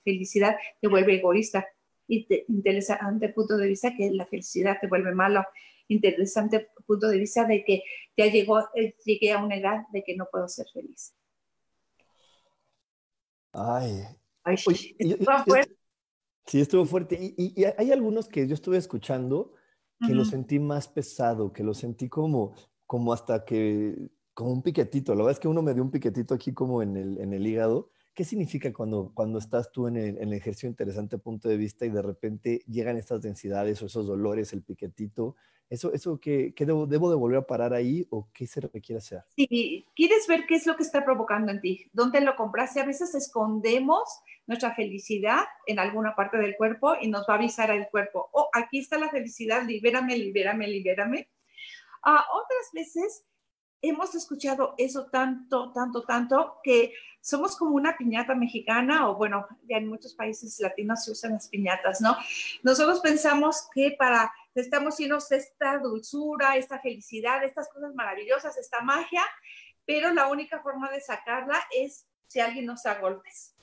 felicidad 0.04 0.56
te 0.80 0.88
vuelve 0.88 1.16
egoísta. 1.16 1.66
Interesante 2.08 3.28
punto 3.30 3.56
de 3.56 3.68
vista 3.68 3.94
que 3.96 4.10
la 4.10 4.26
felicidad 4.26 4.78
te 4.80 4.86
vuelve 4.86 5.12
malo 5.12 5.44
interesante 5.88 6.68
punto 6.86 7.08
de 7.08 7.18
vista 7.18 7.44
de 7.44 7.64
que 7.64 7.82
ya 8.16 8.26
llegó, 8.26 8.60
eh, 8.74 8.96
llegué 9.04 9.32
a 9.32 9.42
una 9.42 9.56
edad 9.56 9.86
de 9.92 10.02
que 10.02 10.16
no 10.16 10.26
puedo 10.30 10.48
ser 10.48 10.66
feliz. 10.72 11.14
Ay. 13.52 14.04
Ay 14.42 14.56
estuvo 14.98 15.44
fuerte. 15.44 15.76
Sí, 16.46 16.60
estuvo 16.60 16.84
fuerte. 16.86 17.18
Y, 17.20 17.64
hay 17.64 17.90
algunos 17.90 18.28
que 18.28 18.46
yo 18.46 18.54
estuve 18.54 18.76
escuchando 18.76 19.54
que 20.04 20.14
lo 20.14 20.24
sentí 20.24 20.58
más 20.58 20.88
pesado, 20.88 21.52
que 21.52 21.64
lo 21.64 21.74
sentí 21.74 22.08
como, 22.08 22.54
como 22.86 23.12
hasta 23.12 23.44
que, 23.44 24.10
como 24.34 24.52
un 24.52 24.62
piquetito. 24.62 25.12
La 25.14 25.18
verdad 25.18 25.32
es 25.32 25.40
que 25.40 25.48
uno 25.48 25.62
me 25.62 25.74
dio 25.74 25.82
un 25.82 25.90
piquetito 25.90 26.34
aquí 26.34 26.52
como 26.52 26.82
en 26.82 26.96
el, 26.96 27.18
en 27.18 27.32
el 27.32 27.46
hígado. 27.46 27.90
¿Qué 28.16 28.24
significa 28.24 28.72
cuando, 28.72 29.12
cuando 29.12 29.38
estás 29.38 29.70
tú 29.70 29.88
en 29.88 29.98
el, 29.98 30.16
en 30.16 30.28
el 30.28 30.32
ejercicio 30.32 30.70
interesante 30.70 31.18
punto 31.18 31.50
de 31.50 31.58
vista 31.58 31.84
y 31.84 31.90
de 31.90 32.00
repente 32.00 32.62
llegan 32.66 32.96
estas 32.96 33.20
densidades 33.20 33.82
o 33.82 33.86
esos 33.86 34.06
dolores, 34.06 34.54
el 34.54 34.62
piquetito? 34.62 35.36
¿Eso, 35.68 35.92
eso 35.92 36.18
qué, 36.18 36.54
debo, 36.56 36.86
debo, 36.86 37.10
de 37.10 37.16
volver 37.16 37.40
a 37.40 37.46
parar 37.46 37.74
ahí 37.74 38.06
o 38.08 38.30
qué 38.32 38.46
se 38.46 38.62
requiere 38.62 39.00
hacer? 39.00 39.22
Sí, 39.36 39.84
quieres 39.94 40.26
ver 40.26 40.46
qué 40.46 40.54
es 40.54 40.66
lo 40.66 40.76
que 40.76 40.82
está 40.82 41.04
provocando 41.04 41.52
en 41.52 41.60
ti, 41.60 41.90
dónde 41.92 42.22
lo 42.22 42.36
compraste. 42.36 42.80
A 42.80 42.86
veces 42.86 43.14
escondemos 43.14 44.08
nuestra 44.46 44.74
felicidad 44.74 45.44
en 45.66 45.78
alguna 45.78 46.16
parte 46.16 46.38
del 46.38 46.56
cuerpo 46.56 46.94
y 46.98 47.08
nos 47.08 47.26
va 47.28 47.34
a 47.34 47.36
avisar 47.36 47.70
al 47.70 47.86
cuerpo, 47.90 48.30
oh, 48.32 48.48
aquí 48.54 48.78
está 48.78 48.96
la 48.96 49.10
felicidad, 49.10 49.62
libérame, 49.66 50.16
libérame, 50.16 50.66
libérame. 50.68 51.28
Ah, 52.02 52.24
otras 52.32 52.70
veces 52.72 53.26
hemos 53.88 54.14
escuchado 54.14 54.74
eso 54.78 55.06
tanto, 55.06 55.72
tanto, 55.72 56.02
tanto 56.02 56.58
que 56.62 56.92
somos 57.20 57.56
como 57.56 57.74
una 57.74 57.96
piñata 57.96 58.34
mexicana 58.34 59.08
o 59.08 59.16
bueno, 59.16 59.46
ya 59.68 59.78
en 59.78 59.88
muchos 59.88 60.14
países 60.14 60.60
latinos 60.60 61.04
se 61.04 61.10
usan 61.10 61.32
las 61.32 61.48
piñatas, 61.48 62.00
¿no? 62.00 62.16
Nosotros 62.62 63.00
pensamos 63.00 63.68
que 63.74 63.96
para 63.98 64.32
estamos 64.54 64.96
llenos 64.96 65.28
de 65.28 65.38
esta 65.38 65.78
dulzura, 65.78 66.56
esta 66.56 66.80
felicidad, 66.80 67.42
estas 67.42 67.68
cosas 67.68 67.94
maravillosas, 67.94 68.56
esta 68.56 68.80
magia, 68.80 69.22
pero 69.84 70.12
la 70.12 70.28
única 70.28 70.60
forma 70.60 70.90
de 70.90 71.00
sacarla 71.00 71.60
es 71.76 72.06
si 72.28 72.40
alguien 72.40 72.66
nos 72.66 72.82
da 72.82 72.98
golpes. 72.98 73.54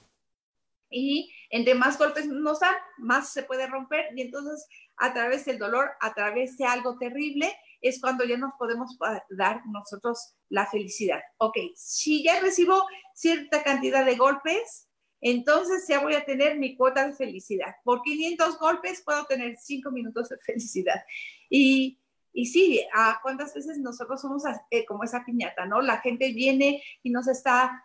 Y 0.89 1.33
entre 1.49 1.73
más 1.73 1.97
golpes 1.97 2.27
nos 2.27 2.59
dan, 2.59 2.75
más 2.97 3.33
se 3.33 3.43
puede 3.43 3.65
romper 3.67 4.07
y 4.15 4.21
entonces 4.21 4.67
a 4.97 5.13
través 5.13 5.45
del 5.45 5.57
dolor, 5.57 5.91
a 5.99 6.13
través 6.13 6.57
de 6.57 6.65
algo 6.65 6.97
terrible, 6.97 7.55
es 7.83 7.99
cuando 7.99 8.23
ya 8.23 8.37
nos 8.37 8.53
podemos 8.57 8.97
dar 9.29 9.61
nosotros 9.67 10.35
la 10.49 10.65
felicidad. 10.65 11.21
Ok, 11.37 11.57
si 11.75 12.23
ya 12.23 12.39
recibo 12.39 12.83
cierta 13.13 13.61
cantidad 13.61 14.05
de 14.05 14.15
golpes, 14.15 14.87
entonces 15.19 15.85
ya 15.87 15.99
voy 15.99 16.15
a 16.15 16.25
tener 16.25 16.57
mi 16.57 16.75
cuota 16.75 17.05
de 17.05 17.13
felicidad. 17.13 17.75
Por 17.83 18.01
500 18.01 18.57
golpes 18.57 19.03
puedo 19.05 19.25
tener 19.25 19.57
5 19.57 19.91
minutos 19.91 20.29
de 20.29 20.37
felicidad. 20.37 21.03
Y, 21.49 21.99
y 22.31 22.45
sí, 22.45 22.81
¿a 22.93 23.19
cuántas 23.21 23.53
veces 23.53 23.77
nosotros 23.79 24.21
somos 24.21 24.43
eh, 24.71 24.85
como 24.85 25.03
esa 25.03 25.23
piñata, 25.25 25.65
no? 25.65 25.81
La 25.81 25.99
gente 25.99 26.31
viene 26.33 26.81
y 27.03 27.09
nos 27.09 27.27
está 27.27 27.83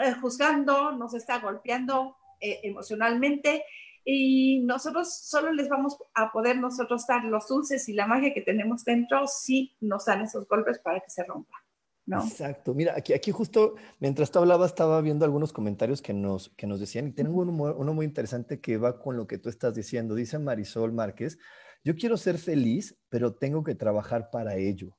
eh, 0.00 0.12
juzgando, 0.20 0.92
nos 0.92 1.14
está 1.14 1.38
golpeando 1.38 2.16
eh, 2.40 2.60
emocionalmente 2.64 3.64
y 4.04 4.60
nosotros 4.60 5.14
solo 5.14 5.52
les 5.52 5.68
vamos 5.68 5.96
a 6.14 6.30
poder 6.30 6.58
nosotros 6.58 7.06
dar 7.06 7.24
los 7.24 7.48
dulces 7.48 7.88
y 7.88 7.94
la 7.94 8.06
magia 8.06 8.34
que 8.34 8.42
tenemos 8.42 8.84
dentro 8.84 9.26
si 9.26 9.76
nos 9.80 10.04
dan 10.04 10.22
esos 10.22 10.46
golpes 10.46 10.78
para 10.78 11.00
que 11.00 11.10
se 11.10 11.24
rompa. 11.24 11.56
Exacto. 12.06 12.74
Mira, 12.74 12.94
aquí, 12.96 13.14
aquí 13.14 13.30
justo 13.30 13.76
mientras 13.98 14.30
tú 14.30 14.38
hablabas 14.38 14.72
estaba 14.72 15.00
viendo 15.00 15.24
algunos 15.24 15.52
comentarios 15.52 16.02
que 16.02 16.12
nos, 16.12 16.50
que 16.50 16.66
nos 16.66 16.80
decían 16.80 17.08
y 17.08 17.12
tengo 17.12 17.40
uno, 17.40 17.74
uno 17.74 17.94
muy 17.94 18.04
interesante 18.04 18.60
que 18.60 18.76
va 18.76 18.98
con 18.98 19.16
lo 19.16 19.26
que 19.26 19.38
tú 19.38 19.48
estás 19.48 19.74
diciendo. 19.74 20.14
Dice 20.14 20.38
Marisol 20.38 20.92
Márquez, 20.92 21.38
yo 21.82 21.96
quiero 21.96 22.16
ser 22.16 22.38
feliz, 22.38 22.98
pero 23.08 23.34
tengo 23.34 23.64
que 23.64 23.74
trabajar 23.74 24.30
para 24.30 24.56
ello. 24.56 24.98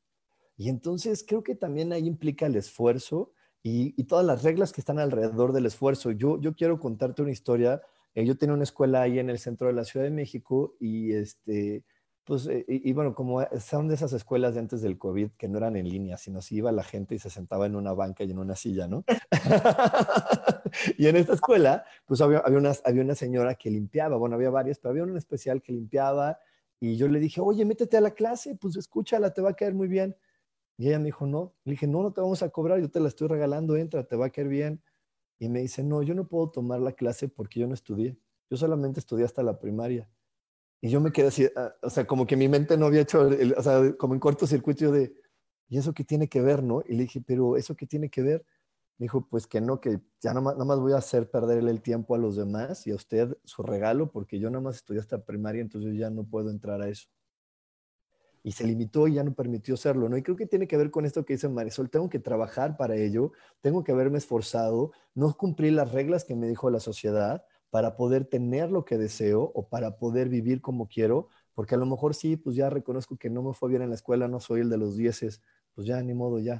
Y 0.57 0.69
entonces 0.69 1.23
creo 1.27 1.43
que 1.43 1.53
también 1.53 1.93
ahí 1.93 2.07
implica 2.07 2.47
el 2.47 2.55
esfuerzo 2.55 3.33
y, 3.61 3.93
y 4.01 4.05
todas 4.05 4.25
las 4.25 4.41
reglas 4.41 4.71
que 4.73 4.81
están 4.81 4.97
alrededor 4.97 5.53
del 5.53 5.67
esfuerzo. 5.67 6.11
Yo, 6.11 6.39
yo 6.41 6.55
quiero 6.55 6.79
contarte 6.79 7.21
una 7.21 7.31
historia. 7.31 7.81
Eh, 8.15 8.25
yo 8.25 8.37
tenía 8.37 8.55
una 8.55 8.63
escuela 8.63 9.01
ahí 9.01 9.19
en 9.19 9.29
el 9.29 9.39
centro 9.39 9.67
de 9.67 9.73
la 9.73 9.83
Ciudad 9.83 10.05
de 10.05 10.11
México 10.11 10.75
y 10.79 11.13
este, 11.13 11.83
pues, 12.23 12.47
eh, 12.47 12.65
y, 12.67 12.91
bueno, 12.93 13.13
como 13.13 13.45
son 13.59 13.87
de 13.87 13.95
esas 13.95 14.13
escuelas 14.13 14.55
de 14.55 14.61
antes 14.61 14.81
del 14.81 14.97
COVID 14.97 15.31
que 15.37 15.47
no 15.47 15.57
eran 15.59 15.75
en 15.75 15.87
línea, 15.87 16.17
sino 16.17 16.41
si 16.41 16.55
iba 16.55 16.71
la 16.71 16.83
gente 16.83 17.13
y 17.13 17.19
se 17.19 17.29
sentaba 17.29 17.67
en 17.67 17.75
una 17.75 17.93
banca 17.93 18.23
y 18.23 18.31
en 18.31 18.39
una 18.39 18.55
silla, 18.55 18.87
¿no? 18.87 19.03
y 20.97 21.07
en 21.07 21.17
esta 21.17 21.33
escuela, 21.33 21.85
pues 22.05 22.21
había, 22.21 22.39
había, 22.39 22.57
una, 22.57 22.71
había 22.83 23.03
una 23.03 23.15
señora 23.15 23.55
que 23.55 23.69
limpiaba, 23.69 24.17
bueno, 24.17 24.35
había 24.35 24.49
varias, 24.49 24.79
pero 24.79 24.91
había 24.91 25.03
una 25.03 25.19
especial 25.19 25.61
que 25.61 25.73
limpiaba 25.73 26.39
y 26.79 26.97
yo 26.97 27.07
le 27.07 27.19
dije, 27.19 27.41
oye, 27.41 27.65
métete 27.65 27.97
a 27.97 28.01
la 28.01 28.11
clase, 28.11 28.55
pues 28.55 28.75
escúchala, 28.75 29.33
te 29.33 29.41
va 29.41 29.51
a 29.51 29.55
caer 29.55 29.73
muy 29.73 29.87
bien. 29.87 30.15
Y 30.77 30.87
ella 30.87 30.99
me 30.99 31.05
dijo, 31.05 31.25
no. 31.25 31.53
Le 31.63 31.71
dije, 31.71 31.87
no, 31.87 32.01
no 32.03 32.11
te 32.11 32.21
vamos 32.21 32.43
a 32.43 32.49
cobrar, 32.49 32.79
yo 32.79 32.89
te 32.89 32.99
la 32.99 33.07
estoy 33.07 33.27
regalando, 33.27 33.75
entra, 33.77 34.03
te 34.03 34.15
va 34.15 34.27
a 34.27 34.29
caer 34.29 34.47
bien. 34.47 34.81
Y 35.39 35.49
me 35.49 35.61
dice, 35.61 35.83
no, 35.83 36.01
yo 36.01 36.15
no 36.15 36.27
puedo 36.27 36.49
tomar 36.49 36.79
la 36.79 36.93
clase 36.93 37.27
porque 37.27 37.59
yo 37.59 37.67
no 37.67 37.73
estudié. 37.73 38.17
Yo 38.49 38.57
solamente 38.57 38.99
estudié 38.99 39.25
hasta 39.25 39.43
la 39.43 39.59
primaria. 39.59 40.09
Y 40.81 40.89
yo 40.89 41.01
me 41.01 41.11
quedé 41.11 41.27
así, 41.27 41.47
ah, 41.55 41.73
o 41.81 41.89
sea, 41.89 42.05
como 42.05 42.27
que 42.27 42.35
mi 42.37 42.47
mente 42.47 42.77
no 42.77 42.85
había 42.85 43.01
hecho, 43.01 43.27
o 43.57 43.63
sea, 43.63 43.93
como 43.97 44.13
en 44.13 44.19
cortocircuito 44.19 44.91
de, 44.91 45.15
¿y 45.67 45.77
eso 45.77 45.93
qué 45.93 46.03
tiene 46.03 46.27
que 46.27 46.41
ver, 46.41 46.63
no? 46.63 46.83
Y 46.87 46.93
le 46.95 47.03
dije, 47.03 47.21
pero 47.25 47.57
¿eso 47.57 47.75
qué 47.75 47.87
tiene 47.87 48.09
que 48.09 48.21
ver? 48.21 48.45
Me 48.97 49.05
dijo, 49.05 49.27
pues 49.27 49.47
que 49.47 49.61
no, 49.61 49.81
que 49.81 49.99
ya 50.21 50.29
nada 50.31 50.41
más, 50.41 50.53
nada 50.53 50.65
más 50.65 50.79
voy 50.79 50.93
a 50.93 50.97
hacer 50.97 51.29
perderle 51.29 51.71
el 51.71 51.81
tiempo 51.81 52.15
a 52.15 52.17
los 52.17 52.35
demás 52.35 52.85
y 52.87 52.91
a 52.91 52.95
usted 52.95 53.37
su 53.43 53.63
regalo, 53.63 54.11
porque 54.11 54.39
yo 54.39 54.49
nada 54.49 54.61
más 54.61 54.77
estudié 54.77 54.99
hasta 55.01 55.23
primaria, 55.25 55.61
entonces 55.61 55.97
ya 55.97 56.09
no 56.09 56.23
puedo 56.23 56.49
entrar 56.49 56.81
a 56.81 56.87
eso. 56.87 57.07
Y 58.45 58.51
se 58.51 58.63
limitó 58.63 59.07
y 59.07 59.15
ya 59.15 59.23
no 59.23 59.33
permitió 59.33 59.73
hacerlo, 59.73 60.07
¿no? 60.07 60.17
Y 60.17 60.21
creo 60.21 60.37
que 60.37 60.45
tiene 60.45 60.67
que 60.67 60.77
ver 60.77 60.91
con 60.91 61.03
esto 61.05 61.25
que 61.25 61.33
dice 61.33 61.49
Marisol, 61.49 61.89
tengo 61.89 62.09
que 62.09 62.19
trabajar 62.19 62.77
para 62.77 62.95
ello, 62.95 63.31
tengo 63.61 63.83
que 63.83 63.91
haberme 63.91 64.19
esforzado, 64.19 64.91
no 65.15 65.35
cumplir 65.35 65.73
las 65.73 65.91
reglas 65.91 66.23
que 66.23 66.35
me 66.35 66.47
dijo 66.47 66.69
la 66.69 66.79
sociedad, 66.79 67.43
para 67.75 67.97
poder 67.97 68.23
tener 68.23 68.71
lo 68.71 68.85
que 68.85 68.97
deseo 68.97 69.51
o 69.53 69.67
para 69.67 69.97
poder 69.97 70.29
vivir 70.29 70.61
como 70.61 70.87
quiero, 70.87 71.27
porque 71.53 71.75
a 71.75 71.77
lo 71.77 71.85
mejor 71.85 72.15
sí, 72.15 72.37
pues 72.37 72.55
ya 72.55 72.69
reconozco 72.69 73.17
que 73.17 73.29
no 73.29 73.41
me 73.41 73.53
fue 73.53 73.69
bien 73.69 73.81
en 73.81 73.89
la 73.89 73.95
escuela, 73.95 74.27
no 74.27 74.39
soy 74.39 74.61
el 74.61 74.69
de 74.69 74.77
los 74.77 74.95
dieces, 74.95 75.41
pues 75.73 75.85
ya 75.85 76.01
ni 76.01 76.13
modo, 76.13 76.39
ya. 76.39 76.59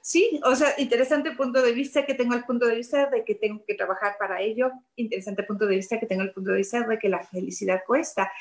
Sí, 0.00 0.40
o 0.44 0.56
sea, 0.56 0.74
interesante 0.78 1.30
punto 1.36 1.62
de 1.62 1.72
vista 1.72 2.04
que 2.04 2.14
tengo 2.14 2.34
el 2.34 2.44
punto 2.44 2.66
de 2.66 2.74
vista 2.74 3.08
de 3.08 3.24
que 3.24 3.36
tengo 3.36 3.64
que 3.64 3.74
trabajar 3.74 4.16
para 4.18 4.40
ello, 4.40 4.72
interesante 4.96 5.44
punto 5.44 5.66
de 5.66 5.76
vista 5.76 6.00
que 6.00 6.06
tengo 6.06 6.22
el 6.22 6.32
punto 6.32 6.50
de 6.50 6.56
vista 6.56 6.84
de 6.84 6.98
que 6.98 7.08
la 7.08 7.22
felicidad 7.22 7.82
cuesta. 7.86 8.32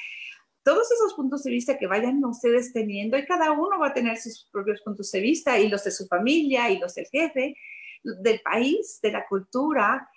Todos 0.63 0.91
esos 0.91 1.13
puntos 1.15 1.43
de 1.43 1.51
vista 1.51 1.77
que 1.77 1.87
vayan 1.87 2.23
ustedes 2.23 2.71
teniendo 2.71 3.17
y 3.17 3.25
cada 3.25 3.51
uno 3.51 3.79
va 3.79 3.87
a 3.87 3.93
tener 3.93 4.17
sus 4.17 4.47
propios 4.51 4.81
puntos 4.81 5.11
de 5.11 5.19
vista 5.19 5.59
y 5.59 5.69
los 5.69 5.83
de 5.83 5.91
su 5.91 6.07
familia 6.07 6.69
y 6.69 6.77
los 6.77 6.93
del 6.93 7.07
jefe, 7.07 7.55
del 8.03 8.41
país, 8.41 8.99
de 9.01 9.11
la 9.11 9.25
cultura, 9.27 10.09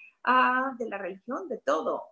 de 0.78 0.88
la 0.88 0.98
religión, 0.98 1.48
de 1.48 1.58
todo. 1.58 2.02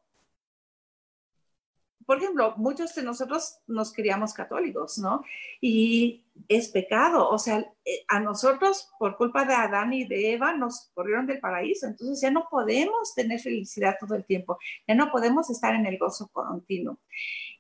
Por 2.05 2.19
ejemplo, 2.19 2.55
muchos 2.57 2.95
de 2.95 3.03
nosotros 3.03 3.59
nos 3.67 3.93
criamos 3.93 4.35
católicos, 4.35 4.99
¿no? 4.99 5.23
Y 5.61 6.25
es 6.49 6.69
pecado, 6.69 7.29
o 7.29 7.39
sea, 7.39 7.59
eh, 7.85 8.05
a 8.09 8.19
nosotros 8.19 8.91
por 8.99 9.17
culpa 9.17 9.45
de 9.45 9.55
Adán 9.55 9.93
y 9.93 10.05
de 10.07 10.33
Eva 10.33 10.53
nos 10.53 10.91
corrieron 10.95 11.27
del 11.27 11.41
paraíso, 11.41 11.87
entonces 11.87 12.21
ya 12.21 12.31
no 12.31 12.49
podemos 12.51 13.15
tener 13.15 13.39
felicidad 13.39 13.97
todo 14.01 14.15
el 14.15 14.25
tiempo, 14.25 14.59
ya 14.87 14.95
no 14.95 15.11
podemos 15.13 15.49
estar 15.51 15.75
en 15.75 15.87
el 15.87 15.97
gozo 15.99 16.29
continuo. 16.29 16.99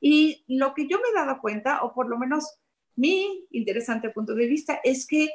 Y 0.05 0.45
lo 0.49 0.75
que 0.75 0.89
yo 0.89 0.99
me 0.99 1.09
he 1.11 1.15
dado 1.15 1.41
cuenta, 1.41 1.85
o 1.85 1.95
por 1.95 2.09
lo 2.09 2.19
menos 2.19 2.59
mi 2.97 3.47
interesante 3.53 4.11
punto 4.11 4.35
de 4.35 4.47
vista, 4.47 4.81
es 4.83 5.07
que 5.07 5.31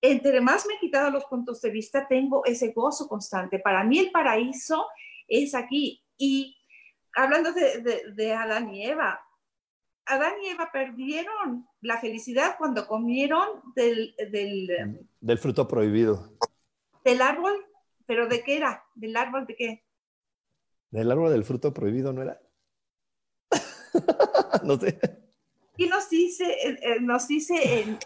entre 0.00 0.40
más 0.40 0.66
me 0.66 0.74
he 0.74 0.78
quitado 0.78 1.10
los 1.10 1.26
puntos 1.26 1.60
de 1.60 1.68
vista, 1.68 2.08
tengo 2.08 2.46
ese 2.46 2.72
gozo 2.72 3.06
constante. 3.06 3.58
Para 3.58 3.84
mí 3.84 3.98
el 3.98 4.10
paraíso 4.10 4.86
es 5.28 5.54
aquí. 5.54 6.02
Y 6.16 6.56
hablando 7.14 7.52
de, 7.52 8.14
de, 8.14 8.32
Adán 8.32 8.72
y 8.72 8.86
Eva, 8.86 9.20
Adán 10.06 10.32
y 10.42 10.48
Eva 10.48 10.70
perdieron 10.72 11.68
la 11.82 11.98
felicidad 11.98 12.56
cuando 12.56 12.86
comieron 12.86 13.46
del, 13.74 14.14
del, 14.30 15.06
del 15.20 15.38
fruto 15.38 15.68
prohibido. 15.68 16.38
Del 17.04 17.20
árbol, 17.20 17.52
pero 18.06 18.28
¿de 18.28 18.42
qué 18.42 18.56
era? 18.56 18.82
¿Del 18.94 19.14
árbol 19.14 19.46
de 19.46 19.56
qué? 19.56 19.84
Del 20.90 21.10
árbol 21.10 21.30
del 21.32 21.44
fruto 21.44 21.74
prohibido, 21.74 22.14
¿no 22.14 22.22
era? 22.22 22.40
no 24.64 24.78
sé. 24.78 24.98
Y 25.76 25.86
nos 25.86 26.08
dice, 26.08 26.44
eh, 26.62 27.00
nos 27.00 27.28
dice 27.28 27.80
en 27.80 27.98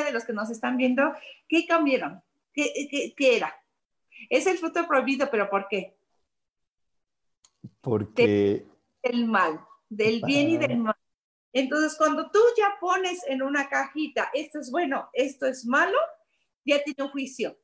de 0.00 0.12
los 0.12 0.24
que 0.24 0.32
nos 0.32 0.50
están 0.50 0.76
viendo, 0.76 1.12
¿qué 1.48 1.66
cambiaron? 1.66 2.22
¿Qué, 2.54 3.12
qué, 3.16 3.36
era? 3.36 3.54
Es 4.30 4.46
el 4.46 4.58
fruto 4.58 4.86
prohibido, 4.86 5.28
pero 5.30 5.50
¿por 5.50 5.68
qué? 5.68 5.96
Porque... 7.80 8.66
Del 9.02 9.26
mal, 9.26 9.60
del 9.88 10.22
bien 10.24 10.50
y 10.50 10.56
del 10.56 10.78
mal. 10.78 10.96
Entonces, 11.52 11.96
cuando 11.98 12.30
tú 12.30 12.38
ya 12.56 12.76
pones 12.80 13.22
en 13.26 13.42
una 13.42 13.68
cajita, 13.68 14.30
esto 14.32 14.60
es 14.60 14.70
bueno, 14.70 15.10
esto 15.12 15.46
es 15.46 15.66
malo, 15.66 15.98
ya 16.64 16.82
tiene 16.82 17.02
un 17.02 17.10
juicio. 17.10 17.58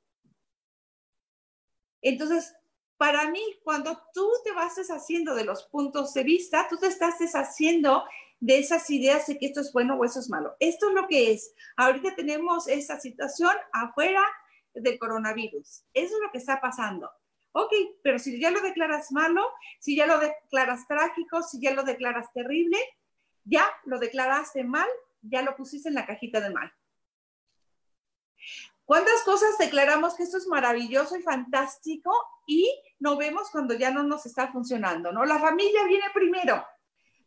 Entonces, 2.03 2.55
para 2.99 3.31
mí, 3.31 3.41
cuando 3.63 4.03
tú 4.13 4.29
te 4.45 4.53
vas 4.53 4.75
deshaciendo 4.75 5.35
de 5.37 5.45
los 5.45 5.65
puntos 5.69 6.13
de 6.15 6.25
vista, 6.25 6.67
tú 6.69 6.77
te 6.77 6.89
estás 6.89 7.19
deshaciendo 7.21 8.05
de 8.41 8.59
esas 8.59 8.91
ideas 8.91 9.27
de 9.29 9.39
que 9.39 9.47
esto 9.47 9.61
es 9.61 9.73
bueno 9.73 9.95
o 9.95 10.05
eso 10.05 10.19
es 10.19 10.29
malo. 10.29 10.57
Esto 10.59 10.89
es 10.89 10.95
lo 10.95 11.07
que 11.07 11.33
es. 11.33 11.55
Ahorita 11.77 12.17
tenemos 12.17 12.67
esa 12.67 12.99
situación 12.99 13.53
afuera 13.73 14.23
del 14.75 14.99
coronavirus. 14.99 15.85
Eso 15.95 16.15
es 16.17 16.21
lo 16.21 16.31
que 16.33 16.39
está 16.39 16.61
pasando. 16.61 17.09
Ok, 17.53 17.73
pero 18.03 18.19
si 18.19 18.39
ya 18.41 18.51
lo 18.51 18.61
declaras 18.61 19.13
malo, 19.13 19.49
si 19.79 19.97
ya 19.97 20.07
lo 20.07 20.19
declaras 20.19 20.87
trágico, 20.89 21.43
si 21.43 21.61
ya 21.61 21.73
lo 21.73 21.85
declaras 21.85 22.27
terrible, 22.33 22.79
ya 23.45 23.65
lo 23.85 24.01
declaraste 24.01 24.65
mal, 24.65 24.89
ya 25.23 25.43
lo 25.43 25.57
pusiste 25.57 25.89
en 25.89 25.95
la 25.95 26.07
cajita 26.07 26.41
de 26.41 26.51
mal. 26.51 26.73
¿Cuántas 28.85 29.23
cosas 29.25 29.57
declaramos 29.59 30.15
que 30.15 30.25
esto 30.25 30.39
es 30.39 30.47
maravilloso 30.49 31.17
y 31.17 31.23
fantástico 31.23 32.13
y 32.49 32.69
no 32.99 33.17
vemos 33.17 33.51
cuando 33.51 33.75
ya 33.75 33.93
no 33.93 34.03
nos 34.03 34.27
está 34.27 34.51
funcionando? 34.51 35.13
¿no? 35.13 35.25
La 35.25 35.39
familia 35.39 35.85
viene 35.85 36.07
primero. 36.13 36.67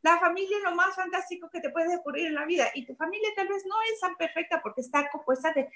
La 0.02 0.20
familia 0.20 0.58
es 0.58 0.64
lo 0.64 0.76
más 0.76 0.96
fantástico 0.96 1.50
que 1.54 1.62
te 1.62 1.70
puede 1.70 1.96
ocurrir 1.96 2.26
en 2.26 2.34
la 2.34 2.46
vida 2.46 2.70
y 2.74 2.86
tu 2.86 2.96
familia 2.96 3.30
tal 3.36 3.48
vez 3.48 3.64
no 3.68 3.76
es 3.94 4.00
tan 4.00 4.18
perfecta 4.18 4.60
porque 4.62 4.82
está 4.82 5.10
compuesta 5.12 5.54
de 5.54 5.70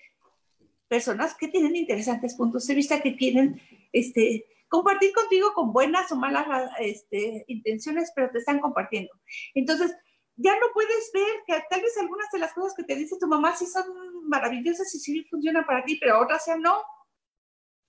personas 0.88 1.36
que 1.36 1.48
tienen 1.48 1.76
interesantes 1.76 2.36
puntos 2.36 2.66
de 2.66 2.74
vista, 2.74 3.02
que 3.02 3.16
quieren 3.16 3.62
este, 3.94 4.46
compartir 4.68 5.14
contigo 5.14 5.54
con 5.54 5.72
buenas 5.72 6.12
o 6.12 6.16
malas 6.16 6.48
este, 6.80 7.46
intenciones, 7.48 8.12
pero 8.16 8.32
te 8.32 8.40
están 8.40 8.60
compartiendo. 8.60 9.12
Entonces, 9.54 9.96
ya 10.38 10.54
no 10.60 10.68
puedes 10.74 11.12
ver 11.14 11.44
que 11.46 11.64
tal 11.70 11.82
vez 11.82 11.98
algunas 11.98 12.30
de 12.32 12.40
las 12.40 12.54
cosas 12.54 12.74
que 12.76 12.84
te 12.84 12.96
dice 12.96 13.18
tu 13.20 13.28
mamá 13.28 13.56
sí 13.56 13.66
son 13.68 13.86
maravillosas 14.28 14.94
y 14.96 15.00
sí 15.00 15.24
funcionan 15.30 15.66
para 15.66 15.86
ti, 15.86 15.98
pero 16.00 16.20
otras 16.20 16.46
ya 16.46 16.58
no. 16.58 16.84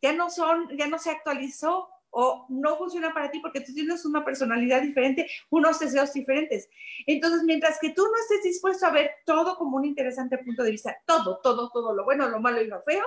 Ya 0.03 0.13
no 0.13 0.31
son, 0.31 0.77
ya 0.77 0.87
no 0.87 0.99
se 0.99 1.11
actualizó 1.11 1.89
o 2.11 2.47
no 2.49 2.77
funciona 2.77 3.13
para 3.13 3.31
ti 3.31 3.41
porque 3.41 3.61
tú 3.61 3.75
tienes 3.75 4.05
una 4.07 4.25
personalidad 4.25 4.81
diferente, 4.81 5.29
unos 5.51 5.79
deseos 5.79 6.13
diferentes. 6.13 6.69
Entonces, 7.07 7.43
mientras 7.45 7.79
que 7.79 7.91
tú 7.91 8.03
no 8.05 8.19
estés 8.19 8.43
dispuesto 8.43 8.87
a 8.87 8.91
ver 8.91 9.11
todo 9.27 9.57
como 9.57 9.77
un 9.77 9.85
interesante 9.85 10.39
punto 10.39 10.63
de 10.63 10.71
vista, 10.71 10.97
todo, 11.07 11.41
todo, 11.43 11.71
todo, 11.71 11.95
lo 11.95 12.05
bueno, 12.05 12.29
lo 12.29 12.41
malo 12.41 12.63
y 12.63 12.69
lo 12.69 12.83
feo, 12.83 13.05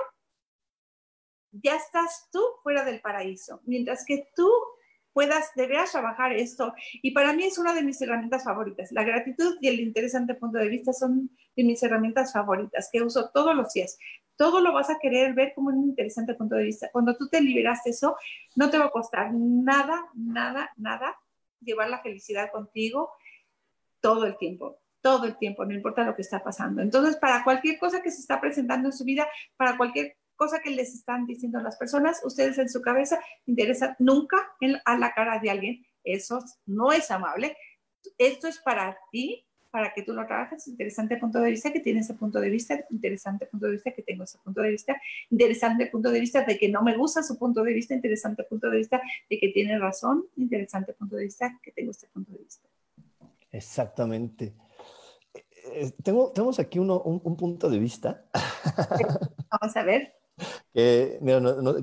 ya 1.50 1.74
estás 1.74 2.28
tú 2.30 2.40
fuera 2.62 2.84
del 2.84 3.00
paraíso. 3.00 3.60
Mientras 3.64 4.04
que 4.04 4.28
tú 4.36 4.48
puedas, 5.12 5.50
deberás 5.56 5.90
trabajar 5.90 6.32
esto. 6.32 6.72
Y 7.02 7.10
para 7.10 7.32
mí 7.32 7.44
es 7.44 7.58
una 7.58 7.74
de 7.74 7.82
mis 7.82 8.00
herramientas 8.00 8.44
favoritas. 8.44 8.92
La 8.92 9.02
gratitud 9.02 9.56
y 9.60 9.66
el 9.66 9.80
interesante 9.80 10.34
punto 10.34 10.58
de 10.58 10.68
vista 10.68 10.92
son 10.92 11.30
de 11.56 11.64
mis 11.64 11.82
herramientas 11.82 12.32
favoritas 12.32 12.88
que 12.92 13.02
uso 13.02 13.30
todos 13.30 13.56
los 13.56 13.72
días 13.72 13.98
todo 14.40 14.62
lo 14.62 14.72
vas 14.72 14.88
a 14.88 14.98
querer 14.98 15.34
ver 15.34 15.52
como 15.54 15.68
un 15.68 15.90
interesante 15.90 16.32
punto 16.32 16.54
de 16.54 16.64
vista. 16.64 16.88
Cuando 16.90 17.14
tú 17.14 17.28
te 17.28 17.42
liberas 17.42 17.84
de 17.84 17.90
eso, 17.90 18.16
no 18.56 18.70
te 18.70 18.78
va 18.78 18.86
a 18.86 18.90
costar 18.90 19.34
nada, 19.34 20.08
nada, 20.14 20.72
nada 20.78 21.14
llevar 21.60 21.90
la 21.90 22.00
felicidad 22.00 22.50
contigo 22.50 23.12
todo 24.00 24.24
el 24.24 24.38
tiempo, 24.38 24.78
todo 25.02 25.26
el 25.26 25.36
tiempo, 25.36 25.66
no 25.66 25.74
importa 25.74 26.04
lo 26.04 26.16
que 26.16 26.22
está 26.22 26.42
pasando. 26.42 26.80
Entonces, 26.80 27.18
para 27.18 27.44
cualquier 27.44 27.78
cosa 27.78 28.00
que 28.00 28.10
se 28.10 28.22
está 28.22 28.40
presentando 28.40 28.88
en 28.88 28.94
su 28.94 29.04
vida, 29.04 29.28
para 29.58 29.76
cualquier 29.76 30.16
cosa 30.36 30.60
que 30.60 30.70
les 30.70 30.94
están 30.94 31.26
diciendo 31.26 31.60
las 31.60 31.76
personas, 31.76 32.22
ustedes 32.24 32.56
en 32.56 32.70
su 32.70 32.80
cabeza 32.80 33.22
interesan 33.44 33.94
nunca 33.98 34.38
a 34.86 34.96
la 34.96 35.12
cara 35.12 35.38
de 35.38 35.50
alguien. 35.50 35.86
Eso 36.02 36.42
no 36.64 36.92
es 36.92 37.10
amable. 37.10 37.58
Esto 38.16 38.48
es 38.48 38.58
para 38.60 38.96
ti, 39.12 39.46
para 39.70 39.92
que 39.92 40.02
tú 40.02 40.12
lo 40.12 40.26
trabajes. 40.26 40.66
Interesante 40.68 41.16
punto 41.16 41.40
de 41.40 41.50
vista 41.50 41.72
que 41.72 41.80
tiene 41.80 42.00
ese 42.00 42.14
punto 42.14 42.40
de 42.40 42.50
vista, 42.50 42.84
interesante 42.90 43.46
punto 43.46 43.66
de 43.66 43.72
vista 43.72 43.92
que 43.92 44.02
tengo 44.02 44.24
ese 44.24 44.38
punto 44.38 44.60
de 44.60 44.70
vista, 44.70 45.00
interesante 45.30 45.86
punto 45.86 46.10
de 46.10 46.20
vista 46.20 46.44
de 46.44 46.58
que 46.58 46.68
no 46.68 46.82
me 46.82 46.96
gusta 46.96 47.22
su 47.22 47.38
punto 47.38 47.62
de 47.62 47.72
vista, 47.72 47.94
interesante 47.94 48.44
punto 48.44 48.68
de 48.68 48.78
vista 48.78 49.00
de 49.28 49.38
que 49.38 49.48
tiene 49.48 49.78
razón, 49.78 50.26
interesante 50.36 50.92
punto 50.92 51.16
de 51.16 51.24
vista 51.24 51.58
que 51.62 51.72
tengo 51.72 51.92
este 51.92 52.08
punto 52.08 52.32
de 52.32 52.38
vista. 52.38 52.68
Exactamente. 53.52 54.54
Eh, 55.72 55.92
tengo, 56.02 56.32
tenemos 56.32 56.58
aquí 56.58 56.78
uno, 56.78 57.00
un, 57.02 57.36
punto 57.36 57.68
de 57.68 57.78
vista. 57.78 58.24
Vamos 59.50 59.76
a 59.76 59.82
ver. 59.82 60.14
Que, 60.72 61.18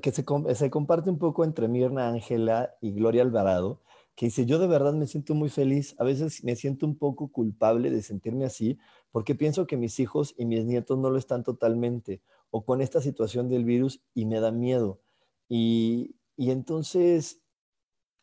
que 0.01 0.11
se, 0.11 0.25
se, 0.55 0.69
comparte 0.71 1.09
un 1.09 1.19
poco 1.19 1.43
entre 1.43 1.67
Mirna 1.67 2.07
Ángela 2.07 2.75
y 2.81 2.91
Gloria 2.91 3.21
Alvarado 3.21 3.81
que 4.17 4.25
dice, 4.25 4.47
yo 4.47 4.57
de 4.57 4.65
verdad 4.65 4.93
me 4.93 5.05
siento 5.05 5.35
muy 5.35 5.47
feliz, 5.47 5.95
a 5.99 6.03
veces 6.03 6.43
me 6.43 6.55
siento 6.55 6.87
un 6.87 6.97
poco 6.97 7.31
culpable 7.31 7.91
de 7.91 8.01
sentirme 8.01 8.45
así, 8.45 8.79
porque 9.11 9.35
pienso 9.35 9.67
que 9.67 9.77
mis 9.77 9.99
hijos 9.99 10.33
y 10.39 10.45
mis 10.45 10.65
nietos 10.65 10.97
no 10.97 11.11
lo 11.11 11.19
están 11.19 11.43
totalmente, 11.43 12.23
o 12.49 12.65
con 12.65 12.81
esta 12.81 12.99
situación 12.99 13.47
del 13.47 13.63
virus 13.63 14.01
y 14.15 14.25
me 14.25 14.39
da 14.39 14.51
miedo. 14.51 14.99
Y, 15.47 16.15
entonces, 16.35 17.43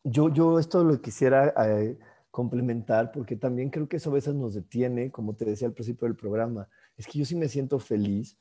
yo, 0.03 0.27
yo 0.33 0.59
esto 0.59 0.83
lo 0.83 1.01
quisiera 1.01 1.53
eh, 1.65 1.97
complementar, 2.29 3.13
porque 3.13 3.37
también 3.37 3.69
creo 3.69 3.87
que 3.87 3.95
eso 3.95 4.09
a 4.09 4.15
veces 4.15 4.35
nos 4.35 4.53
detiene, 4.53 5.11
como 5.11 5.37
te 5.37 5.45
decía 5.45 5.69
al 5.69 5.73
principio 5.73 6.09
del 6.09 6.17
programa, 6.17 6.67
es 6.97 7.07
que 7.07 7.19
yo 7.19 7.23
sí 7.23 7.37
me 7.37 7.47
siento 7.47 7.79
feliz, 7.79 8.37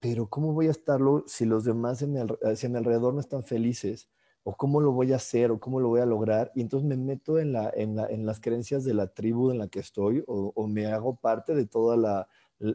pero 0.00 0.28
¿cómo 0.28 0.52
voy 0.52 0.68
a 0.68 0.72
estarlo 0.72 1.24
si 1.26 1.46
los 1.46 1.64
demás 1.64 2.02
en 2.02 2.12
mi, 2.12 2.20
hacia 2.42 2.68
mi 2.68 2.76
alrededor 2.76 3.14
no 3.14 3.20
están 3.20 3.42
felices? 3.42 4.10
O 4.42 4.56
cómo 4.56 4.80
lo 4.80 4.92
voy 4.92 5.12
a 5.12 5.16
hacer, 5.16 5.50
o 5.50 5.60
cómo 5.60 5.80
lo 5.80 5.88
voy 5.88 6.00
a 6.00 6.06
lograr, 6.06 6.50
y 6.54 6.62
entonces 6.62 6.88
me 6.88 6.96
meto 6.96 7.38
en, 7.38 7.52
la, 7.52 7.70
en, 7.74 7.96
la, 7.96 8.06
en 8.06 8.24
las 8.26 8.40
creencias 8.40 8.84
de 8.84 8.94
la 8.94 9.08
tribu 9.08 9.50
en 9.50 9.58
la 9.58 9.68
que 9.68 9.80
estoy, 9.80 10.24
o, 10.26 10.66
me 10.66 10.86
hago 10.86 11.16
parte 11.16 11.54
de 11.54 11.66
toda 11.66 11.96
la, 11.96 12.28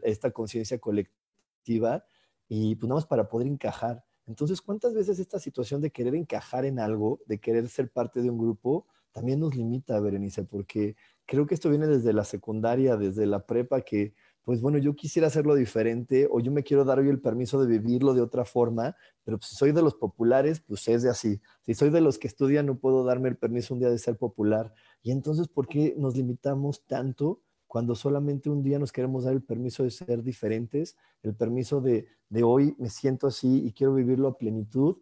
esta 0.03 0.31
conciencia 0.31 0.79
colectiva, 0.79 2.05
y 2.47 2.75
pues 2.75 2.87
nada 2.87 2.99
más 2.99 3.07
para 3.07 3.27
poder 3.27 3.47
encajar. 3.47 4.05
Entonces, 4.27 4.61
¿cuántas 4.61 4.93
veces 4.93 5.19
esta 5.19 5.39
situación 5.39 5.81
de 5.81 5.91
querer 5.91 6.15
encajar 6.15 6.65
en 6.65 6.79
algo, 6.79 7.19
de 7.25 7.39
querer 7.39 7.67
ser 7.67 7.91
parte 7.91 8.21
de 8.21 8.29
un 8.29 8.37
grupo, 8.37 8.85
también 9.11 9.39
nos 9.39 9.55
limita, 9.55 9.99
Berenice? 9.99 10.43
Porque 10.43 10.95
creo 11.25 11.47
que 11.47 11.55
esto 11.55 11.69
viene 11.69 11.87
desde 11.87 12.13
la 12.13 12.23
secundaria, 12.23 12.97
desde 12.97 13.25
la 13.25 13.45
prepa, 13.45 13.81
que 13.81 14.13
pues 14.45 14.61
bueno, 14.61 14.77
yo 14.77 14.95
quisiera 14.95 15.27
hacerlo 15.27 15.55
diferente 15.55 16.27
o 16.29 16.39
yo 16.39 16.51
me 16.51 16.63
quiero 16.63 16.85
dar 16.85 16.99
hoy 16.99 17.09
el 17.09 17.19
permiso 17.19 17.59
de 17.59 17.67
vivirlo 17.79 18.13
de 18.13 18.21
otra 18.21 18.45
forma, 18.45 18.95
pero 19.23 19.39
pues, 19.39 19.49
si 19.49 19.55
soy 19.55 19.71
de 19.71 19.81
los 19.81 19.95
populares, 19.95 20.61
pues 20.61 20.87
es 20.87 21.01
de 21.01 21.09
así. 21.09 21.41
Si 21.63 21.73
soy 21.73 21.89
de 21.89 21.99
los 21.99 22.19
que 22.19 22.27
estudian, 22.27 22.67
no 22.67 22.77
puedo 22.77 23.03
darme 23.03 23.27
el 23.27 23.37
permiso 23.37 23.73
un 23.73 23.79
día 23.79 23.89
de 23.89 23.97
ser 23.97 24.17
popular. 24.17 24.71
Y 25.01 25.11
entonces, 25.11 25.47
¿por 25.47 25.67
qué 25.67 25.95
nos 25.97 26.15
limitamos 26.15 26.85
tanto 26.85 27.41
cuando 27.65 27.95
solamente 27.95 28.51
un 28.51 28.61
día 28.61 28.77
nos 28.77 28.91
queremos 28.91 29.23
dar 29.23 29.33
el 29.33 29.41
permiso 29.41 29.83
de 29.83 29.89
ser 29.89 30.21
diferentes, 30.21 30.95
el 31.23 31.33
permiso 31.33 31.81
de, 31.81 32.07
de 32.29 32.43
hoy 32.43 32.75
me 32.77 32.89
siento 32.89 33.25
así 33.25 33.65
y 33.65 33.73
quiero 33.73 33.95
vivirlo 33.95 34.27
a 34.27 34.37
plenitud, 34.37 34.97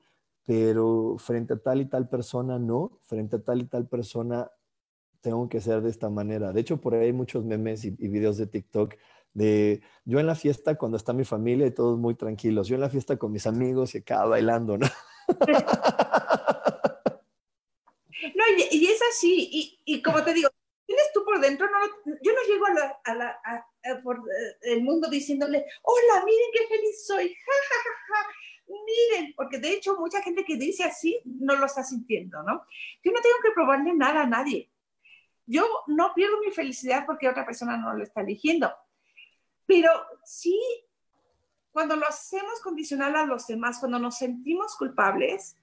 pero 0.45 1.17
frente 1.19 1.53
a 1.53 1.57
tal 1.57 1.81
y 1.81 1.85
tal 1.85 2.07
persona 2.07 2.59
no, 2.59 2.97
frente 3.01 3.35
a 3.35 3.43
tal 3.43 3.61
y 3.61 3.65
tal 3.65 3.89
persona 3.89 4.49
tengo 5.19 5.47
que 5.49 5.61
ser 5.61 5.81
de 5.81 5.89
esta 5.89 6.09
manera. 6.09 6.51
De 6.51 6.61
hecho, 6.61 6.81
por 6.81 6.95
ahí 6.95 7.05
hay 7.05 7.13
muchos 7.13 7.45
memes 7.45 7.85
y, 7.85 7.95
y 7.99 8.07
videos 8.07 8.37
de 8.37 8.47
TikTok 8.47 8.95
de 9.33 9.81
yo 10.05 10.19
en 10.19 10.27
la 10.27 10.35
fiesta 10.35 10.75
cuando 10.75 10.97
está 10.97 11.13
mi 11.13 11.25
familia 11.25 11.67
y 11.67 11.71
todos 11.71 11.97
muy 11.97 12.15
tranquilos, 12.15 12.67
yo 12.67 12.75
en 12.75 12.81
la 12.81 12.89
fiesta 12.89 13.17
con 13.17 13.31
mis 13.31 13.47
amigos 13.47 13.95
y 13.95 13.99
acá 13.99 14.25
bailando, 14.25 14.77
¿no? 14.77 14.87
No, 18.35 18.43
y, 18.71 18.85
es 18.87 19.01
así, 19.11 19.49
y, 19.51 19.95
y, 19.95 20.01
como 20.01 20.23
te 20.23 20.33
digo, 20.33 20.49
tienes 20.85 21.11
tú 21.13 21.25
por 21.25 21.41
dentro, 21.41 21.67
no, 21.69 21.77
yo 22.21 22.31
no 22.31 22.39
llego 22.47 22.65
a, 22.67 22.73
la, 22.73 23.01
a, 23.03 23.15
la, 23.15 23.27
a, 23.43 24.01
por 24.01 24.17
eh, 24.17 24.73
el 24.73 24.81
mundo 24.81 25.09
diciéndole, 25.09 25.65
hola, 25.81 26.25
miren 26.25 26.49
qué 26.53 26.67
feliz 26.67 27.05
soy, 27.05 27.27
ja, 27.45 27.53
ja, 27.69 27.75
ja, 27.83 28.23
ja, 28.23 28.29
miren, 28.67 29.33
porque 29.35 29.59
de 29.59 29.71
hecho 29.73 29.97
mucha 29.99 30.21
gente 30.21 30.43
que 30.45 30.55
dice 30.55 30.83
así 30.83 31.19
no 31.25 31.55
lo 31.55 31.65
está 31.65 31.83
sintiendo, 31.83 32.41
¿no? 32.43 32.65
Yo 33.03 33.11
no 33.11 33.21
tengo 33.21 33.37
que 33.43 33.51
probarle 33.53 33.93
nada 33.93 34.21
a 34.21 34.27
nadie. 34.27 34.69
Yo 35.45 35.67
no 35.87 36.13
pierdo 36.13 36.39
mi 36.39 36.51
felicidad 36.51 37.05
porque 37.05 37.27
otra 37.27 37.45
persona 37.45 37.75
no 37.77 37.93
lo 37.93 38.03
está 38.03 38.21
eligiendo. 38.21 38.71
Pero 39.65 39.89
sí, 40.23 40.59
cuando 41.71 41.95
lo 41.95 42.07
hacemos 42.07 42.59
condicional 42.61 43.15
a 43.15 43.25
los 43.25 43.47
demás, 43.47 43.79
cuando 43.79 43.99
nos 43.99 44.17
sentimos 44.17 44.75
culpables, 44.75 45.57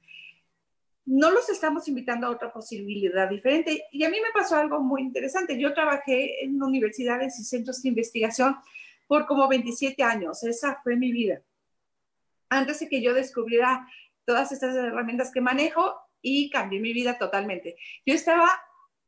no 1.07 1.30
los 1.30 1.48
estamos 1.48 1.88
invitando 1.88 2.26
a 2.26 2.30
otra 2.30 2.53
posibilidad 2.53 3.28
diferente. 3.28 3.84
Y 3.90 4.05
a 4.05 4.11
mí 4.11 4.18
me 4.20 4.32
pasó 4.32 4.57
algo 4.57 4.80
muy 4.80 5.03
interesante. 5.03 5.59
Yo 5.59 5.74
trabajé 5.74 6.44
en 6.44 6.62
universidades 6.62 7.38
y 7.38 7.44
centros 7.44 7.82
de 7.82 7.88
investigación 7.88 8.57
por 9.07 9.26
como 9.26 9.48
27 9.48 10.03
años. 10.03 10.44
Esa 10.44 10.80
fue 10.82 10.96
mi 10.96 11.11
vida. 11.11 11.42
Antes 12.48 12.80
de 12.80 12.88
que 12.88 13.03
yo 13.03 13.14
descubriera 13.14 13.88
todas 14.24 14.53
estas 14.53 14.76
herramientas 14.76 15.32
que 15.32 15.40
manejo 15.40 15.96
y 16.22 16.51
cambié 16.51 16.80
mi 16.80 16.92
vida 16.92 17.18
totalmente. 17.18 17.76
Yo 18.07 18.14
estaba 18.14 18.48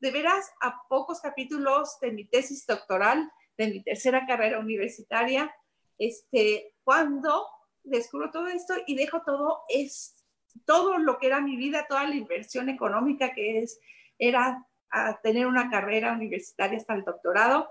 de 0.00 0.10
veras 0.10 0.50
a 0.60 0.82
pocos 0.88 1.20
capítulos 1.20 1.98
de 2.00 2.10
mi 2.10 2.24
tesis 2.24 2.66
doctoral, 2.66 3.30
de 3.56 3.68
mi 3.68 3.82
tercera 3.82 4.26
carrera 4.26 4.58
universitaria, 4.58 5.54
este, 5.98 6.74
cuando 6.84 7.46
descubro 7.84 8.30
todo 8.30 8.48
esto 8.48 8.74
y 8.86 8.94
dejo 8.94 9.22
todo, 9.22 9.62
es 9.68 10.16
todo 10.64 10.98
lo 10.98 11.18
que 11.18 11.26
era 11.26 11.40
mi 11.40 11.56
vida, 11.56 11.86
toda 11.88 12.06
la 12.06 12.14
inversión 12.14 12.68
económica 12.68 13.32
que 13.34 13.60
es, 13.60 13.80
era 14.18 14.66
a 14.90 15.20
tener 15.22 15.46
una 15.46 15.70
carrera 15.70 16.12
universitaria 16.12 16.78
hasta 16.78 16.94
el 16.94 17.04
doctorado, 17.04 17.70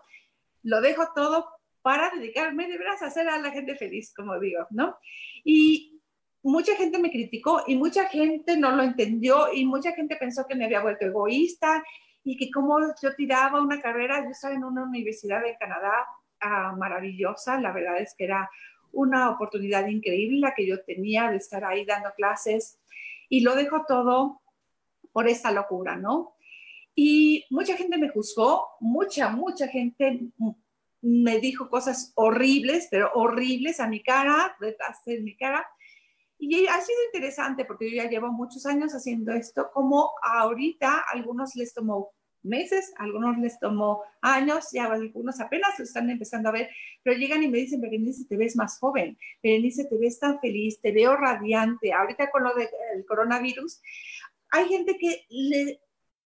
lo 0.64 0.82
dejo 0.82 1.10
todo 1.16 1.50
para 1.82 2.10
dedicarme 2.12 2.68
de 2.68 2.78
veras 2.78 3.02
a 3.02 3.08
hacer 3.08 3.28
a 3.30 3.40
la 3.40 3.52
gente 3.52 3.76
feliz, 3.76 4.14
como 4.14 4.40
digo, 4.40 4.68
¿no? 4.72 4.98
Y 5.44 6.02
mucha 6.44 6.76
gente 6.76 7.00
me 7.00 7.12
criticó 7.12 7.64
y 7.68 7.76
mucha 7.76 8.06
gente 8.08 8.58
no 8.58 8.72
lo 8.72 8.84
entendió 8.84 9.54
y 9.54 9.66
mucha 9.66 9.92
gente 9.94 10.16
pensó 10.16 10.46
que 10.48 10.56
me 10.56 10.66
había 10.66 10.82
vuelto 10.82 11.06
egoísta 11.06 11.84
y 12.24 12.38
que 12.38 12.52
como 12.52 12.80
yo 13.02 13.16
tiraba 13.16 13.62
una 13.62 13.82
carrera, 13.82 14.24
yo 14.24 14.32
estaba 14.32 14.54
en 14.54 14.64
una 14.64 14.84
universidad 14.84 15.42
de 15.42 15.58
Canadá 15.58 16.06
ah, 16.40 16.76
maravillosa, 16.78 17.60
la 17.60 17.72
verdad 17.72 18.00
es 18.00 18.14
que 18.16 18.26
era 18.26 18.50
una 18.92 19.30
oportunidad 19.30 19.88
increíble 19.88 20.40
la 20.40 20.54
que 20.54 20.68
yo 20.68 20.84
tenía 20.84 21.30
de 21.30 21.38
estar 21.38 21.64
ahí 21.64 21.86
dando 21.86 22.12
clases 22.16 22.80
y 23.30 23.42
lo 23.42 23.56
dejo 23.56 23.86
todo 23.88 24.42
por 25.12 25.28
esta 25.28 25.52
locura, 25.52 25.96
¿no? 25.96 26.36
Y 26.94 27.46
mucha 27.50 27.78
gente 27.78 27.98
me 27.98 28.10
juzgó, 28.10 28.68
mucha, 28.80 29.30
mucha 29.30 29.68
gente 29.68 30.28
me 31.02 31.40
dijo 31.40 31.70
cosas 31.70 32.12
horribles, 32.16 32.88
pero 32.92 33.12
horribles 33.14 33.80
a 33.80 33.88
mi 33.88 34.04
cara, 34.04 34.56
detrás 34.60 35.04
de 35.06 35.22
mi 35.22 35.36
cara. 35.36 35.66
Y 36.44 36.66
ha 36.66 36.82
sido 36.82 36.98
interesante 37.06 37.66
porque 37.66 37.88
yo 37.92 37.98
ya 37.98 38.10
llevo 38.10 38.32
muchos 38.32 38.66
años 38.66 38.94
haciendo 38.94 39.32
esto, 39.32 39.70
como 39.72 40.10
ahorita 40.24 41.04
algunos 41.14 41.56
les 41.56 41.72
tomó 41.72 42.10
meses, 42.42 42.92
algunos 42.98 43.38
les 43.38 43.60
tomó 43.60 44.02
años, 44.24 44.70
ya 44.72 44.92
algunos 44.92 45.40
apenas 45.40 45.78
lo 45.78 45.86
están 45.86 46.10
empezando 46.10 46.50
a 46.50 46.54
ver, 46.54 46.70
pero 47.04 47.16
llegan 47.16 47.44
y 47.44 47.48
me 47.48 47.60
dicen, 47.60 47.80
Berenice, 47.80 48.26
te 48.26 48.38
ves 48.38 48.56
más 48.56 48.80
joven, 48.80 49.20
Berenice, 49.44 49.86
te 49.86 49.96
ves 50.00 50.20
tan 50.20 50.40
feliz, 50.40 50.82
te 50.82 50.92
veo 50.92 51.16
radiante. 51.16 51.94
Ahorita 51.94 52.32
con 52.32 52.44
lo 52.44 52.56
del 52.56 53.06
coronavirus, 53.08 53.80
hay 54.50 54.68
gente 54.68 54.98
que 54.98 55.28
le 55.30 55.80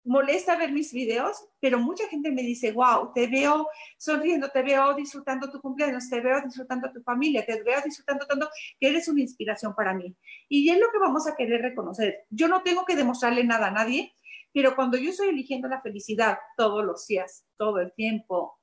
molesta 0.03 0.57
ver 0.57 0.71
mis 0.71 0.91
videos, 0.93 1.37
pero 1.59 1.79
mucha 1.79 2.07
gente 2.07 2.31
me 2.31 2.41
dice, 2.41 2.71
wow, 2.71 3.11
te 3.13 3.27
veo 3.27 3.67
sonriendo, 3.97 4.49
te 4.49 4.63
veo 4.63 4.93
disfrutando 4.93 5.49
tu 5.49 5.61
cumpleaños, 5.61 6.09
te 6.09 6.19
veo 6.19 6.41
disfrutando 6.41 6.91
tu 6.91 7.01
familia, 7.03 7.45
te 7.45 7.61
veo 7.61 7.81
disfrutando 7.83 8.25
tanto 8.25 8.49
que 8.79 8.87
eres 8.89 9.07
una 9.07 9.21
inspiración 9.21 9.75
para 9.75 9.93
mí. 9.93 10.15
Y 10.49 10.69
es 10.69 10.79
lo 10.79 10.91
que 10.91 10.99
vamos 10.99 11.27
a 11.27 11.35
querer 11.35 11.61
reconocer. 11.61 12.25
Yo 12.29 12.47
no 12.47 12.63
tengo 12.63 12.85
que 12.85 12.95
demostrarle 12.95 13.43
nada 13.43 13.67
a 13.67 13.71
nadie, 13.71 14.15
pero 14.53 14.75
cuando 14.75 14.97
yo 14.97 15.11
estoy 15.11 15.29
eligiendo 15.29 15.67
la 15.67 15.81
felicidad 15.81 16.37
todos 16.57 16.83
los 16.83 17.07
días, 17.07 17.45
todo 17.57 17.79
el 17.79 17.93
tiempo, 17.93 18.59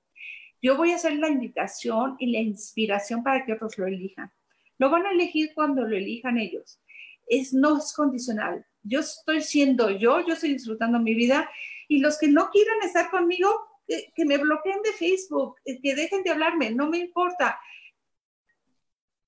yo 0.61 0.77
voy 0.77 0.91
a 0.91 0.97
hacer 0.97 1.15
la 1.15 1.29
invitación 1.29 2.17
y 2.19 2.33
la 2.33 2.41
inspiración 2.41 3.23
para 3.23 3.45
que 3.45 3.53
otros 3.53 3.79
lo 3.79 3.87
elijan. 3.87 4.33
Lo 4.79 4.91
van 4.91 5.07
a 5.07 5.13
elegir 5.13 5.53
cuando 5.55 5.83
lo 5.83 5.97
elijan 5.97 6.39
ellos. 6.39 6.81
Es, 7.27 7.53
no 7.53 7.79
es 7.79 7.93
condicional. 7.93 8.67
Yo 8.89 9.01
estoy 9.01 9.43
siendo 9.43 9.91
yo, 9.91 10.27
yo 10.27 10.35
estoy 10.35 10.55
disfrutando 10.55 10.99
mi 10.99 11.15
vida 11.15 11.51
y 11.89 11.99
los 11.99 12.19
que 12.19 12.29
no 12.29 12.51
quieran 12.51 12.83
estar 12.83 13.11
conmigo, 13.11 13.49
que 13.87 14.25
me 14.25 14.37
bloqueen 14.37 14.83
de 14.83 14.93
Facebook, 14.93 15.57
eh, 15.65 15.81
que 15.81 15.95
dejen 15.95 16.23
de 16.23 16.31
hablarme, 16.31 16.71
no 16.71 16.89
me 16.89 16.99
importa. 16.99 17.59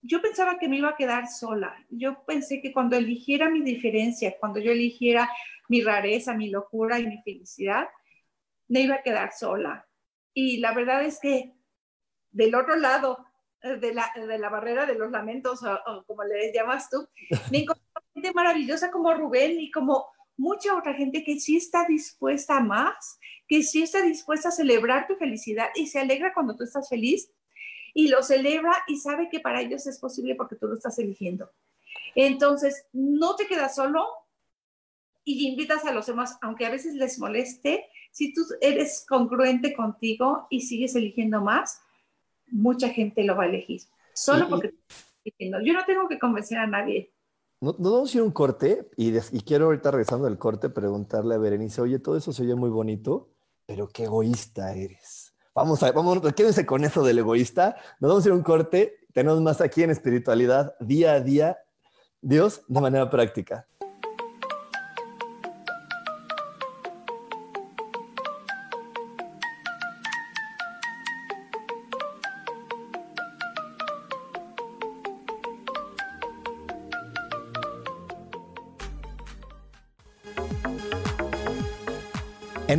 Yo 0.03 0.21
pensaba 0.21 0.59
que 0.59 0.69
me 0.69 0.77
iba 0.77 0.91
a 0.91 0.97
quedar 0.97 1.29
sola. 1.29 1.75
Yo 1.89 2.25
pensé 2.25 2.61
que 2.61 2.73
cuando 2.73 2.97
eligiera 2.97 3.51
mi 3.51 3.63
diferencia, 3.63 4.37
cuando 4.39 4.61
yo 4.61 4.73
eligiera 4.73 5.31
mi 5.69 5.83
rareza, 5.83 6.35
mi 6.35 6.51
locura 6.51 6.99
y 6.99 7.07
mi 7.07 7.23
felicidad, 7.23 7.89
me 8.69 8.81
iba 8.81 8.97
a 8.97 9.03
quedar 9.03 9.33
sola. 9.33 9.87
Y 10.35 10.59
la 10.59 10.73
verdad 10.75 11.05
es 11.05 11.19
que 11.21 11.55
del 12.31 12.55
otro 12.55 12.77
lado 12.77 13.27
eh, 13.63 13.77
de 13.77 13.93
la, 13.93 14.11
de 14.15 14.39
la 14.39 14.49
barrera 14.49 14.87
de 14.87 14.95
los 14.95 15.11
lamentos, 15.11 15.61
o, 15.63 16.05
como 16.07 16.25
le 16.25 16.53
llamas 16.53 16.89
tú, 16.89 17.09
me 17.51 17.59
encontré 17.59 17.90
gente 18.15 18.33
maravillosa 18.33 18.91
como 18.91 19.15
Rubén 19.15 19.61
y 19.61 19.71
como 19.71 20.07
mucha 20.37 20.77
otra 20.77 20.95
gente 20.95 21.23
que 21.23 21.39
sí 21.39 21.57
está 21.57 21.87
dispuesta 21.87 22.59
a 22.59 22.61
más, 22.61 23.19
que 23.47 23.63
sí 23.63 23.83
está 23.83 24.03
dispuesta 24.03 24.49
a 24.49 24.53
celebrar 24.53 25.07
tu 25.07 25.17
felicidad 25.17 25.69
y 25.75 25.87
se 25.87 25.99
alegra 25.99 26.33
cuando 26.33 26.57
tú 26.57 26.65
estás 26.65 26.89
feliz 26.89 27.31
y 27.95 28.09
lo 28.09 28.23
celebra 28.23 28.73
y 28.87 28.97
sabe 28.97 29.29
que 29.29 29.41
para 29.41 29.61
ellos 29.61 29.87
es 29.87 29.99
posible 29.99 30.35
porque 30.35 30.57
tú 30.57 30.67
lo 30.67 30.75
estás 30.75 30.99
eligiendo. 30.99 31.51
Entonces, 32.15 32.87
no 32.93 33.37
te 33.37 33.47
quedas 33.47 33.75
solo, 33.75 34.07
y 35.25 35.49
invitas 35.49 35.85
a 35.85 35.93
los 35.93 36.07
demás, 36.07 36.39
aunque 36.41 36.67
a 36.67 36.71
veces 36.71 36.95
les 36.95 37.19
moleste, 37.19 37.87
si 38.11 38.33
tú 38.33 38.43
eres 38.61 39.05
congruente 39.09 39.75
contigo 39.75 40.47
y 40.51 40.63
sigues 40.63 40.95
eligiendo 40.95 41.41
más, 41.41 41.81
mucha 42.47 42.89
gente 42.89 43.23
lo 43.25 43.37
va 43.37 43.45
a 43.45 43.49
elegir. 43.49 43.83
Solo 44.15 44.49
porque 44.49 44.75
yo 45.39 45.73
no 45.73 45.85
tengo 45.85 46.09
que 46.09 46.19
convencer 46.19 46.59
a 46.59 46.67
nadie. 46.67 47.13
No 47.61 47.75
vamos 47.79 48.15
a 48.15 48.17
ir 48.17 48.23
un 48.23 48.31
corte 48.31 48.89
y, 48.97 49.13
quiero 49.43 49.67
ahorita 49.67 49.91
regresando 49.91 50.25
del 50.25 50.39
corte 50.39 50.71
preguntarle 50.71 51.35
a 51.35 51.39
Berenice, 51.39 51.83
oye, 51.83 51.99
todo 51.99 52.17
eso 52.17 52.33
se 52.33 52.43
oye 52.43 52.55
muy 52.55 52.71
bonito, 52.71 53.29
pero 53.67 53.87
qué 53.89 54.05
egoísta 54.05 54.73
eres. 54.73 55.35
Vamos 55.55 55.83
a 55.83 55.93
vamos, 55.93 56.21
quédense 56.33 56.65
con 56.65 56.85
eso 56.85 57.05
del 57.05 57.19
egoísta. 57.19 57.77
Nos 58.01 58.09
vamos 58.09 58.25
a 58.25 58.29
ir 58.29 58.33
un 58.33 58.43
corte. 58.43 58.97
Tenemos 59.13 59.43
más 59.43 59.61
aquí 59.61 59.83
en 59.83 59.91
espiritualidad, 59.91 60.75
día 60.81 61.13
a 61.13 61.21
día, 61.21 61.59
Dios 62.23 62.63
de 62.67 62.81
manera 62.81 63.11
práctica. 63.11 63.67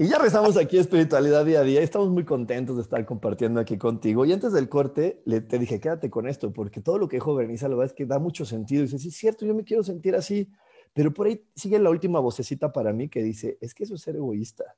Y 0.00 0.06
ya 0.06 0.16
rezamos 0.16 0.56
aquí 0.56 0.78
Espiritualidad 0.78 1.44
Día 1.44 1.58
a 1.58 1.64
Día 1.64 1.80
estamos 1.80 2.08
muy 2.08 2.24
contentos 2.24 2.76
de 2.76 2.82
estar 2.82 3.04
compartiendo 3.04 3.58
aquí 3.58 3.78
contigo. 3.78 4.24
Y 4.24 4.32
antes 4.32 4.52
del 4.52 4.68
corte, 4.68 5.20
le, 5.24 5.40
te 5.40 5.58
dije, 5.58 5.80
quédate 5.80 6.08
con 6.08 6.28
esto, 6.28 6.52
porque 6.52 6.80
todo 6.80 6.98
lo 6.98 7.08
que 7.08 7.16
dijo 7.16 7.34
Berenice, 7.34 7.68
la 7.68 7.74
verdad 7.74 7.86
es 7.86 7.94
que 7.94 8.06
da 8.06 8.20
mucho 8.20 8.44
sentido. 8.44 8.82
Y 8.82 8.84
dice, 8.84 9.00
sí, 9.00 9.08
es 9.08 9.16
cierto, 9.16 9.44
yo 9.44 9.56
me 9.56 9.64
quiero 9.64 9.82
sentir 9.82 10.14
así. 10.14 10.52
Pero 10.92 11.12
por 11.12 11.26
ahí 11.26 11.44
sigue 11.56 11.80
la 11.80 11.90
última 11.90 12.20
vocecita 12.20 12.72
para 12.72 12.92
mí 12.92 13.08
que 13.08 13.24
dice, 13.24 13.58
es 13.60 13.74
que 13.74 13.82
eso 13.82 13.96
es 13.96 14.02
ser 14.02 14.14
egoísta. 14.14 14.76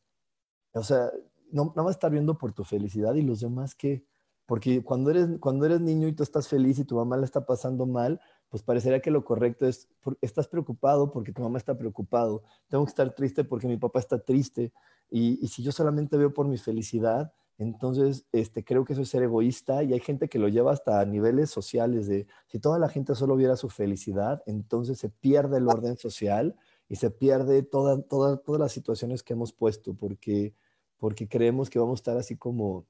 O 0.73 0.83
sea, 0.83 1.11
no, 1.53 1.67
nada 1.67 1.83
más 1.83 1.97
estar 1.97 2.11
viendo 2.11 2.39
por 2.39 2.55
tu 2.55 2.65
felicidad 2.65 3.15
y 3.15 3.21
los 3.21 3.41
demás 3.41 3.75
qué. 3.75 4.07
Porque 4.47 4.83
cuando 4.83 5.11
eres, 5.11 5.29
cuando 5.39 5.67
eres 5.67 5.83
niño 5.83 6.09
y 6.09 6.15
tú 6.15 6.23
estás 6.23 6.49
feliz 6.49 6.79
y 6.79 6.85
tu 6.85 6.97
mamá 6.97 7.19
la 7.19 7.27
está 7.27 7.45
pasando 7.45 7.85
mal, 7.85 8.23
pues 8.51 8.63
parecería 8.63 9.01
que 9.01 9.11
lo 9.11 9.25
correcto 9.25 9.67
es, 9.67 9.89
estás 10.21 10.49
preocupado 10.49 11.11
porque 11.11 11.33
tu 11.33 11.41
mamá 11.41 11.57
está 11.57 11.79
preocupado, 11.79 12.43
tengo 12.69 12.85
que 12.85 12.91
estar 12.91 13.15
triste 13.15 13.45
porque 13.45 13.67
mi 13.67 13.79
papá 13.79 14.01
está 14.01 14.19
triste, 14.19 14.73
y, 15.11 15.47
si 15.49 15.63
yo 15.63 15.73
solamente 15.73 16.17
veo 16.17 16.33
por 16.33 16.47
mi 16.47 16.57
felicidad, 16.57 17.33
entonces 17.59 18.27
este, 18.33 18.65
creo 18.65 18.85
que 18.85 18.95
eso 18.95 19.03
es 19.03 19.09
ser 19.09 19.23
egoísta 19.25 19.83
y 19.83 19.93
hay 19.93 20.01
gente 20.01 20.29
que 20.29 20.39
lo 20.39 20.49
lleva 20.49 20.73
hasta 20.73 21.05
niveles 21.05 21.51
sociales 21.51 22.07
de 22.07 22.27
si 22.47 22.59
toda 22.59 22.79
la 22.79 22.89
gente 22.89 23.15
solo 23.15 23.37
viera 23.37 23.57
su 23.57 23.69
felicidad, 23.69 24.43
entonces 24.47 24.99
se 24.99 25.11
pierde 25.11 25.59
el 25.59 25.69
orden 25.69 25.97
social 25.97 26.57
y 26.89 26.97
se 26.97 27.11
pierde 27.11 27.63
toda, 27.63 28.01
toda, 28.03 28.39
todas 28.39 28.61
las 28.61 28.73
situaciones 28.73 29.23
que 29.23 29.35
hemos 29.35 29.53
puesto 29.53 29.95
porque, 29.95 30.55
porque 30.97 31.29
creemos 31.29 31.69
que 31.69 31.79
vamos 31.79 31.99
a 31.99 32.03
estar 32.03 32.17
así 32.17 32.37
como, 32.37 32.87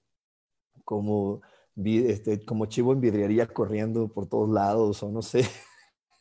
como, 0.85 1.41
este, 1.77 2.45
como 2.45 2.67
chivo 2.67 2.93
en 2.93 3.01
vidriería 3.01 3.47
corriendo 3.47 4.09
por 4.09 4.27
todos 4.27 4.51
lados 4.51 5.03
o 5.03 5.11
no 5.11 5.23
sé. 5.23 5.45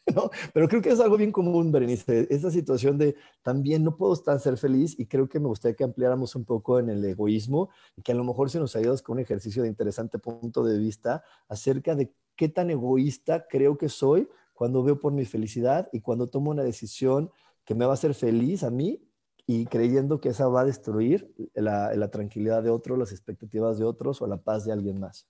Pero 0.53 0.67
creo 0.67 0.81
que 0.81 0.89
es 0.89 0.99
algo 0.99 1.17
bien 1.17 1.31
común, 1.31 1.71
Berenice, 1.71 2.27
esa 2.29 2.51
situación 2.51 2.97
de 2.97 3.15
también 3.41 3.83
no 3.83 3.95
puedo 3.95 4.13
estar 4.13 4.39
ser 4.39 4.57
feliz 4.57 4.95
y 4.99 5.05
creo 5.05 5.27
que 5.27 5.39
me 5.39 5.47
gustaría 5.47 5.75
que 5.75 5.83
ampliáramos 5.83 6.35
un 6.35 6.45
poco 6.45 6.79
en 6.79 6.89
el 6.89 7.03
egoísmo 7.05 7.69
y 7.95 8.01
que 8.01 8.11
a 8.11 8.15
lo 8.15 8.23
mejor 8.23 8.49
se 8.49 8.59
nos 8.59 8.75
ayudas 8.75 9.01
con 9.01 9.17
un 9.17 9.19
ejercicio 9.19 9.63
de 9.63 9.69
interesante 9.69 10.17
punto 10.19 10.63
de 10.63 10.77
vista 10.77 11.23
acerca 11.47 11.95
de 11.95 12.13
qué 12.35 12.49
tan 12.49 12.69
egoísta 12.69 13.45
creo 13.47 13.77
que 13.77 13.89
soy 13.89 14.27
cuando 14.53 14.83
veo 14.83 14.99
por 14.99 15.13
mi 15.13 15.25
felicidad 15.25 15.89
y 15.93 16.01
cuando 16.01 16.27
tomo 16.27 16.51
una 16.51 16.63
decisión 16.63 17.31
que 17.65 17.75
me 17.75 17.85
va 17.85 17.91
a 17.91 17.93
hacer 17.93 18.13
feliz 18.13 18.63
a 18.63 18.71
mí 18.71 19.05
y 19.45 19.65
creyendo 19.65 20.19
que 20.19 20.29
esa 20.29 20.47
va 20.47 20.61
a 20.61 20.65
destruir 20.65 21.33
la, 21.53 21.95
la 21.95 22.11
tranquilidad 22.11 22.61
de 22.61 22.69
otros, 22.69 22.99
las 22.99 23.11
expectativas 23.11 23.79
de 23.79 23.85
otros 23.85 24.21
o 24.21 24.27
la 24.27 24.37
paz 24.37 24.65
de 24.65 24.71
alguien 24.71 24.99
más. 24.99 25.27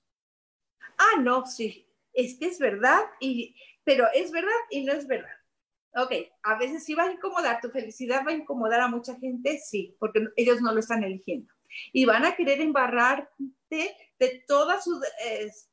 Ah, 1.00 1.20
no, 1.22 1.46
sí, 1.46 1.88
es 2.14 2.38
que 2.38 2.48
es 2.48 2.60
verdad 2.60 3.02
y 3.20 3.56
pero 3.84 4.06
es 4.14 4.32
verdad 4.32 4.52
y 4.70 4.84
no 4.84 4.94
es 4.94 5.08
verdad. 5.08 5.34
Ok, 5.96 6.12
a 6.44 6.56
veces 6.60 6.84
sí 6.84 6.94
va 6.94 7.06
a 7.06 7.12
incomodar, 7.12 7.60
tu 7.60 7.72
felicidad 7.72 8.24
va 8.26 8.32
a 8.32 8.36
incomodar 8.36 8.82
a 8.82 8.88
mucha 8.88 9.16
gente, 9.16 9.58
sí, 9.58 9.96
porque 10.00 10.28
ellos 10.36 10.62
no 10.62 10.72
lo 10.72 10.80
están 10.80 11.04
eligiendo. 11.04 11.52
Y 11.94 12.06
van 12.06 12.26
a 12.26 12.36
querer 12.36 12.62
embarrarte 12.62 13.30
de 14.20 14.44
toda 14.48 14.80
su 14.82 15.02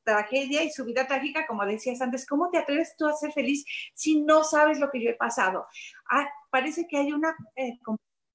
tragedia 0.04 0.62
y 0.64 0.70
su 0.70 0.84
vida 0.84 1.06
trágica, 1.06 1.46
como 1.46 1.66
decías 1.66 2.00
antes. 2.00 2.26
¿Cómo 2.26 2.50
te 2.50 2.58
atreves 2.58 2.96
tú 2.96 3.06
a 3.06 3.12
ser 3.12 3.32
feliz 3.32 3.64
si 3.94 4.22
no 4.22 4.44
sabes 4.44 4.78
lo 4.78 4.90
que 4.90 5.02
yo 5.02 5.10
he 5.10 5.14
pasado? 5.14 5.66
Ah, 6.10 6.26
parece 6.50 6.86
que 6.88 6.96
hay 6.96 7.12
una 7.12 7.36
eh, 7.56 7.78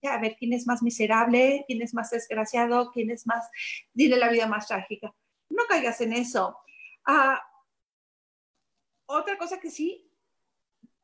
a 0.04 0.20
ver 0.20 0.36
quién 0.38 0.54
es 0.54 0.68
más 0.68 0.84
miserable, 0.84 1.64
quién 1.68 1.82
es 1.82 1.94
más 1.94 2.12
desgraciado, 2.12 2.92
quién 2.92 3.12
es 3.12 3.26
más, 3.26 3.50
tiene 3.96 4.18
la 4.18 4.30
vida 4.30 4.48
más 4.48 4.68
trágica. 4.68 5.14
No 5.50 5.64
caigas 5.68 6.02
en 6.02 6.14
eso. 6.14 6.58
Ah, 7.06 7.42
otra 9.06 9.38
cosa 9.38 9.60
que 9.60 9.70
sí 9.70 10.08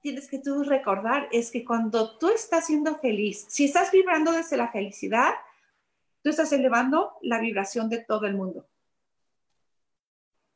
tienes 0.02 0.30
que 0.30 0.40
tú 0.40 0.64
recordar 0.64 1.28
es 1.32 1.52
que 1.52 1.66
cuando 1.66 2.18
tú 2.18 2.30
estás 2.30 2.68
siendo 2.68 2.98
feliz, 3.00 3.46
si 3.50 3.66
estás 3.66 3.92
vibrando 3.92 4.32
desde 4.32 4.56
la 4.58 4.72
felicidad, 4.72 5.34
tú 6.24 6.30
estás 6.30 6.52
elevando 6.54 7.18
la 7.22 7.40
vibración 7.40 7.90
de 7.90 8.00
todo 8.00 8.26
el 8.26 8.36
mundo. 8.36 8.68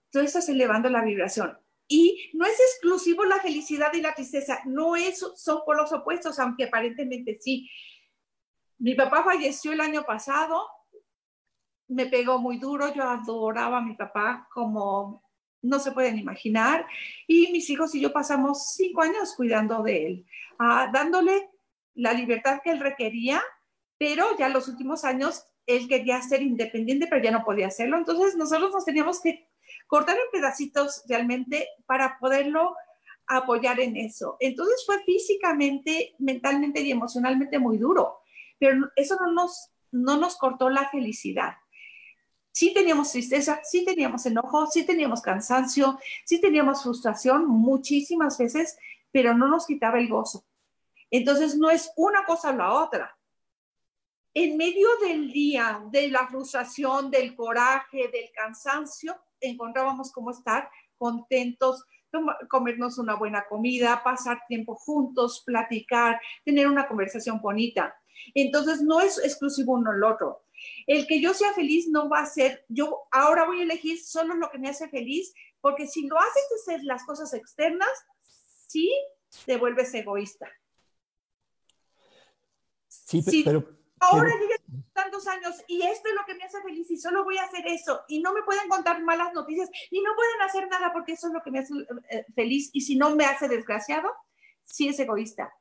Tú 0.09 0.19
estás 0.19 0.47
elevando 0.49 0.89
la 0.89 1.03
vibración. 1.03 1.57
Y 1.87 2.31
no 2.33 2.45
es 2.45 2.57
exclusivo 2.59 3.25
la 3.25 3.39
felicidad 3.41 3.93
y 3.93 4.01
la 4.01 4.15
tristeza, 4.15 4.61
no 4.65 4.95
es, 4.95 5.19
son 5.35 5.61
por 5.65 5.75
los 5.75 5.91
opuestos, 5.91 6.39
aunque 6.39 6.65
aparentemente 6.65 7.37
sí. 7.41 7.69
Mi 8.77 8.95
papá 8.95 9.23
falleció 9.23 9.73
el 9.73 9.81
año 9.81 10.03
pasado, 10.03 10.65
me 11.89 12.05
pegó 12.05 12.39
muy 12.39 12.57
duro, 12.57 12.93
yo 12.93 13.03
adoraba 13.03 13.79
a 13.79 13.81
mi 13.81 13.95
papá 13.95 14.47
como 14.53 15.21
no 15.61 15.79
se 15.79 15.91
pueden 15.91 16.17
imaginar. 16.17 16.85
Y 17.27 17.51
mis 17.51 17.69
hijos 17.69 17.93
y 17.95 18.01
yo 18.01 18.11
pasamos 18.11 18.73
cinco 18.75 19.01
años 19.01 19.33
cuidando 19.35 19.83
de 19.83 20.05
él, 20.05 20.25
ah, 20.59 20.89
dándole 20.91 21.49
la 21.95 22.13
libertad 22.13 22.59
que 22.63 22.71
él 22.71 22.79
requería, 22.79 23.41
pero 23.97 24.37
ya 24.37 24.49
los 24.49 24.67
últimos 24.67 25.03
años 25.03 25.45
él 25.67 25.87
quería 25.87 26.21
ser 26.21 26.41
independiente, 26.41 27.07
pero 27.07 27.23
ya 27.23 27.31
no 27.31 27.43
podía 27.43 27.67
hacerlo. 27.67 27.97
Entonces 27.97 28.35
nosotros 28.35 28.71
nos 28.73 28.85
teníamos 28.85 29.21
que 29.21 29.47
cortar 29.87 30.15
en 30.15 30.31
pedacitos 30.31 31.03
realmente 31.07 31.67
para 31.85 32.17
poderlo 32.19 32.75
apoyar 33.27 33.79
en 33.79 33.95
eso. 33.97 34.37
Entonces 34.39 34.83
fue 34.85 35.03
físicamente, 35.03 36.15
mentalmente 36.19 36.81
y 36.81 36.91
emocionalmente 36.91 37.59
muy 37.59 37.77
duro, 37.77 38.19
pero 38.59 38.89
eso 38.95 39.17
no 39.21 39.31
nos, 39.31 39.71
no 39.91 40.17
nos 40.17 40.37
cortó 40.37 40.69
la 40.69 40.89
felicidad 40.89 41.53
sí 42.51 42.73
teníamos 42.73 43.11
tristeza, 43.11 43.61
sí 43.63 43.85
teníamos 43.85 44.25
enojo, 44.25 44.67
sí 44.67 44.85
teníamos 44.85 45.21
cansancio, 45.21 45.99
sí 46.25 46.39
teníamos 46.39 46.83
frustración 46.83 47.47
muchísimas 47.47 48.37
veces, 48.37 48.77
pero 49.11 49.33
no 49.33 49.47
nos 49.47 49.65
quitaba 49.65 49.99
el 49.99 50.09
gozo. 50.09 50.45
Entonces 51.09 51.57
no 51.57 51.69
es 51.69 51.91
una 51.97 52.23
cosa 52.25 52.51
o 52.51 52.55
la 52.55 52.73
otra. 52.73 53.17
En 54.33 54.55
medio 54.55 54.87
del 55.01 55.31
día, 55.31 55.83
de 55.91 56.09
la 56.09 56.27
frustración, 56.27 57.11
del 57.11 57.35
coraje, 57.35 58.09
del 58.13 58.31
cansancio, 58.33 59.15
encontrábamos 59.41 60.11
cómo 60.11 60.31
estar 60.31 60.69
contentos, 60.97 61.85
comernos 62.49 62.97
una 62.97 63.15
buena 63.15 63.45
comida, 63.47 64.01
pasar 64.03 64.39
tiempo 64.47 64.75
juntos, 64.75 65.43
platicar, 65.45 66.21
tener 66.45 66.67
una 66.67 66.87
conversación 66.87 67.41
bonita. 67.41 67.93
Entonces 68.33 68.81
no 68.81 69.01
es 69.01 69.17
exclusivo 69.17 69.73
uno 69.73 69.91
al 69.91 70.03
otro. 70.03 70.43
El 70.87 71.07
que 71.07 71.21
yo 71.21 71.33
sea 71.33 71.53
feliz 71.53 71.87
no 71.89 72.09
va 72.09 72.19
a 72.19 72.25
ser, 72.25 72.65
yo 72.69 73.03
ahora 73.11 73.45
voy 73.45 73.59
a 73.59 73.63
elegir 73.63 74.01
solo 74.03 74.35
lo 74.35 74.49
que 74.49 74.59
me 74.59 74.69
hace 74.69 74.89
feliz, 74.89 75.33
porque 75.59 75.87
si 75.87 76.07
lo 76.07 76.17
haces 76.17 76.43
de 76.49 76.73
ser 76.73 76.83
las 76.83 77.03
cosas 77.05 77.33
externas, 77.33 77.89
sí 78.67 78.91
te 79.45 79.57
vuelves 79.57 79.93
egoísta. 79.93 80.49
Sí, 82.87 83.43
pero... 83.43 83.81
Ahora 84.03 84.31
llegué 84.39 84.55
tantos 84.93 85.27
años 85.27 85.55
y 85.67 85.83
esto 85.83 86.09
es 86.09 86.15
lo 86.15 86.25
que 86.25 86.33
me 86.33 86.43
hace 86.43 86.59
feliz 86.63 86.89
y 86.89 86.97
solo 86.97 87.23
voy 87.23 87.37
a 87.37 87.43
hacer 87.43 87.67
eso 87.67 88.01
y 88.07 88.19
no 88.19 88.33
me 88.33 88.41
pueden 88.41 88.67
contar 88.67 88.99
malas 89.03 89.31
noticias 89.31 89.69
y 89.91 90.01
no 90.01 90.15
pueden 90.15 90.41
hacer 90.41 90.67
nada 90.69 90.91
porque 90.91 91.11
eso 91.11 91.27
es 91.27 91.33
lo 91.33 91.43
que 91.43 91.51
me 91.51 91.59
hace 91.59 91.73
eh, 92.09 92.25
feliz 92.33 92.71
y 92.73 92.81
si 92.81 92.95
no 92.95 93.15
me 93.15 93.25
hace 93.25 93.47
desgraciado, 93.47 94.09
sí 94.63 94.87
es 94.87 94.99
egoísta. 94.99 95.53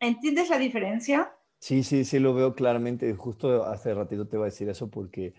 ¿Entiendes 0.00 0.48
la 0.48 0.58
diferencia? 0.58 1.32
Sí, 1.64 1.84
sí, 1.84 2.04
sí 2.04 2.18
lo 2.18 2.34
veo 2.34 2.54
claramente. 2.54 3.14
Justo 3.14 3.64
hace 3.64 3.94
ratito 3.94 4.26
te 4.26 4.36
iba 4.36 4.44
a 4.46 4.48
decir 4.50 4.68
eso 4.68 4.90
porque, 4.90 5.34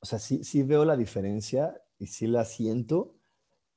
o 0.00 0.06
sea, 0.06 0.18
sí, 0.20 0.44
sí 0.44 0.62
veo 0.64 0.84
la 0.86 0.96
diferencia 0.96 1.82
y 1.98 2.08
sí 2.08 2.28
la 2.28 2.44
siento. 2.46 3.15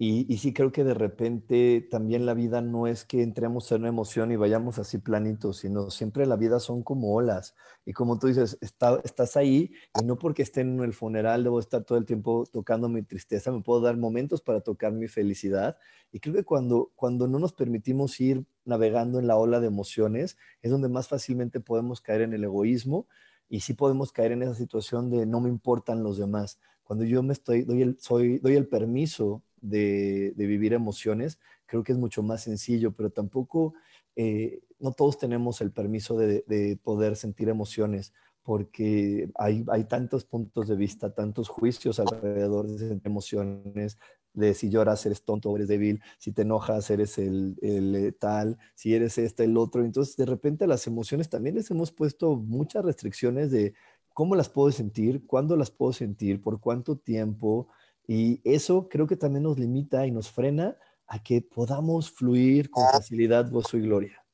Y, 0.02 0.34
y, 0.34 0.38
sí 0.38 0.54
creo 0.54 0.72
que 0.72 0.86
de 0.86 0.94
repente 0.94 1.86
también 1.92 2.26
la 2.26 2.34
vida 2.34 2.62
no 2.62 2.88
es 2.88 3.04
que 3.04 3.22
entremos 3.22 3.70
en 3.74 3.82
una 3.82 3.90
emoción 3.90 4.32
y 4.32 4.38
vayamos 4.38 4.80
así 4.80 4.98
planitos, 4.98 5.58
sino 5.58 5.92
siempre 5.92 6.26
la 6.26 6.38
vida 6.38 6.62
son 6.62 6.84
como 6.84 7.14
olas. 7.14 7.54
Y 7.86 7.92
como 7.92 8.18
tú 8.18 8.28
dices, 8.28 8.58
está, 8.62 9.02
estás 9.04 9.36
ahí 9.36 9.74
y 10.02 10.06
no 10.06 10.18
porque 10.18 10.42
esté 10.42 10.62
en 10.62 10.80
el 10.80 10.94
funeral 10.94 11.44
debo 11.44 11.60
estar 11.60 11.84
todo 11.84 11.98
el 11.98 12.06
tiempo 12.06 12.46
tocando 12.50 12.88
mi 12.88 13.04
tristeza, 13.04 13.52
me 13.52 13.62
puedo 13.62 13.82
dar 13.82 13.98
momentos 13.98 14.42
para 14.42 14.62
tocar 14.62 14.94
mi 14.94 15.10
felicidad. 15.10 15.78
Y 16.14 16.22
creo 16.22 16.34
que 16.34 16.46
cuando, 16.46 16.94
cuando 16.96 17.28
no 17.28 17.38
nos 17.38 17.52
permitimos 17.52 18.22
ir 18.22 18.46
navegando 18.64 19.20
en 19.20 19.28
la 19.28 19.36
ola 19.36 19.60
de 19.60 19.68
emociones, 19.68 20.38
es 20.62 20.72
donde 20.72 20.88
más 20.88 21.10
fácilmente 21.10 21.60
podemos 21.60 22.00
caer 22.00 22.22
en 22.22 22.32
el 22.32 22.46
egoísmo 22.46 23.06
y 23.50 23.60
sí 23.60 23.74
podemos 23.74 24.14
caer 24.14 24.32
en 24.32 24.44
esa 24.44 24.56
situación 24.56 25.10
de 25.10 25.26
no 25.26 25.42
me 25.42 25.50
importan 25.50 26.04
los 26.04 26.18
demás. 26.18 26.58
Cuando 26.86 27.04
yo 27.04 27.22
me 27.22 27.34
estoy, 27.34 27.64
doy 27.64 27.82
el, 27.82 28.00
soy, 28.00 28.40
doy 28.40 28.56
el 28.56 28.68
permiso 28.70 29.44
de, 29.62 30.34
vivir 30.36 30.74
emociones, 30.74 31.40
creo 31.66 31.84
que 31.84 31.92
es 31.92 31.98
mucho 31.98 32.24
más 32.24 32.44
sencillo, 32.44 32.92
pero 32.92 33.10
tampoco, 33.10 33.74
eh, 34.16 34.62
no 34.80 34.92
todos 34.92 35.18
tenemos 35.18 35.62
el 35.62 35.72
permiso 35.72 36.18
de, 36.18 36.80
poder 36.84 37.16
sentir 37.16 37.50
emociones 37.50 38.14
porque 38.44 39.30
hay, 39.36 39.64
hay 39.68 39.84
tantos 39.84 40.26
puntos 40.26 40.68
de 40.68 40.76
vista, 40.76 41.14
tantos 41.14 41.50
juicios 41.50 42.00
alrededor 42.00 42.68
de 42.68 43.00
emociones, 43.04 44.00
de 44.34 44.54
si 44.54 44.70
lloras 44.70 45.06
eres 45.06 45.24
tonto 45.24 45.56
eres 45.56 45.68
débil, 45.68 46.02
si 46.18 46.32
te 46.32 46.44
enojas 46.44 46.90
eres 46.90 47.18
el, 47.18 47.58
el, 47.62 47.96
eh, 47.96 48.12
tal, 48.12 48.58
si 48.76 48.94
eres 48.96 49.18
este, 49.18 49.44
el 49.44 49.58
otro. 49.58 49.84
Entonces, 49.84 50.16
de 50.16 50.26
repente 50.26 50.68
las 50.68 50.88
emociones 50.88 51.30
también 51.30 51.56
les 51.56 51.70
hemos 51.72 51.92
puesto 51.92 52.36
muchas 52.36 52.86
restricciones 52.86 53.52
de 53.52 53.74
cómo 54.14 54.36
las 54.36 54.50
puedo 54.50 54.72
sentir, 54.72 55.26
cuándo 55.26 55.56
las 55.56 55.72
puedo 55.72 55.94
sentir, 55.94 56.42
por 56.42 56.60
cuánto 56.60 56.98
tiempo. 56.98 57.68
Y 58.12 58.42
eso 58.44 58.90
creo 58.90 59.06
que 59.06 59.16
también 59.16 59.44
nos 59.44 59.60
limita 59.60 60.08
y 60.08 60.10
nos 60.10 60.32
frena 60.32 60.76
a 61.06 61.22
que 61.22 61.44
podamos 61.44 62.10
fluir 62.10 62.72
con 62.72 62.84
facilidad, 62.90 63.52
gozo 63.52 63.78
y 63.78 63.82
gloria. 63.82 64.26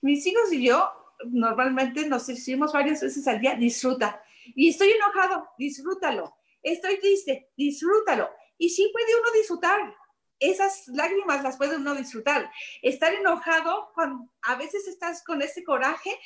Mis 0.00 0.26
hijos 0.26 0.50
y 0.50 0.64
yo 0.64 0.90
normalmente 1.26 2.08
nos 2.08 2.26
decimos 2.26 2.72
varias 2.72 3.02
veces 3.02 3.28
al 3.28 3.38
día, 3.38 3.54
disfruta. 3.54 4.18
Y 4.54 4.70
estoy 4.70 4.92
enojado, 4.92 5.46
disfrútalo. 5.58 6.38
Estoy 6.62 6.98
triste, 7.00 7.50
disfrútalo. 7.54 8.30
Y 8.56 8.70
sí 8.70 8.88
puede 8.94 9.14
uno 9.20 9.30
disfrutar. 9.38 9.94
Esas 10.40 10.88
lágrimas 10.88 11.42
las 11.42 11.58
puede 11.58 11.76
uno 11.76 11.94
disfrutar. 11.94 12.50
Estar 12.80 13.12
enojado, 13.12 13.90
cuando 13.94 14.30
a 14.40 14.56
veces 14.56 14.88
estás 14.88 15.22
con 15.22 15.42
ese 15.42 15.64
coraje, 15.64 16.18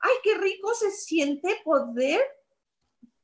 ay, 0.00 0.14
qué 0.22 0.36
rico 0.36 0.74
se 0.74 0.90
siente 0.90 1.56
poder 1.64 2.20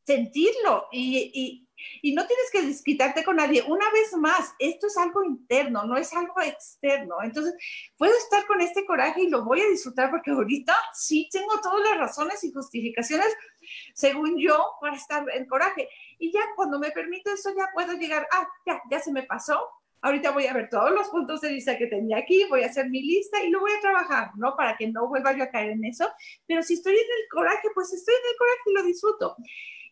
sentirlo 0.06 0.86
y, 0.90 1.30
y 1.34 1.68
no 2.14 2.26
tienes 2.26 2.51
que 2.51 2.62
desquitarte 2.62 3.24
con 3.24 3.37
nadie. 3.37 3.62
Una 3.66 3.91
vez 3.91 4.14
más, 4.16 4.55
esto 4.59 4.87
es 4.87 4.97
algo 4.97 5.24
interno, 5.24 5.85
no 5.85 5.97
es 5.97 6.12
algo 6.12 6.41
externo. 6.41 7.16
Entonces, 7.22 7.55
puedo 7.97 8.16
estar 8.16 8.47
con 8.47 8.61
este 8.61 8.85
coraje 8.85 9.22
y 9.22 9.28
lo 9.28 9.45
voy 9.45 9.61
a 9.61 9.68
disfrutar 9.68 10.11
porque 10.11 10.30
ahorita 10.30 10.74
sí 10.95 11.28
tengo 11.30 11.61
todas 11.61 11.80
las 11.83 11.99
razones 11.99 12.43
y 12.45 12.53
justificaciones, 12.53 13.28
según 13.95 14.39
yo, 14.39 14.64
para 14.80 14.97
estar 14.97 15.24
en 15.35 15.47
coraje. 15.47 15.89
Y 16.18 16.33
ya 16.33 16.41
cuando 16.57 16.78
me 16.78 16.91
permito 16.91 17.33
eso, 17.33 17.51
ya 17.57 17.68
puedo 17.72 17.93
llegar, 17.95 18.26
ah, 18.33 18.49
ya, 18.66 18.80
ya 18.91 19.01
se 19.01 19.12
me 19.12 19.22
pasó. 19.22 19.61
Ahorita 20.05 20.33
voy 20.33 20.47
a 20.47 20.53
ver 20.53 20.68
todos 20.68 20.91
los 20.91 21.09
puntos 21.11 21.41
de 21.43 21.51
vista 21.51 21.78
que 21.78 21.87
tenía 21.87 22.18
aquí, 22.18 22.45
voy 22.49 22.64
a 22.64 22.66
hacer 22.66 22.91
mi 22.91 23.03
lista 23.03 23.41
y 23.43 23.51
lo 23.51 23.61
voy 23.61 23.70
a 23.70 23.80
trabajar, 23.80 24.33
¿no? 24.35 24.57
Para 24.57 24.76
que 24.76 24.89
no 24.89 25.09
vuelva 25.09 25.33
yo 25.37 25.45
a 25.45 25.51
caer 25.51 25.70
en 25.70 25.85
eso. 25.85 26.11
Pero 26.47 26.64
si 26.64 26.74
estoy 26.74 26.95
en 26.95 26.99
el 26.99 27.28
coraje, 27.30 27.68
pues 27.72 27.93
estoy 27.93 28.14
en 28.14 28.30
el 28.30 28.37
coraje 28.37 28.62
y 28.66 28.72
lo 28.74 28.83
disfruto 28.83 29.37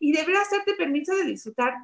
y 0.01 0.12
deberás 0.12 0.48
hacerte 0.48 0.74
permiso 0.74 1.14
de 1.14 1.24
disfrutar 1.24 1.74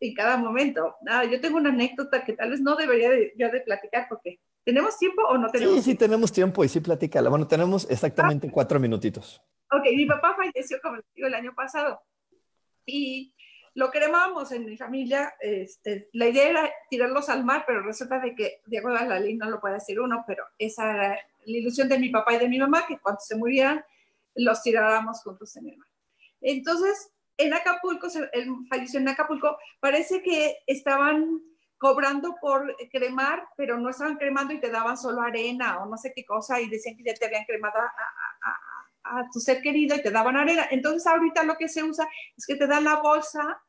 en 0.00 0.14
cada 0.14 0.36
momento. 0.36 0.96
Ah, 1.08 1.24
yo 1.24 1.40
tengo 1.40 1.56
una 1.56 1.70
anécdota 1.70 2.24
que 2.24 2.34
tal 2.34 2.50
vez 2.50 2.60
no 2.60 2.76
debería 2.76 3.10
de, 3.10 3.32
yo 3.38 3.50
de 3.50 3.60
platicar 3.60 4.06
porque 4.08 4.40
¿tenemos 4.64 4.98
tiempo 4.98 5.22
o 5.22 5.38
no 5.38 5.48
tenemos 5.48 5.76
Sí, 5.76 5.82
sí 5.92 5.94
tenemos 5.94 6.32
tiempo 6.32 6.64
y 6.64 6.68
sí 6.68 6.80
platícala. 6.80 7.30
Bueno, 7.30 7.46
tenemos 7.46 7.88
exactamente 7.90 8.48
ah. 8.48 8.50
cuatro 8.52 8.78
minutitos. 8.78 9.40
Ok, 9.72 9.84
mi 9.94 10.04
papá 10.04 10.34
falleció, 10.36 10.78
como 10.82 10.96
les 10.96 11.04
digo, 11.14 11.28
el 11.28 11.34
año 11.34 11.54
pasado 11.54 12.02
y 12.84 13.34
lo 13.74 13.90
cremábamos 13.90 14.50
en 14.52 14.64
mi 14.64 14.76
familia. 14.76 15.34
Este, 15.40 16.08
la 16.12 16.28
idea 16.28 16.48
era 16.48 16.70
tirarlos 16.88 17.28
al 17.28 17.44
mar, 17.44 17.64
pero 17.66 17.82
resulta 17.82 18.18
de 18.18 18.34
que, 18.34 18.62
de 18.66 18.78
acuerdo 18.78 18.98
a 18.98 19.04
la 19.04 19.20
ley, 19.20 19.36
no 19.36 19.48
lo 19.48 19.60
puede 19.60 19.74
decir 19.74 20.00
uno, 20.00 20.24
pero 20.26 20.44
esa 20.58 20.90
era 20.90 21.18
la 21.44 21.56
ilusión 21.56 21.88
de 21.88 21.98
mi 21.98 22.08
papá 22.08 22.34
y 22.34 22.38
de 22.38 22.48
mi 22.48 22.58
mamá, 22.58 22.86
que 22.86 22.98
cuando 22.98 23.20
se 23.20 23.36
murieran, 23.36 23.84
los 24.34 24.62
tiráramos 24.62 25.22
juntos 25.22 25.56
en 25.56 25.68
el 25.68 25.76
mar. 25.76 25.88
Entonces, 26.40 27.12
en 27.40 27.54
Acapulco, 27.54 28.08
él 28.32 28.48
falleció 28.68 29.00
en 29.00 29.08
Acapulco, 29.08 29.58
parece 29.80 30.22
que 30.22 30.58
estaban 30.66 31.40
cobrando 31.78 32.36
por 32.40 32.76
cremar, 32.92 33.48
pero 33.56 33.78
no 33.78 33.88
estaban 33.88 34.16
cremando 34.16 34.52
y 34.52 34.60
te 34.60 34.70
daban 34.70 34.98
solo 34.98 35.22
arena 35.22 35.82
o 35.82 35.86
no 35.86 35.96
sé 35.96 36.12
qué 36.14 36.26
cosa 36.26 36.60
y 36.60 36.68
decían 36.68 36.94
que 36.94 37.04
ya 37.04 37.14
te 37.14 37.24
habían 37.24 37.46
cremado 37.46 37.78
a, 39.02 39.28
tu 39.32 39.40
ser 39.40 39.62
querido 39.62 39.96
y 39.96 40.02
te 40.02 40.10
daban 40.10 40.36
arena. 40.36 40.68
Entonces 40.70 41.06
ahorita 41.06 41.42
lo 41.42 41.56
que 41.56 41.68
se 41.68 41.82
usa 41.82 42.06
es 42.36 42.46
que 42.46 42.54
te 42.54 42.66
dan 42.66 42.84
la 42.84 42.96
bolsa 42.96 43.60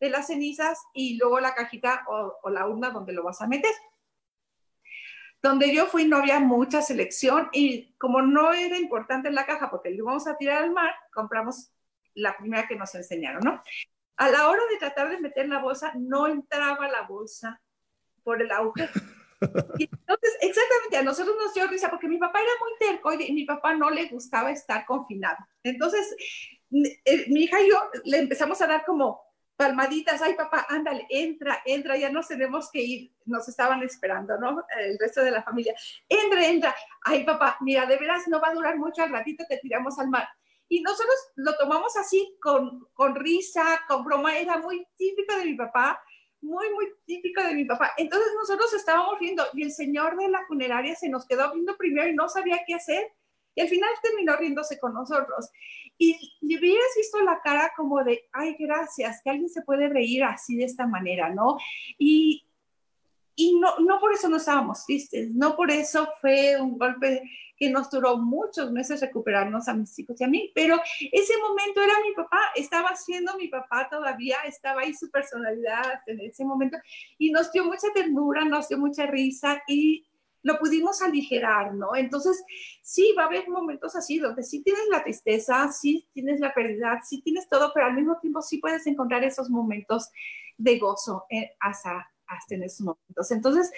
de 0.00 0.10
las 0.10 0.26
cenizas 0.26 0.78
y 0.92 1.16
luego 1.16 1.38
la 1.38 1.54
cajita 1.54 2.04
o, 2.08 2.38
o 2.42 2.50
la 2.50 2.66
urna 2.66 2.90
donde 2.90 3.12
lo 3.12 3.22
vas 3.22 3.40
a 3.40 3.46
meter. 3.46 3.72
Donde 5.40 5.72
yo 5.72 5.86
fui 5.86 6.06
no 6.06 6.16
había 6.16 6.40
mucha 6.40 6.82
selección 6.82 7.48
y 7.52 7.94
como 7.98 8.20
no 8.20 8.52
era 8.52 8.76
importante 8.78 9.30
la 9.30 9.46
caja 9.46 9.70
porque 9.70 9.90
lo 9.90 9.96
íbamos 9.96 10.26
a 10.26 10.36
tirar 10.36 10.64
al 10.64 10.72
mar, 10.72 10.92
compramos 11.14 11.70
la 12.14 12.36
primera 12.36 12.66
que 12.66 12.76
nos 12.76 12.94
enseñaron, 12.94 13.40
¿no? 13.44 13.62
A 14.16 14.28
la 14.30 14.48
hora 14.48 14.62
de 14.70 14.76
tratar 14.76 15.10
de 15.10 15.18
meter 15.18 15.48
la 15.48 15.58
bolsa, 15.58 15.92
no 15.96 16.26
entraba 16.26 16.88
la 16.88 17.02
bolsa 17.02 17.60
por 18.22 18.40
el 18.42 18.50
agujero. 18.50 18.90
Y 19.78 19.84
entonces, 19.84 20.36
exactamente, 20.42 20.98
a 20.98 21.02
nosotros 21.02 21.34
nos 21.42 21.54
dio 21.54 21.66
risa 21.66 21.88
porque 21.88 22.06
mi 22.06 22.18
papá 22.18 22.40
era 22.40 22.50
muy 22.60 22.72
terco 22.78 23.10
y 23.14 23.32
mi 23.32 23.46
papá 23.46 23.74
no 23.74 23.88
le 23.88 24.06
gustaba 24.08 24.50
estar 24.50 24.84
confinado. 24.84 25.38
Entonces, 25.62 26.14
eh, 26.70 27.24
mi 27.28 27.44
hija 27.44 27.58
y 27.62 27.70
yo 27.70 27.90
le 28.04 28.18
empezamos 28.18 28.60
a 28.60 28.66
dar 28.66 28.84
como 28.84 29.22
palmaditas, 29.56 30.22
ay 30.22 30.34
papá, 30.34 30.66
ándale, 30.70 31.06
entra, 31.10 31.60
entra, 31.66 31.94
ya 31.94 32.10
nos 32.10 32.28
tenemos 32.28 32.70
que 32.70 32.80
ir, 32.80 33.12
nos 33.26 33.46
estaban 33.46 33.82
esperando, 33.82 34.38
¿no? 34.38 34.64
El 34.78 34.98
resto 34.98 35.22
de 35.22 35.30
la 35.30 35.42
familia, 35.42 35.74
entra, 36.08 36.46
entra, 36.46 36.74
ay 37.02 37.24
papá, 37.24 37.58
mira, 37.60 37.84
de 37.84 37.98
veras 37.98 38.26
no 38.28 38.40
va 38.40 38.48
a 38.48 38.54
durar 38.54 38.78
mucho, 38.78 39.02
al 39.02 39.10
ratito 39.10 39.44
te 39.46 39.58
tiramos 39.58 39.98
al 39.98 40.08
mar. 40.08 40.26
Y 40.70 40.82
nosotros 40.82 41.16
lo 41.34 41.56
tomamos 41.56 41.96
así, 41.96 42.36
con, 42.40 42.86
con 42.94 43.16
risa, 43.16 43.80
con 43.88 44.04
broma, 44.04 44.38
era 44.38 44.56
muy 44.58 44.86
típico 44.96 45.36
de 45.36 45.46
mi 45.46 45.54
papá, 45.54 46.00
muy, 46.40 46.70
muy 46.72 46.86
típico 47.04 47.42
de 47.42 47.54
mi 47.54 47.64
papá. 47.64 47.92
Entonces 47.96 48.32
nosotros 48.36 48.72
estábamos 48.74 49.18
riendo 49.18 49.44
y 49.52 49.64
el 49.64 49.72
señor 49.72 50.16
de 50.16 50.28
la 50.28 50.46
funeraria 50.46 50.94
se 50.94 51.08
nos 51.08 51.26
quedó 51.26 51.52
viendo 51.52 51.76
primero 51.76 52.08
y 52.08 52.14
no 52.14 52.28
sabía 52.28 52.60
qué 52.64 52.74
hacer. 52.74 53.04
Y 53.56 53.62
al 53.62 53.68
final 53.68 53.90
terminó 54.00 54.36
riéndose 54.36 54.78
con 54.78 54.94
nosotros. 54.94 55.50
Y 55.98 56.36
le 56.40 56.56
hubieras 56.60 56.86
visto 56.96 57.20
la 57.20 57.40
cara 57.42 57.72
como 57.76 58.04
de, 58.04 58.28
ay, 58.32 58.54
gracias, 58.56 59.20
que 59.24 59.30
alguien 59.30 59.50
se 59.50 59.62
puede 59.62 59.88
reír 59.88 60.22
así 60.22 60.56
de 60.56 60.66
esta 60.66 60.86
manera, 60.86 61.30
¿no? 61.30 61.58
Y, 61.98 62.46
y 63.40 63.58
no, 63.58 63.78
no 63.78 63.98
por 63.98 64.12
eso 64.12 64.28
no 64.28 64.36
estábamos 64.36 64.84
tristes, 64.84 65.30
no 65.30 65.56
por 65.56 65.70
eso 65.70 66.06
fue 66.20 66.60
un 66.60 66.76
golpe 66.76 67.22
que 67.56 67.70
nos 67.70 67.88
duró 67.88 68.18
muchos 68.18 68.70
meses 68.70 69.00
recuperarnos 69.00 69.66
a 69.66 69.72
mis 69.72 69.98
hijos 69.98 70.20
y 70.20 70.24
a 70.24 70.28
mí, 70.28 70.52
pero 70.54 70.78
ese 71.10 71.38
momento 71.38 71.80
era 71.80 71.94
mi 72.06 72.12
papá, 72.14 72.38
estaba 72.54 72.94
siendo 72.96 73.34
mi 73.38 73.48
papá 73.48 73.88
todavía, 73.90 74.36
estaba 74.46 74.82
ahí 74.82 74.92
su 74.92 75.10
personalidad 75.10 76.02
en 76.06 76.20
ese 76.20 76.44
momento 76.44 76.76
y 77.16 77.30
nos 77.30 77.50
dio 77.50 77.64
mucha 77.64 77.86
ternura, 77.94 78.44
nos 78.44 78.68
dio 78.68 78.76
mucha 78.76 79.06
risa 79.06 79.62
y 79.66 80.06
lo 80.42 80.58
pudimos 80.58 81.00
aligerar, 81.00 81.72
¿no? 81.74 81.96
Entonces, 81.96 82.44
sí, 82.82 83.14
va 83.16 83.22
a 83.22 83.26
haber 83.26 83.48
momentos 83.48 83.96
así 83.96 84.18
donde 84.18 84.42
sí 84.42 84.62
tienes 84.62 84.84
la 84.90 85.02
tristeza, 85.02 85.72
sí 85.72 86.06
tienes 86.12 86.40
la 86.40 86.52
pérdida, 86.52 87.00
sí 87.02 87.22
tienes 87.22 87.48
todo, 87.48 87.72
pero 87.72 87.86
al 87.86 87.94
mismo 87.94 88.18
tiempo 88.20 88.42
sí 88.42 88.58
puedes 88.58 88.86
encontrar 88.86 89.24
esos 89.24 89.48
momentos 89.48 90.10
de 90.58 90.78
gozo 90.78 91.24
eh, 91.30 91.52
hasta, 91.58 92.10
hasta 92.30 92.54
en 92.54 92.62
esos 92.64 92.80
momentos. 92.80 93.30
Entonces, 93.30 93.70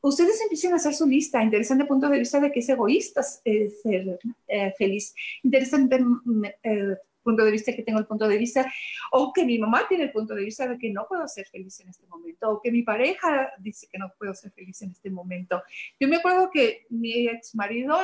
ustedes 0.00 0.40
empiecen 0.42 0.72
a 0.72 0.76
hacer 0.76 0.94
su 0.94 1.06
lista, 1.06 1.42
interesante 1.42 1.84
punto 1.84 2.08
de 2.08 2.18
vista 2.18 2.40
de 2.40 2.52
que 2.52 2.60
es 2.60 2.68
egoísta 2.68 3.22
ser 3.22 4.18
eh, 4.46 4.72
feliz, 4.78 5.14
interesante 5.42 5.98
mm, 6.00 6.44
eh, 6.62 6.96
punto 7.22 7.44
de 7.44 7.50
vista 7.50 7.74
que 7.74 7.82
tengo 7.82 7.98
el 7.98 8.06
punto 8.06 8.26
de 8.26 8.38
vista, 8.38 8.72
o 9.12 9.32
que 9.34 9.44
mi 9.44 9.58
mamá 9.58 9.82
tiene 9.86 10.04
el 10.04 10.12
punto 10.12 10.34
de 10.34 10.44
vista 10.44 10.66
de 10.66 10.78
que 10.78 10.90
no 10.90 11.06
puedo 11.06 11.28
ser 11.28 11.46
feliz 11.46 11.78
en 11.80 11.88
este 11.88 12.06
momento, 12.06 12.50
o 12.50 12.62
que 12.62 12.72
mi 12.72 12.82
pareja 12.82 13.52
dice 13.58 13.86
que 13.90 13.98
no 13.98 14.10
puedo 14.18 14.34
ser 14.34 14.50
feliz 14.52 14.80
en 14.80 14.92
este 14.92 15.10
momento. 15.10 15.62
Yo 16.00 16.08
me 16.08 16.16
acuerdo 16.16 16.48
que 16.50 16.86
mi 16.88 17.28
ex 17.28 17.54
marido 17.54 17.98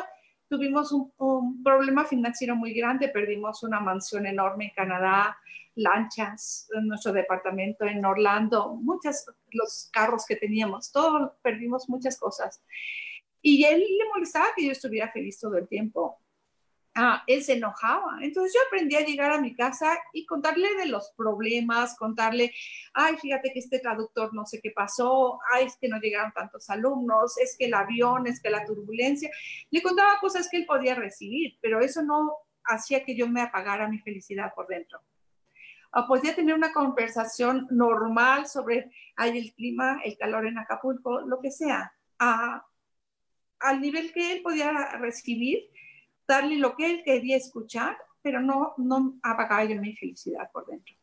tuvimos 0.49 0.93
un, 0.93 1.11
un 1.16 1.62
problema 1.62 2.05
financiero 2.05 2.55
muy 2.55 2.74
grande, 2.74 3.09
perdimos 3.09 3.62
una 3.62 3.80
mansión 3.80 4.26
enorme 4.26 4.66
en 4.66 4.70
Canadá, 4.74 5.39
lanchas, 5.77 6.68
nuestro 6.83 7.12
departamento 7.12 7.85
en 7.85 8.05
Orlando, 8.05 8.75
muchos 8.75 9.27
los 9.51 9.89
carros 9.93 10.25
que 10.27 10.37
teníamos, 10.37 10.93
todos 10.93 11.33
perdimos 11.43 11.89
muchas 11.89 12.18
cosas. 12.18 12.62
Y 13.43 13.64
él 13.64 13.81
le 13.81 14.09
molestaba 14.12 14.47
que 14.57 14.64
yo 14.64 14.72
estuviera 14.72 15.12
feliz 15.12 15.39
todo 15.39 15.57
el 15.59 15.68
tiempo. 15.68 16.18
Ah, 16.97 17.25
él 17.27 17.43
se 17.43 17.55
enojaba. 17.55 18.18
Entonces 18.22 18.55
yo 18.55 18.61
aprendí 18.66 18.95
a 18.95 19.05
llegar 19.05 19.33
a 19.33 19.41
mi 19.41 19.55
casa 19.55 19.99
y 20.12 20.25
contarle 20.27 20.68
de 20.77 20.87
los 20.87 21.12
problemas, 21.16 21.97
contarle, 21.99 22.55
ay, 22.95 23.16
fíjate 23.16 23.53
que 23.53 23.59
este 23.59 23.81
traductor 23.81 24.33
no 24.33 24.47
sé 24.47 24.61
qué 24.62 24.70
pasó, 24.70 25.41
ay, 25.53 25.66
es 25.66 25.77
que 25.77 25.89
no 25.89 25.99
llegaron 25.99 26.33
tantos 26.33 26.70
alumnos, 26.70 27.37
es 27.39 27.57
que 27.59 27.66
el 27.66 27.75
avión, 27.75 28.29
es 28.29 28.41
que 28.41 28.49
la 28.49 28.64
turbulencia. 28.64 29.29
Le 29.70 29.83
contaba 29.83 30.20
cosas 30.20 30.49
que 30.49 30.59
él 30.59 30.66
podía 30.66 30.95
recibir, 30.95 31.59
pero 31.61 31.81
eso 31.81 32.03
no 32.03 32.33
hacía 32.64 33.05
que 33.05 33.16
yo 33.16 33.29
me 33.29 33.43
apagara 33.43 33.89
mi 33.89 33.99
felicidad 33.99 34.55
por 34.55 34.68
dentro 34.68 35.03
podía 36.09 36.34
tener 36.34 36.55
una 36.55 36.72
conversación 36.72 37.66
normal 37.70 38.47
sobre 38.47 38.90
el 39.16 39.55
clima, 39.55 40.01
el 40.05 40.16
calor 40.16 40.47
en 40.47 40.59
Acapulco, 40.59 41.20
lo 41.20 41.40
que 41.40 41.51
sea, 41.51 41.92
al 42.18 43.80
nivel 43.80 44.12
que 44.12 44.32
él 44.32 44.42
podía 44.42 44.72
recibir, 44.99 45.70
darle 46.26 46.57
lo 46.57 46.76
que 46.76 46.90
él 46.90 47.03
quería 47.05 47.36
escuchar, 47.36 47.97
pero 48.22 48.40
no, 48.40 48.74
no 48.76 49.18
apagaba 49.22 49.64
yo 49.64 49.80
mi 49.80 49.95
felicidad 49.95 50.51
por 50.53 50.66
dentro. 50.66 50.95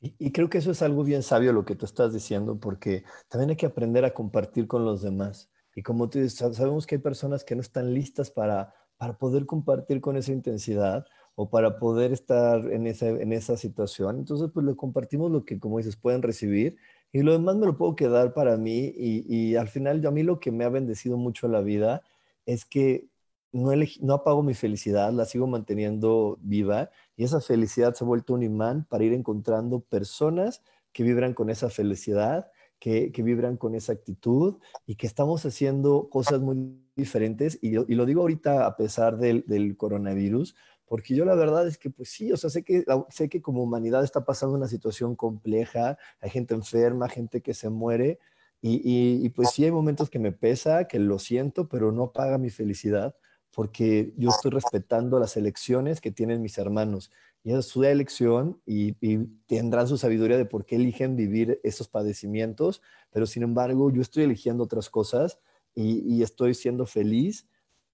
Y, 0.00 0.30
creo 0.30 0.48
que 0.48 0.58
eso 0.58 0.70
es 0.70 0.82
algo 0.82 1.02
bien 1.02 1.22
sabio 1.22 1.52
lo 1.52 1.64
que 1.64 1.74
tú 1.74 1.86
estás 1.86 2.12
diciendo, 2.12 2.60
porque 2.60 3.04
también 3.28 3.50
hay 3.50 3.56
que 3.56 3.66
aprender 3.66 4.04
a 4.04 4.12
compartir 4.14 4.68
con 4.68 4.84
los 4.84 5.02
demás. 5.02 5.50
Y 5.74 5.82
como 5.82 6.08
tú 6.08 6.28
sabemos 6.28 6.86
que 6.86 6.96
hay 6.96 7.00
personas 7.00 7.44
que 7.44 7.54
no 7.54 7.60
están 7.60 7.92
listas 7.92 8.30
para, 8.30 8.74
para 8.98 9.18
poder 9.18 9.46
compartir 9.46 10.00
con 10.00 10.16
esa 10.16 10.32
intensidad 10.32 11.06
o 11.36 11.50
para 11.50 11.78
poder 11.78 12.12
estar 12.12 12.72
en 12.72 12.86
esa, 12.86 13.08
en 13.08 13.32
esa 13.32 13.56
situación. 13.56 14.18
Entonces, 14.18 14.50
pues 14.52 14.66
le 14.66 14.74
compartimos 14.74 15.30
lo 15.30 15.44
que, 15.44 15.60
como 15.60 15.76
dices, 15.78 15.94
pueden 15.94 16.22
recibir 16.22 16.76
y 17.12 17.22
lo 17.22 17.32
demás 17.32 17.56
me 17.56 17.66
lo 17.66 17.76
puedo 17.76 17.94
quedar 17.94 18.32
para 18.32 18.56
mí 18.56 18.92
y, 18.96 19.54
al 19.54 19.68
final 19.68 20.00
yo, 20.00 20.08
a 20.08 20.12
mí 20.12 20.22
lo 20.22 20.40
que 20.40 20.50
me 20.50 20.64
ha 20.64 20.70
bendecido 20.70 21.16
mucho 21.18 21.46
la 21.46 21.60
vida 21.60 22.02
es 22.46 22.64
que 22.64 23.08
no, 23.52 23.70
no 24.00 24.14
apago 24.14 24.42
mi 24.42 24.54
felicidad, 24.54 25.12
la 25.12 25.26
sigo 25.26 25.46
manteniendo 25.46 26.38
viva 26.40 26.90
y 27.16 27.24
esa 27.24 27.40
felicidad 27.40 27.94
se 27.94 28.04
ha 28.04 28.06
vuelto 28.06 28.34
un 28.34 28.42
imán 28.42 28.86
para 28.88 29.04
ir 29.04 29.12
encontrando 29.12 29.80
personas 29.80 30.62
que 30.92 31.02
vibran 31.02 31.34
con 31.34 31.50
esa 31.50 31.68
felicidad, 31.68 32.50
que, 32.78 33.12
que 33.12 33.22
vibran 33.22 33.56
con 33.58 33.74
esa 33.74 33.92
actitud 33.92 34.56
y 34.86 34.96
que 34.96 35.06
estamos 35.06 35.44
haciendo 35.44 36.08
cosas 36.08 36.40
muy 36.40 36.80
diferentes. 36.96 37.58
Y, 37.62 37.76
y 37.76 37.94
lo 37.94 38.06
digo 38.06 38.22
ahorita 38.22 38.66
a 38.66 38.76
pesar 38.76 39.18
del, 39.18 39.44
del 39.46 39.76
coronavirus, 39.76 40.54
porque 40.86 41.14
yo 41.14 41.24
la 41.24 41.34
verdad 41.34 41.66
es 41.66 41.78
que 41.78 41.90
pues 41.90 42.08
sí, 42.08 42.32
o 42.32 42.36
sea, 42.36 42.48
sé 42.48 42.62
que, 42.62 42.84
sé 43.10 43.28
que 43.28 43.42
como 43.42 43.62
humanidad 43.62 44.04
está 44.04 44.24
pasando 44.24 44.54
una 44.54 44.68
situación 44.68 45.16
compleja, 45.16 45.98
hay 46.20 46.30
gente 46.30 46.54
enferma, 46.54 47.08
gente 47.08 47.42
que 47.42 47.54
se 47.54 47.68
muere, 47.68 48.18
y, 48.62 49.24
y, 49.24 49.28
pues 49.28 49.50
sí 49.50 49.64
hay 49.64 49.70
momentos 49.70 50.10
que 50.10 50.18
me 50.18 50.32
pesa, 50.32 50.88
que 50.88 50.98
lo 50.98 51.20
siento, 51.20 51.68
pero 51.68 51.92
no 51.92 52.10
paga 52.10 52.36
mi 52.36 52.50
felicidad, 52.50 53.14
porque 53.52 54.12
yo 54.16 54.30
estoy 54.30 54.50
respetando 54.50 55.20
las 55.20 55.36
elecciones 55.36 56.00
que 56.00 56.10
tienen 56.10 56.42
mis 56.42 56.58
hermanos, 56.58 57.12
y 57.44 57.52
es 57.52 57.66
su 57.66 57.84
elección 57.84 58.60
y, 58.66 58.96
y 59.00 59.18
tendrán 59.46 59.86
su 59.86 59.98
sabiduría 59.98 60.36
de 60.36 60.46
por 60.46 60.64
qué 60.64 60.76
eligen 60.76 61.14
vivir 61.14 61.60
esos 61.62 61.86
padecimientos, 61.86 62.82
pero 63.10 63.26
sin 63.26 63.44
embargo 63.44 63.92
yo 63.92 64.02
estoy 64.02 64.24
eligiendo 64.24 64.64
otras 64.64 64.90
cosas 64.90 65.38
y, 65.74 66.00
y 66.12 66.22
estoy 66.24 66.54
siendo 66.54 66.86
feliz 66.86 67.46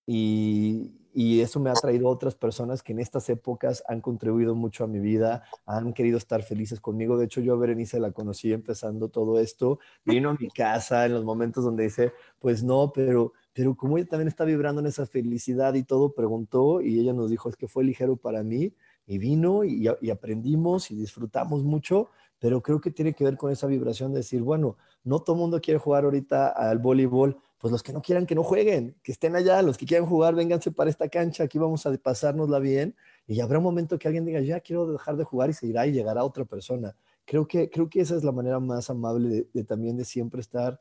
y, 0.07 1.02
y 1.15 1.41
eso 1.41 1.61
me 1.61 1.71
ha 1.71 1.75
traído 1.75 2.09
otras 2.09 2.35
personas 2.35 2.83
que 2.83 2.93
en 2.93 3.01
estas 3.01 3.29
épocas 3.29 3.83
han 3.89 4.01
contribuido 4.01 4.55
mucho 4.55 4.85
a 4.85 4.87
mi 4.87 4.99
vida, 4.99 5.45
han 5.67 5.93
querido 5.93 6.19
estar 6.19 6.43
felices 6.43 6.81
conmigo. 6.81 7.19
De 7.19 7.27
hecho, 7.27 7.41
yo 7.41 7.55
a 7.55 7.57
Berenice 7.57 8.01
la 8.01 8.13
conocí 8.13 8.53
empezando 8.53 9.09
todo 9.09 9.39
esto, 9.39 9.79
vino 10.05 10.31
a 10.31 10.37
mi 10.39 10.49
casa 10.49 11.05
en 11.07 11.13
los 11.13 11.25
momentos 11.25 11.65
donde 11.65 11.85
dice, 11.85 12.13
pues 12.39 12.65
no, 12.65 12.93
pero, 12.95 13.33
pero 13.53 13.77
como 13.77 13.99
ella 13.99 14.09
también 14.09 14.29
está 14.29 14.45
vibrando 14.45 14.81
en 14.81 14.87
esa 14.87 15.07
felicidad 15.07 15.75
y 15.75 15.85
todo, 15.85 16.13
preguntó 16.15 16.81
y 16.81 16.99
ella 16.99 17.13
nos 17.13 17.31
dijo, 17.31 17.49
es 17.49 17.57
que 17.57 17.69
fue 17.69 17.85
ligero 17.85 18.17
para 18.17 18.43
mí 18.43 18.73
y 19.07 19.19
vino 19.19 19.65
y, 19.65 19.89
y 20.01 20.11
aprendimos 20.11 20.91
y 20.91 20.97
disfrutamos 20.97 21.63
mucho, 21.63 22.09
pero 22.39 22.63
creo 22.63 22.81
que 22.81 22.91
tiene 22.91 23.13
que 23.13 23.25
ver 23.25 23.37
con 23.37 23.53
esa 23.53 23.67
vibración 23.67 24.13
de 24.13 24.19
decir, 24.19 24.43
bueno, 24.43 24.77
no 25.05 25.21
todo 25.21 25.37
el 25.37 25.41
mundo 25.41 25.61
quiere 25.61 25.79
jugar 25.79 26.05
ahorita 26.05 26.49
al 26.49 26.79
voleibol, 26.79 27.39
pues 27.63 27.71
los 27.71 27.85
que 27.85 27.93
no 27.93 28.03
quieran 28.03 28.27
que 28.27 28.35
no 28.35 28.43
jueguen, 28.43 28.97
que 29.05 29.13
estén 29.13 29.37
allá, 29.37 29.63
los 29.63 29.79
que 29.79 29.87
quieran 29.87 30.09
jugar, 30.09 30.35
vénganse 30.35 30.73
para 30.73 30.91
esta 30.91 31.09
cancha, 31.09 31.45
aquí 31.45 31.59
vamos 31.59 31.87
a 31.87 31.97
pasárnosla 31.97 32.59
bien 32.59 32.97
y 33.25 33.41
habrá 33.41 33.59
un 33.59 33.65
momento 33.65 34.01
que 34.01 34.09
alguien 34.09 34.25
diga, 34.25 34.41
ya 34.41 34.59
quiero 34.59 34.85
dejar 34.91 35.17
de 35.17 35.23
jugar 35.23 35.49
y 35.51 35.53
se 35.53 35.69
irá 35.69 35.87
y 35.87 35.93
llegará 35.93 36.25
otra 36.25 36.45
persona. 36.45 36.97
Creo 37.25 37.47
que, 37.47 37.71
creo 37.71 37.89
que 37.89 38.01
esa 38.01 38.17
es 38.17 38.25
la 38.25 38.33
manera 38.33 38.59
más 38.59 38.91
amable 38.91 39.47
de, 39.53 39.63
también 39.63 39.97
de 39.97 40.05
siempre 40.05 40.41
estar 40.41 40.81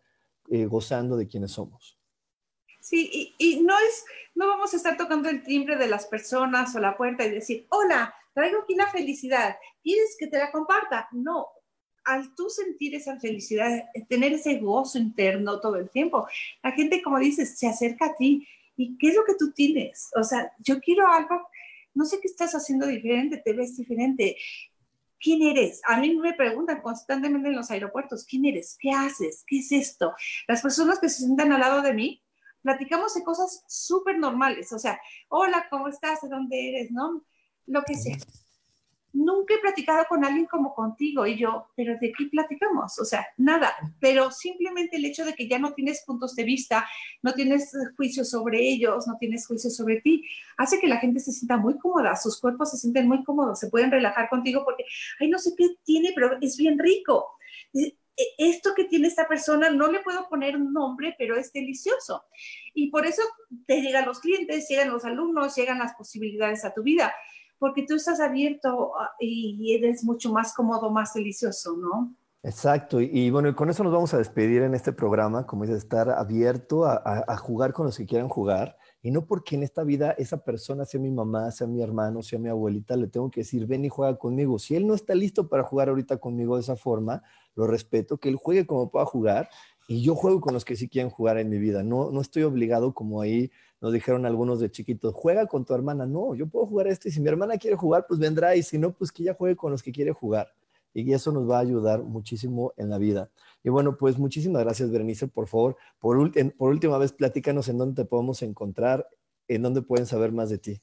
eh, 0.49 0.65
gozando 0.65 1.17
de 1.17 1.27
quienes 1.27 1.51
somos. 1.51 1.99
Sí, 2.79 3.11
y, 3.13 3.35
y, 3.37 3.61
no 3.61 3.77
es, 3.77 4.03
no 4.33 4.47
vamos 4.47 4.73
a 4.73 4.77
estar 4.77 4.97
tocando 4.97 5.29
el 5.29 5.43
timbre 5.43 5.75
de 5.75 5.85
las 5.85 6.07
personas 6.07 6.75
o 6.75 6.79
la 6.79 6.97
puerta 6.97 7.23
y 7.23 7.29
decir, 7.29 7.67
hola, 7.69 8.11
traigo 8.33 8.61
aquí 8.63 8.73
la 8.73 8.87
felicidad, 8.87 9.55
¿quieres 9.83 10.15
que 10.17 10.25
te 10.25 10.39
la 10.39 10.51
comparta? 10.51 11.07
No, 11.11 11.45
al 12.03 12.33
tú 12.35 12.49
sentir 12.49 12.95
esa 12.95 13.19
felicidad, 13.19 13.85
tener 14.09 14.33
ese 14.33 14.57
gozo 14.57 14.97
interno 14.97 15.59
todo 15.59 15.75
el 15.75 15.89
tiempo, 15.89 16.27
la 16.63 16.71
gente, 16.71 17.01
como 17.01 17.19
dices, 17.19 17.57
se 17.57 17.67
acerca 17.67 18.07
a 18.07 18.15
ti. 18.15 18.47
¿Y 18.75 18.97
qué 18.97 19.09
es 19.09 19.15
lo 19.15 19.23
que 19.25 19.35
tú 19.37 19.51
tienes? 19.51 20.09
O 20.15 20.23
sea, 20.23 20.51
yo 20.59 20.79
quiero 20.79 21.07
algo, 21.07 21.47
no 21.93 22.05
sé 22.05 22.19
qué 22.19 22.27
estás 22.27 22.53
haciendo 22.53 22.87
diferente, 22.87 23.41
te 23.43 23.53
ves 23.53 23.77
diferente. 23.77 24.37
¿Quién 25.19 25.43
eres? 25.43 25.81
A 25.87 25.99
mí 25.99 26.15
me 26.15 26.33
preguntan 26.33 26.81
constantemente 26.81 27.49
en 27.49 27.55
los 27.55 27.69
aeropuertos, 27.69 28.25
¿quién 28.25 28.45
eres? 28.45 28.75
¿Qué 28.79 28.89
haces? 28.89 29.43
¿Qué 29.45 29.59
es 29.59 29.71
esto? 29.71 30.13
Las 30.47 30.61
personas 30.61 30.99
que 30.99 31.09
se 31.09 31.17
sientan 31.19 31.51
al 31.51 31.59
lado 31.59 31.81
de 31.81 31.93
mí, 31.93 32.23
platicamos 32.63 33.13
de 33.13 33.23
cosas 33.23 33.63
súper 33.67 34.17
normales, 34.17 34.71
o 34.73 34.79
sea, 34.79 34.99
hola, 35.29 35.67
¿cómo 35.69 35.87
estás? 35.87 36.21
¿De 36.21 36.29
dónde 36.29 36.69
eres? 36.69 36.91
¿No? 36.91 37.23
Lo 37.67 37.83
que 37.83 37.95
sea 37.95 38.17
nunca 39.13 39.53
he 39.53 39.59
platicado 39.59 40.05
con 40.07 40.23
alguien 40.23 40.45
como 40.45 40.73
contigo 40.73 41.25
y 41.25 41.37
yo, 41.37 41.67
pero 41.75 41.97
¿de 41.99 42.11
qué 42.11 42.25
platicamos? 42.25 42.97
O 42.99 43.05
sea, 43.05 43.27
nada, 43.37 43.73
pero 43.99 44.31
simplemente 44.31 44.97
el 44.97 45.05
hecho 45.05 45.25
de 45.25 45.33
que 45.33 45.47
ya 45.47 45.59
no 45.59 45.73
tienes 45.73 46.03
puntos 46.05 46.35
de 46.35 46.43
vista, 46.43 46.87
no 47.21 47.33
tienes 47.33 47.71
juicios 47.97 48.29
sobre 48.29 48.59
ellos, 48.59 49.07
no 49.07 49.17
tienes 49.17 49.45
juicios 49.47 49.75
sobre 49.75 50.01
ti, 50.01 50.23
hace 50.57 50.79
que 50.79 50.87
la 50.87 50.97
gente 50.97 51.19
se 51.19 51.31
sienta 51.31 51.57
muy 51.57 51.77
cómoda, 51.77 52.15
sus 52.15 52.39
cuerpos 52.39 52.71
se 52.71 52.77
sienten 52.77 53.07
muy 53.07 53.23
cómodos, 53.23 53.59
se 53.59 53.69
pueden 53.69 53.91
relajar 53.91 54.29
contigo 54.29 54.63
porque, 54.63 54.85
ay, 55.19 55.29
no 55.29 55.39
sé 55.39 55.53
qué 55.57 55.75
tiene, 55.83 56.11
pero 56.15 56.37
es 56.41 56.57
bien 56.57 56.79
rico. 56.79 57.27
E, 57.73 57.95
esto 58.37 58.73
que 58.75 58.83
tiene 58.85 59.07
esta 59.07 59.27
persona 59.27 59.69
no 59.69 59.91
le 59.91 60.01
puedo 60.01 60.27
poner 60.29 60.55
un 60.55 60.73
nombre, 60.73 61.15
pero 61.17 61.37
es 61.37 61.51
delicioso. 61.53 62.25
Y 62.73 62.91
por 62.91 63.05
eso 63.05 63.21
te 63.65 63.81
llegan 63.81 64.05
los 64.05 64.19
clientes, 64.19 64.67
llegan 64.69 64.91
los 64.91 65.05
alumnos, 65.05 65.55
llegan 65.55 65.79
las 65.79 65.95
posibilidades 65.95 66.63
a 66.65 66.73
tu 66.73 66.83
vida 66.83 67.13
porque 67.61 67.85
tú 67.87 67.93
estás 67.93 68.19
abierto 68.19 68.93
ah, 68.99 69.11
y 69.19 69.75
eres 69.75 70.03
mucho 70.03 70.33
más 70.33 70.51
cómodo, 70.51 70.89
más 70.89 71.13
delicioso, 71.13 71.77
¿no? 71.77 72.15
Exacto, 72.41 72.99
y, 72.99 73.29
bueno, 73.29 73.55
con 73.55 73.69
eso 73.69 73.83
nos 73.83 73.93
vamos 73.93 74.15
a 74.15 74.17
despedir 74.17 74.63
en 74.63 74.73
este 74.73 74.91
programa, 74.91 75.45
como 75.45 75.63
dice, 75.63 75.77
estar 75.77 76.09
abierto 76.09 76.85
a, 76.85 77.37
jugar 77.37 77.71
con 77.71 77.85
los 77.85 77.95
que 77.95 78.07
quieran 78.07 78.29
jugar, 78.29 78.75
y 79.03 79.11
no 79.11 79.27
porque 79.27 79.55
en 79.55 79.61
esta 79.61 79.83
vida 79.83 80.15
esa 80.17 80.43
persona 80.43 80.85
sea 80.85 80.99
mi 80.99 81.11
mamá, 81.11 81.51
sea 81.51 81.67
mi 81.67 81.83
hermano, 81.83 82.23
sea 82.23 82.39
mi 82.39 82.49
abuelita, 82.49 82.95
le 82.95 83.05
tengo 83.05 83.29
que 83.29 83.41
decir, 83.41 83.67
ven 83.67 83.85
y 83.85 83.89
juega 83.89 84.17
conmigo. 84.17 84.57
Si 84.57 84.75
él 84.75 84.87
no 84.87 84.95
está 84.95 85.13
listo 85.13 85.47
para 85.47 85.61
jugar 85.61 85.89
ahorita 85.89 86.17
conmigo 86.17 86.55
de 86.55 86.61
esa 86.61 86.75
forma, 86.75 87.21
lo 87.53 87.67
respeto, 87.67 88.17
que 88.17 88.29
él 88.29 88.37
juegue 88.37 88.65
como 88.65 88.89
pueda 88.89 89.05
jugar, 89.05 89.47
y 89.91 90.01
yo 90.01 90.15
juego 90.15 90.39
con 90.39 90.53
los 90.53 90.63
que 90.63 90.77
sí 90.77 90.87
quieren 90.87 91.09
jugar 91.09 91.37
en 91.37 91.49
mi 91.49 91.57
vida. 91.57 91.83
No, 91.83 92.11
no 92.11 92.21
estoy 92.21 92.43
obligado 92.43 92.93
como 92.93 93.19
ahí 93.19 93.51
nos 93.81 93.91
dijeron 93.91 94.25
algunos 94.25 94.61
de 94.61 94.71
chiquitos, 94.71 95.13
juega 95.13 95.47
con 95.47 95.65
tu 95.65 95.73
hermana. 95.73 96.05
No, 96.05 96.33
yo 96.33 96.47
puedo 96.47 96.65
jugar 96.65 96.87
esto 96.87 97.09
y 97.09 97.11
si 97.11 97.19
mi 97.19 97.27
hermana 97.27 97.57
quiere 97.57 97.75
jugar, 97.75 98.05
pues 98.07 98.17
vendrá 98.17 98.55
y 98.55 98.63
si 98.63 98.77
no, 98.77 98.93
pues 98.93 99.11
que 99.11 99.23
ella 99.23 99.33
juegue 99.33 99.57
con 99.57 99.69
los 99.69 99.83
que 99.83 99.91
quiere 99.91 100.13
jugar. 100.13 100.53
Y 100.93 101.11
eso 101.11 101.33
nos 101.33 101.49
va 101.49 101.57
a 101.57 101.59
ayudar 101.59 102.03
muchísimo 102.03 102.71
en 102.77 102.89
la 102.89 102.99
vida. 102.99 103.31
Y 103.65 103.69
bueno, 103.69 103.97
pues 103.97 104.17
muchísimas 104.17 104.63
gracias, 104.63 104.89
Berenice. 104.91 105.27
Por 105.27 105.49
favor, 105.49 105.75
por, 105.99 106.31
por 106.55 106.69
última 106.69 106.97
vez, 106.97 107.11
platícanos 107.11 107.67
en 107.67 107.77
dónde 107.77 108.03
te 108.03 108.07
podemos 108.07 108.41
encontrar, 108.43 109.09
en 109.49 109.61
dónde 109.61 109.81
pueden 109.81 110.05
saber 110.05 110.31
más 110.31 110.49
de 110.49 110.57
ti. 110.57 110.81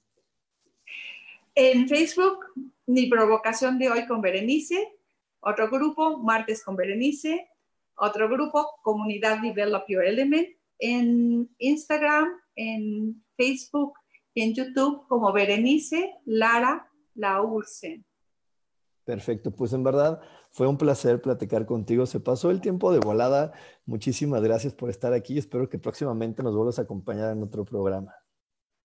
En 1.54 1.88
Facebook, 1.88 2.40
Mi 2.84 3.06
Provocación 3.06 3.78
de 3.78 3.88
Hoy 3.88 4.06
con 4.06 4.20
Berenice. 4.20 4.98
Otro 5.40 5.70
grupo, 5.70 6.18
Martes 6.18 6.62
con 6.62 6.76
Berenice. 6.76 7.48
Otro 7.98 8.28
grupo, 8.28 8.66
Comunidad 8.82 9.40
Develop 9.40 9.84
Your 9.88 10.04
Element. 10.04 10.48
En 10.78 11.48
Instagram, 11.58 12.28
en 12.54 13.24
Facebook 13.36 13.94
y 14.34 14.42
en 14.42 14.54
YouTube 14.54 15.06
como 15.08 15.32
Berenice 15.32 16.14
Lara 16.24 16.88
Laursen. 17.14 18.04
Perfecto, 19.04 19.50
pues 19.50 19.72
en 19.72 19.82
verdad 19.82 20.20
fue 20.50 20.66
un 20.66 20.76
placer 20.76 21.20
platicar 21.22 21.66
contigo. 21.66 22.06
Se 22.06 22.20
pasó 22.20 22.50
el 22.50 22.60
tiempo 22.60 22.92
de 22.92 23.00
volada. 23.00 23.52
Muchísimas 23.86 24.42
gracias 24.42 24.74
por 24.74 24.90
estar 24.90 25.12
aquí. 25.12 25.38
Espero 25.38 25.68
que 25.68 25.78
próximamente 25.78 26.42
nos 26.42 26.54
vuelvas 26.54 26.78
a 26.78 26.82
acompañar 26.82 27.32
en 27.32 27.42
otro 27.42 27.64
programa. 27.64 28.14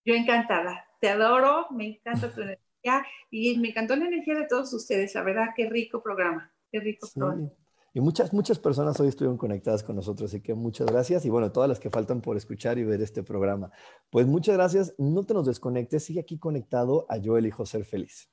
Yo 0.05 0.15
encantada. 0.15 0.85
Te 0.99 1.09
adoro, 1.09 1.67
me 1.71 1.87
encanta 1.87 2.33
tu 2.33 2.41
energía 2.41 3.05
y 3.29 3.57
me 3.59 3.69
encantó 3.69 3.95
la 3.95 4.05
energía 4.05 4.35
de 4.35 4.47
todos 4.47 4.73
ustedes. 4.73 5.13
La 5.15 5.23
verdad, 5.23 5.49
qué 5.55 5.69
rico 5.69 6.01
programa. 6.01 6.51
Qué 6.71 6.79
rico 6.79 7.07
programa. 7.13 7.51
Y 7.95 8.01
muchas, 8.01 8.33
muchas 8.33 8.57
personas 8.57 8.99
hoy 8.99 9.07
estuvieron 9.07 9.37
conectadas 9.37 9.83
con 9.83 9.95
nosotros, 9.95 10.31
así 10.31 10.41
que 10.41 10.55
muchas 10.55 10.87
gracias. 10.87 11.25
Y 11.25 11.29
bueno, 11.29 11.51
todas 11.51 11.69
las 11.69 11.79
que 11.79 11.91
faltan 11.91 12.21
por 12.21 12.37
escuchar 12.37 12.79
y 12.79 12.83
ver 12.83 13.01
este 13.01 13.21
programa. 13.21 13.71
Pues 14.09 14.25
muchas 14.25 14.55
gracias. 14.55 14.95
No 14.97 15.23
te 15.23 15.35
nos 15.35 15.45
desconectes, 15.45 16.03
sigue 16.03 16.21
aquí 16.21 16.39
conectado 16.39 17.05
a 17.07 17.17
Yo 17.17 17.37
elijo 17.37 17.67
ser 17.67 17.85
feliz. 17.85 18.32